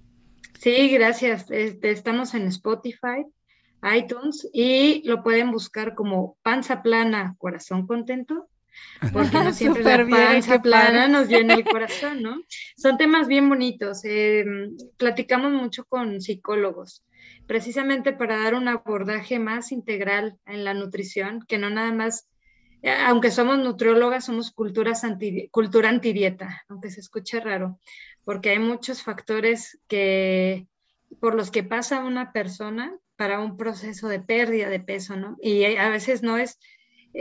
Sí, 0.58 0.88
gracias. 0.88 1.50
Este, 1.50 1.90
estamos 1.90 2.32
en 2.32 2.46
Spotify, 2.46 3.26
iTunes 3.94 4.48
y 4.54 5.06
lo 5.06 5.22
pueden 5.22 5.50
buscar 5.50 5.94
como 5.94 6.38
Panza 6.42 6.82
Plana, 6.82 7.36
Corazón 7.38 7.86
Contento 7.86 8.48
porque 9.12 9.38
no 9.38 9.52
siempre 9.52 9.82
la 9.82 10.06
panza 10.06 10.62
plana 10.62 11.08
nos 11.08 11.28
viene 11.28 11.54
el 11.54 11.64
corazón, 11.64 12.22
¿no? 12.22 12.42
Son 12.76 12.96
temas 12.96 13.28
bien 13.28 13.48
bonitos. 13.48 14.04
Eh, 14.04 14.44
platicamos 14.96 15.52
mucho 15.52 15.84
con 15.84 16.20
psicólogos, 16.20 17.04
precisamente 17.46 18.12
para 18.12 18.38
dar 18.38 18.54
un 18.54 18.68
abordaje 18.68 19.38
más 19.38 19.72
integral 19.72 20.36
en 20.46 20.64
la 20.64 20.74
nutrición, 20.74 21.44
que 21.46 21.58
no 21.58 21.70
nada 21.70 21.92
más, 21.92 22.28
eh, 22.82 22.92
aunque 22.92 23.30
somos 23.30 23.58
nutriólogas, 23.58 24.24
somos 24.24 24.50
culturas 24.50 25.04
anti, 25.04 25.48
cultura 25.48 25.88
antidieta, 25.88 26.64
aunque 26.68 26.90
se 26.90 27.00
escuche 27.00 27.40
raro, 27.40 27.78
porque 28.24 28.50
hay 28.50 28.58
muchos 28.58 29.02
factores 29.02 29.78
que 29.88 30.66
por 31.20 31.34
los 31.34 31.50
que 31.50 31.62
pasa 31.62 32.04
una 32.04 32.32
persona 32.32 32.92
para 33.16 33.40
un 33.40 33.56
proceso 33.56 34.08
de 34.08 34.20
pérdida 34.20 34.68
de 34.68 34.80
peso, 34.80 35.16
¿no? 35.16 35.36
Y 35.40 35.64
a 35.76 35.88
veces 35.88 36.22
no 36.22 36.36
es 36.36 36.52
eh, 36.52 36.58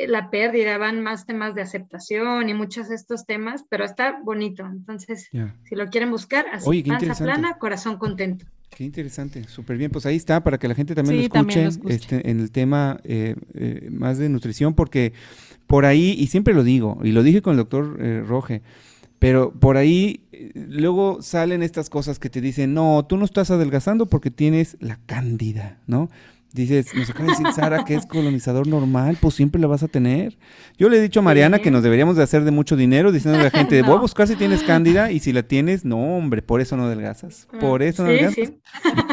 la 0.08 0.30
pérdida, 0.30 0.78
van 0.78 1.02
más 1.02 1.26
temas 1.26 1.56
de 1.56 1.62
aceptación 1.62 2.50
y 2.50 2.54
muchos 2.54 2.90
de 2.90 2.96
estos 2.96 3.26
temas, 3.26 3.64
pero 3.70 3.86
está 3.86 4.20
bonito. 4.24 4.66
Entonces, 4.66 5.30
si 5.32 5.76
lo 5.76 5.88
quieren 5.88 6.12
buscar, 6.12 6.46
así, 6.52 6.68
Oye, 6.68 6.84
panza 6.84 7.16
plana, 7.24 7.58
corazón 7.58 7.98
contento. 7.98 8.46
Qué 8.70 8.84
interesante, 8.84 9.46
súper 9.48 9.78
bien. 9.78 9.92
Pues 9.92 10.06
ahí 10.06 10.18
está, 10.18 10.44
para 10.44 10.58
que 10.58 10.68
la 10.68 10.76
gente 10.76 10.96
también, 10.96 11.18
lo, 11.18 11.24
escuche, 11.24 11.96
Este, 11.96 12.30
en 12.30 12.42
el 12.42 12.52
tema 12.52 13.00
eh, 13.06 13.36
eh, 13.54 13.88
más 13.90 14.18
de 14.18 14.28
nutrición, 14.28 14.74
porque 14.74 15.14
por 15.66 15.86
ahí, 15.86 16.14
y 16.18 16.28
siempre 16.28 16.54
lo 16.54 16.64
digo, 16.64 17.00
y 17.02 17.12
lo 17.12 17.24
dije 17.24 17.42
con 17.42 17.52
el 17.52 17.58
doctor 17.58 17.98
Roge, 18.28 18.62
pero 19.18 19.52
por 19.52 19.78
ahí 19.78 20.26
luego 20.54 21.22
salen 21.22 21.64
estas 21.64 21.90
cosas 21.90 22.20
que 22.20 22.30
te 22.30 22.42
dicen, 22.42 22.74
no, 22.74 23.06
tú 23.08 23.16
no 23.16 23.24
estás 23.24 23.50
adelgazando 23.50 24.08
porque 24.08 24.30
tienes 24.30 24.76
la 24.82 25.00
cándida, 25.06 25.80
¿no? 25.88 26.10
Dices, 26.56 26.96
nos 26.96 27.10
acaba 27.10 27.26
de 27.26 27.32
decir 27.32 27.52
Sara 27.54 27.84
que 27.84 27.96
es 27.96 28.06
colonizador 28.06 28.66
normal, 28.66 29.18
pues 29.20 29.36
siempre 29.36 29.60
la 29.60 29.68
vas 29.68 29.84
a 29.84 29.90
tener. 29.90 30.38
Yo 30.78 30.88
le 30.88 30.98
he 30.98 31.02
dicho 31.02 31.20
a 31.20 31.24
Mariana 31.24 31.60
que 31.60 31.70
nos 31.70 31.84
deberíamos 31.84 32.16
de 32.16 32.24
hacer 32.24 32.46
de 32.46 32.52
mucho 32.52 32.78
dinero 32.78 33.12
diciendo 33.12 33.38
a 33.38 33.44
la 33.44 33.50
gente, 33.50 33.82
voy 33.82 33.98
a 33.98 34.00
buscar 34.00 34.26
si 34.26 34.38
tienes 34.38 34.64
cándida 34.64 35.12
y 35.12 35.20
si 35.20 35.34
la 35.34 35.44
tienes, 35.44 35.84
no, 35.84 35.98
hombre, 35.98 36.42
por 36.42 36.62
eso 36.62 36.78
no 36.78 36.86
adelgazas. 36.86 37.50
Ah, 37.52 37.58
por 37.60 37.84
eso 37.84 38.04
no 38.04 38.10
adelgazas. 38.10 38.54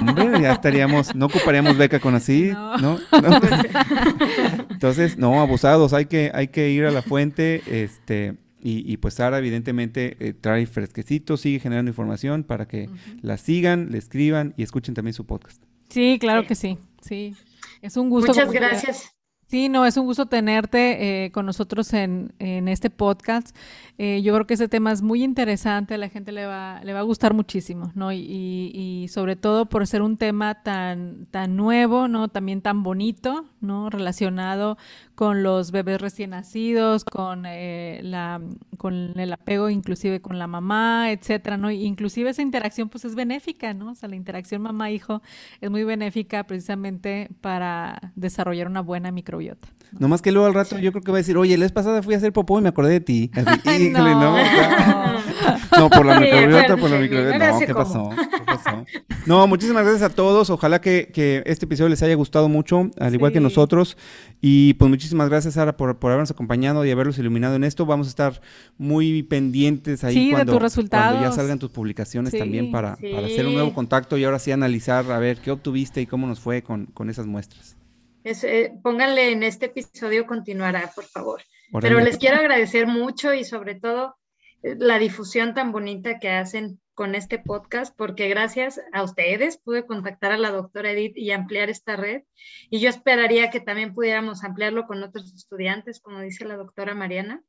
Hombre, 0.00 0.40
ya 0.40 0.52
estaríamos, 0.52 1.16
no 1.16 1.26
ocuparíamos 1.26 1.76
beca 1.76 1.98
con 1.98 2.14
así, 2.14 2.52
¿no? 2.80 3.00
Entonces, 4.70 5.18
no, 5.18 5.40
abusados, 5.40 5.94
hay 5.94 6.06
que, 6.06 6.30
hay 6.32 6.46
que 6.46 6.70
ir 6.70 6.84
a 6.84 6.92
la 6.92 7.02
fuente, 7.02 7.60
este, 7.66 8.36
y, 8.62 8.96
pues 8.98 9.14
Sara 9.14 9.38
evidentemente 9.38 10.16
eh, 10.20 10.32
trae 10.32 10.66
fresquecito, 10.66 11.36
sigue 11.36 11.58
generando 11.58 11.90
información 11.90 12.44
para 12.44 12.68
que 12.68 12.88
la 13.20 13.36
sigan, 13.36 13.90
le 13.90 13.98
escriban 13.98 14.54
y 14.56 14.62
escuchen 14.62 14.94
también 14.94 15.14
su 15.14 15.26
podcast. 15.26 15.60
Sí, 15.88 16.18
claro 16.20 16.46
que 16.46 16.54
sí. 16.54 16.78
Sí, 17.02 17.34
es 17.82 17.96
un 17.96 18.08
gusto. 18.08 18.32
Muchas 18.32 18.50
gracias. 18.50 19.12
Sí, 19.52 19.68
no, 19.68 19.84
es 19.84 19.98
un 19.98 20.06
gusto 20.06 20.24
tenerte 20.24 21.26
eh, 21.26 21.30
con 21.30 21.44
nosotros 21.44 21.92
en, 21.92 22.32
en 22.38 22.68
este 22.68 22.88
podcast. 22.88 23.54
Eh, 23.98 24.22
yo 24.22 24.32
creo 24.32 24.46
que 24.46 24.54
ese 24.54 24.66
tema 24.66 24.92
es 24.92 25.02
muy 25.02 25.22
interesante, 25.22 25.92
a 25.92 25.98
la 25.98 26.08
gente 26.08 26.32
le 26.32 26.46
va, 26.46 26.80
le 26.82 26.94
va 26.94 27.00
a 27.00 27.02
gustar 27.02 27.34
muchísimo, 27.34 27.92
¿no? 27.94 28.12
Y, 28.12 28.18
y, 28.72 29.08
sobre 29.08 29.36
todo 29.36 29.66
por 29.66 29.86
ser 29.86 30.00
un 30.00 30.16
tema 30.16 30.62
tan, 30.62 31.26
tan 31.26 31.54
nuevo, 31.54 32.08
¿no? 32.08 32.28
También 32.28 32.62
tan 32.62 32.82
bonito, 32.82 33.44
¿no? 33.60 33.90
Relacionado 33.90 34.78
con 35.14 35.42
los 35.42 35.70
bebés 35.70 36.00
recién 36.00 36.30
nacidos, 36.30 37.04
con, 37.04 37.44
eh, 37.46 38.00
la, 38.02 38.40
con 38.78 39.18
el 39.18 39.32
apego 39.32 39.70
inclusive 39.70 40.20
con 40.20 40.38
la 40.38 40.46
mamá, 40.46 41.10
etcétera, 41.10 41.56
¿no? 41.56 41.70
Inclusive 41.70 42.30
esa 42.30 42.42
interacción 42.42 42.88
pues 42.88 43.04
es 43.04 43.14
benéfica, 43.14 43.74
¿no? 43.74 43.90
O 43.90 43.94
sea, 43.94 44.08
la 44.08 44.16
interacción 44.16 44.62
mamá-hijo 44.62 45.22
es 45.60 45.70
muy 45.70 45.84
benéfica 45.84 46.44
precisamente 46.44 47.28
para 47.40 48.12
desarrollar 48.16 48.66
una 48.66 48.80
buena 48.80 49.10
microbiota 49.10 49.68
no 49.98 50.08
más 50.08 50.22
que 50.22 50.32
luego 50.32 50.46
al 50.46 50.54
rato 50.54 50.78
yo 50.78 50.90
creo 50.92 51.02
que 51.02 51.12
va 51.12 51.18
a 51.18 51.20
decir, 51.20 51.36
oye, 51.36 51.56
la 51.56 51.64
vez 51.64 51.72
pasada 51.72 52.02
fui 52.02 52.14
a 52.14 52.16
hacer 52.16 52.32
popó 52.32 52.58
y 52.58 52.62
me 52.62 52.70
acordé 52.70 52.92
de 52.92 53.00
ti. 53.00 53.30
no. 53.92 54.20
no. 54.20 54.36
por 55.90 56.06
la 56.06 56.20
microbiota, 56.20 56.76
por 56.76 56.90
la 56.90 56.98
microbiota. 56.98 57.52
No, 57.52 57.58
¿qué 57.60 57.74
pasó? 57.74 58.10
¿qué 58.10 58.44
pasó? 58.44 58.84
No, 59.26 59.46
muchísimas 59.46 59.84
gracias 59.84 60.10
a 60.10 60.14
todos. 60.14 60.50
Ojalá 60.50 60.80
que, 60.80 61.10
que, 61.12 61.42
este 61.46 61.66
episodio 61.66 61.88
les 61.88 62.02
haya 62.02 62.14
gustado 62.14 62.48
mucho, 62.48 62.90
al 62.98 63.14
igual 63.14 63.32
que 63.32 63.40
nosotros. 63.40 63.96
Y 64.40 64.74
pues 64.74 64.88
muchísimas 64.88 65.28
gracias, 65.28 65.54
Sara, 65.54 65.76
por, 65.76 65.98
por 65.98 66.10
habernos 66.10 66.30
acompañado 66.30 66.84
y 66.84 66.90
haberlos 66.90 67.18
iluminado 67.18 67.56
en 67.56 67.64
esto. 67.64 67.86
Vamos 67.86 68.06
a 68.08 68.10
estar 68.10 68.40
muy 68.78 69.22
pendientes 69.22 70.04
ahí 70.04 70.30
cuando, 70.32 70.58
cuando, 70.58 71.20
ya 71.20 71.32
salgan 71.32 71.58
tus 71.58 71.70
publicaciones 71.70 72.32
también 72.36 72.70
para, 72.70 72.96
para 72.96 73.26
hacer 73.26 73.46
un 73.46 73.54
nuevo 73.54 73.72
contacto 73.72 74.16
y 74.16 74.24
ahora 74.24 74.38
sí 74.38 74.52
analizar 74.52 75.10
a 75.10 75.18
ver 75.18 75.38
qué 75.38 75.50
obtuviste 75.50 76.00
y 76.00 76.06
cómo 76.06 76.26
nos 76.26 76.40
fue 76.40 76.62
con, 76.62 76.86
con 76.86 77.10
esas 77.10 77.26
muestras. 77.26 77.76
Eh, 78.24 78.72
pónganle 78.82 79.32
en 79.32 79.42
este 79.42 79.66
episodio 79.66 80.26
continuará, 80.26 80.90
por 80.94 81.04
favor. 81.04 81.42
Pero 81.80 82.00
les 82.00 82.18
quiero 82.18 82.36
agradecer 82.36 82.86
mucho 82.86 83.32
y 83.32 83.44
sobre 83.44 83.74
todo 83.74 84.16
la 84.62 84.98
difusión 84.98 85.54
tan 85.54 85.72
bonita 85.72 86.18
que 86.18 86.30
hacen 86.30 86.80
con 86.94 87.14
este 87.14 87.38
podcast, 87.38 87.96
porque 87.96 88.28
gracias 88.28 88.80
a 88.92 89.02
ustedes 89.02 89.56
pude 89.56 89.86
contactar 89.86 90.32
a 90.32 90.38
la 90.38 90.50
doctora 90.50 90.92
Edith 90.92 91.16
y 91.16 91.30
ampliar 91.30 91.70
esta 91.70 91.96
red. 91.96 92.22
Y 92.70 92.80
yo 92.80 92.90
esperaría 92.90 93.50
que 93.50 93.60
también 93.60 93.94
pudiéramos 93.94 94.44
ampliarlo 94.44 94.86
con 94.86 95.02
otros 95.02 95.32
estudiantes, 95.34 96.00
como 96.00 96.20
dice 96.20 96.44
la 96.44 96.56
doctora 96.56 96.94
Mariana, 96.94 97.42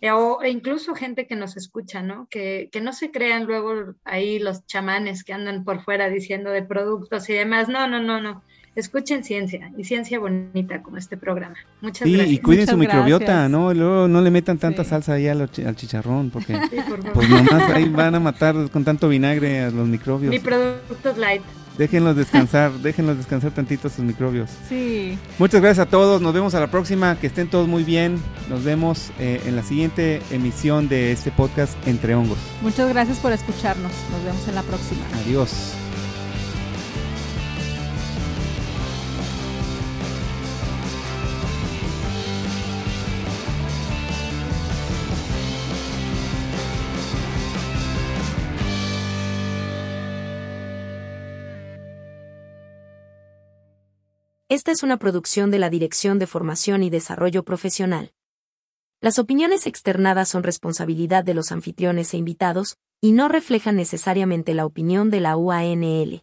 eh, 0.00 0.10
o 0.10 0.44
incluso 0.44 0.94
gente 0.94 1.26
que 1.26 1.36
nos 1.36 1.56
escucha, 1.56 2.02
¿no? 2.02 2.26
Que, 2.28 2.68
que 2.72 2.80
no 2.80 2.92
se 2.92 3.10
crean 3.10 3.44
luego 3.44 3.94
ahí 4.04 4.38
los 4.38 4.66
chamanes 4.66 5.24
que 5.24 5.32
andan 5.32 5.64
por 5.64 5.82
fuera 5.84 6.08
diciendo 6.08 6.50
de 6.50 6.62
productos 6.62 7.28
y 7.30 7.34
demás. 7.34 7.68
No, 7.68 7.86
no, 7.86 8.00
no, 8.00 8.20
no 8.20 8.42
escuchen 8.80 9.24
ciencia 9.24 9.70
y 9.76 9.84
ciencia 9.84 10.18
bonita 10.18 10.82
como 10.82 10.96
este 10.96 11.16
programa. 11.16 11.56
Muchas 11.80 12.08
gracias. 12.08 12.30
y 12.30 12.38
cuiden 12.38 12.66
su 12.66 12.76
microbiota, 12.76 13.48
¿no? 13.48 13.72
Luego 13.74 14.08
no 14.08 14.20
le 14.20 14.30
metan 14.30 14.58
tanta 14.58 14.84
salsa 14.84 15.14
ahí 15.14 15.28
al, 15.28 15.50
chicharrón, 15.50 16.30
porque 16.30 16.58
pues 17.14 17.28
nomás 17.28 17.70
ahí 17.70 17.88
van 17.88 18.14
a 18.14 18.20
matar 18.20 18.70
con 18.70 18.84
tanto 18.84 19.08
vinagre 19.08 19.60
a 19.60 19.70
los 19.70 19.86
microbios. 19.86 20.30
Mi 20.30 20.38
producto 20.38 21.14
light. 21.16 21.42
Déjenlos 21.78 22.16
descansar, 22.16 22.72
déjenlos 22.82 23.16
descansar 23.16 23.52
tantito 23.52 23.88
sus 23.88 24.04
microbios. 24.04 24.50
Sí. 24.68 25.16
Muchas 25.38 25.62
gracias 25.62 25.86
a 25.86 25.90
todos, 25.90 26.20
nos 26.20 26.34
vemos 26.34 26.54
a 26.54 26.60
la 26.60 26.66
próxima, 26.66 27.18
que 27.18 27.28
estén 27.28 27.48
todos 27.48 27.68
muy 27.68 27.84
bien. 27.84 28.20
Nos 28.50 28.64
vemos 28.64 29.10
eh, 29.20 29.40
en 29.46 29.54
la 29.54 29.62
siguiente 29.62 30.20
emisión 30.30 30.88
de 30.88 31.12
este 31.12 31.30
podcast 31.30 31.74
Entre 31.86 32.14
Hongos. 32.14 32.38
Muchas 32.62 32.88
gracias 32.88 33.18
por 33.18 33.32
escucharnos, 33.32 33.92
nos 34.10 34.24
vemos 34.24 34.48
en 34.48 34.54
la 34.56 34.62
próxima. 34.62 35.02
Adiós. 35.24 35.87
Esta 54.50 54.72
es 54.72 54.82
una 54.82 54.96
producción 54.96 55.50
de 55.50 55.58
la 55.58 55.68
Dirección 55.68 56.18
de 56.18 56.26
Formación 56.26 56.82
y 56.82 56.88
Desarrollo 56.88 57.44
Profesional. 57.44 58.14
Las 59.02 59.18
opiniones 59.18 59.66
externadas 59.66 60.30
son 60.30 60.42
responsabilidad 60.42 61.22
de 61.22 61.34
los 61.34 61.52
anfitriones 61.52 62.14
e 62.14 62.16
invitados, 62.16 62.78
y 63.02 63.12
no 63.12 63.28
reflejan 63.28 63.76
necesariamente 63.76 64.54
la 64.54 64.64
opinión 64.64 65.10
de 65.10 65.20
la 65.20 65.36
UANL. 65.36 66.22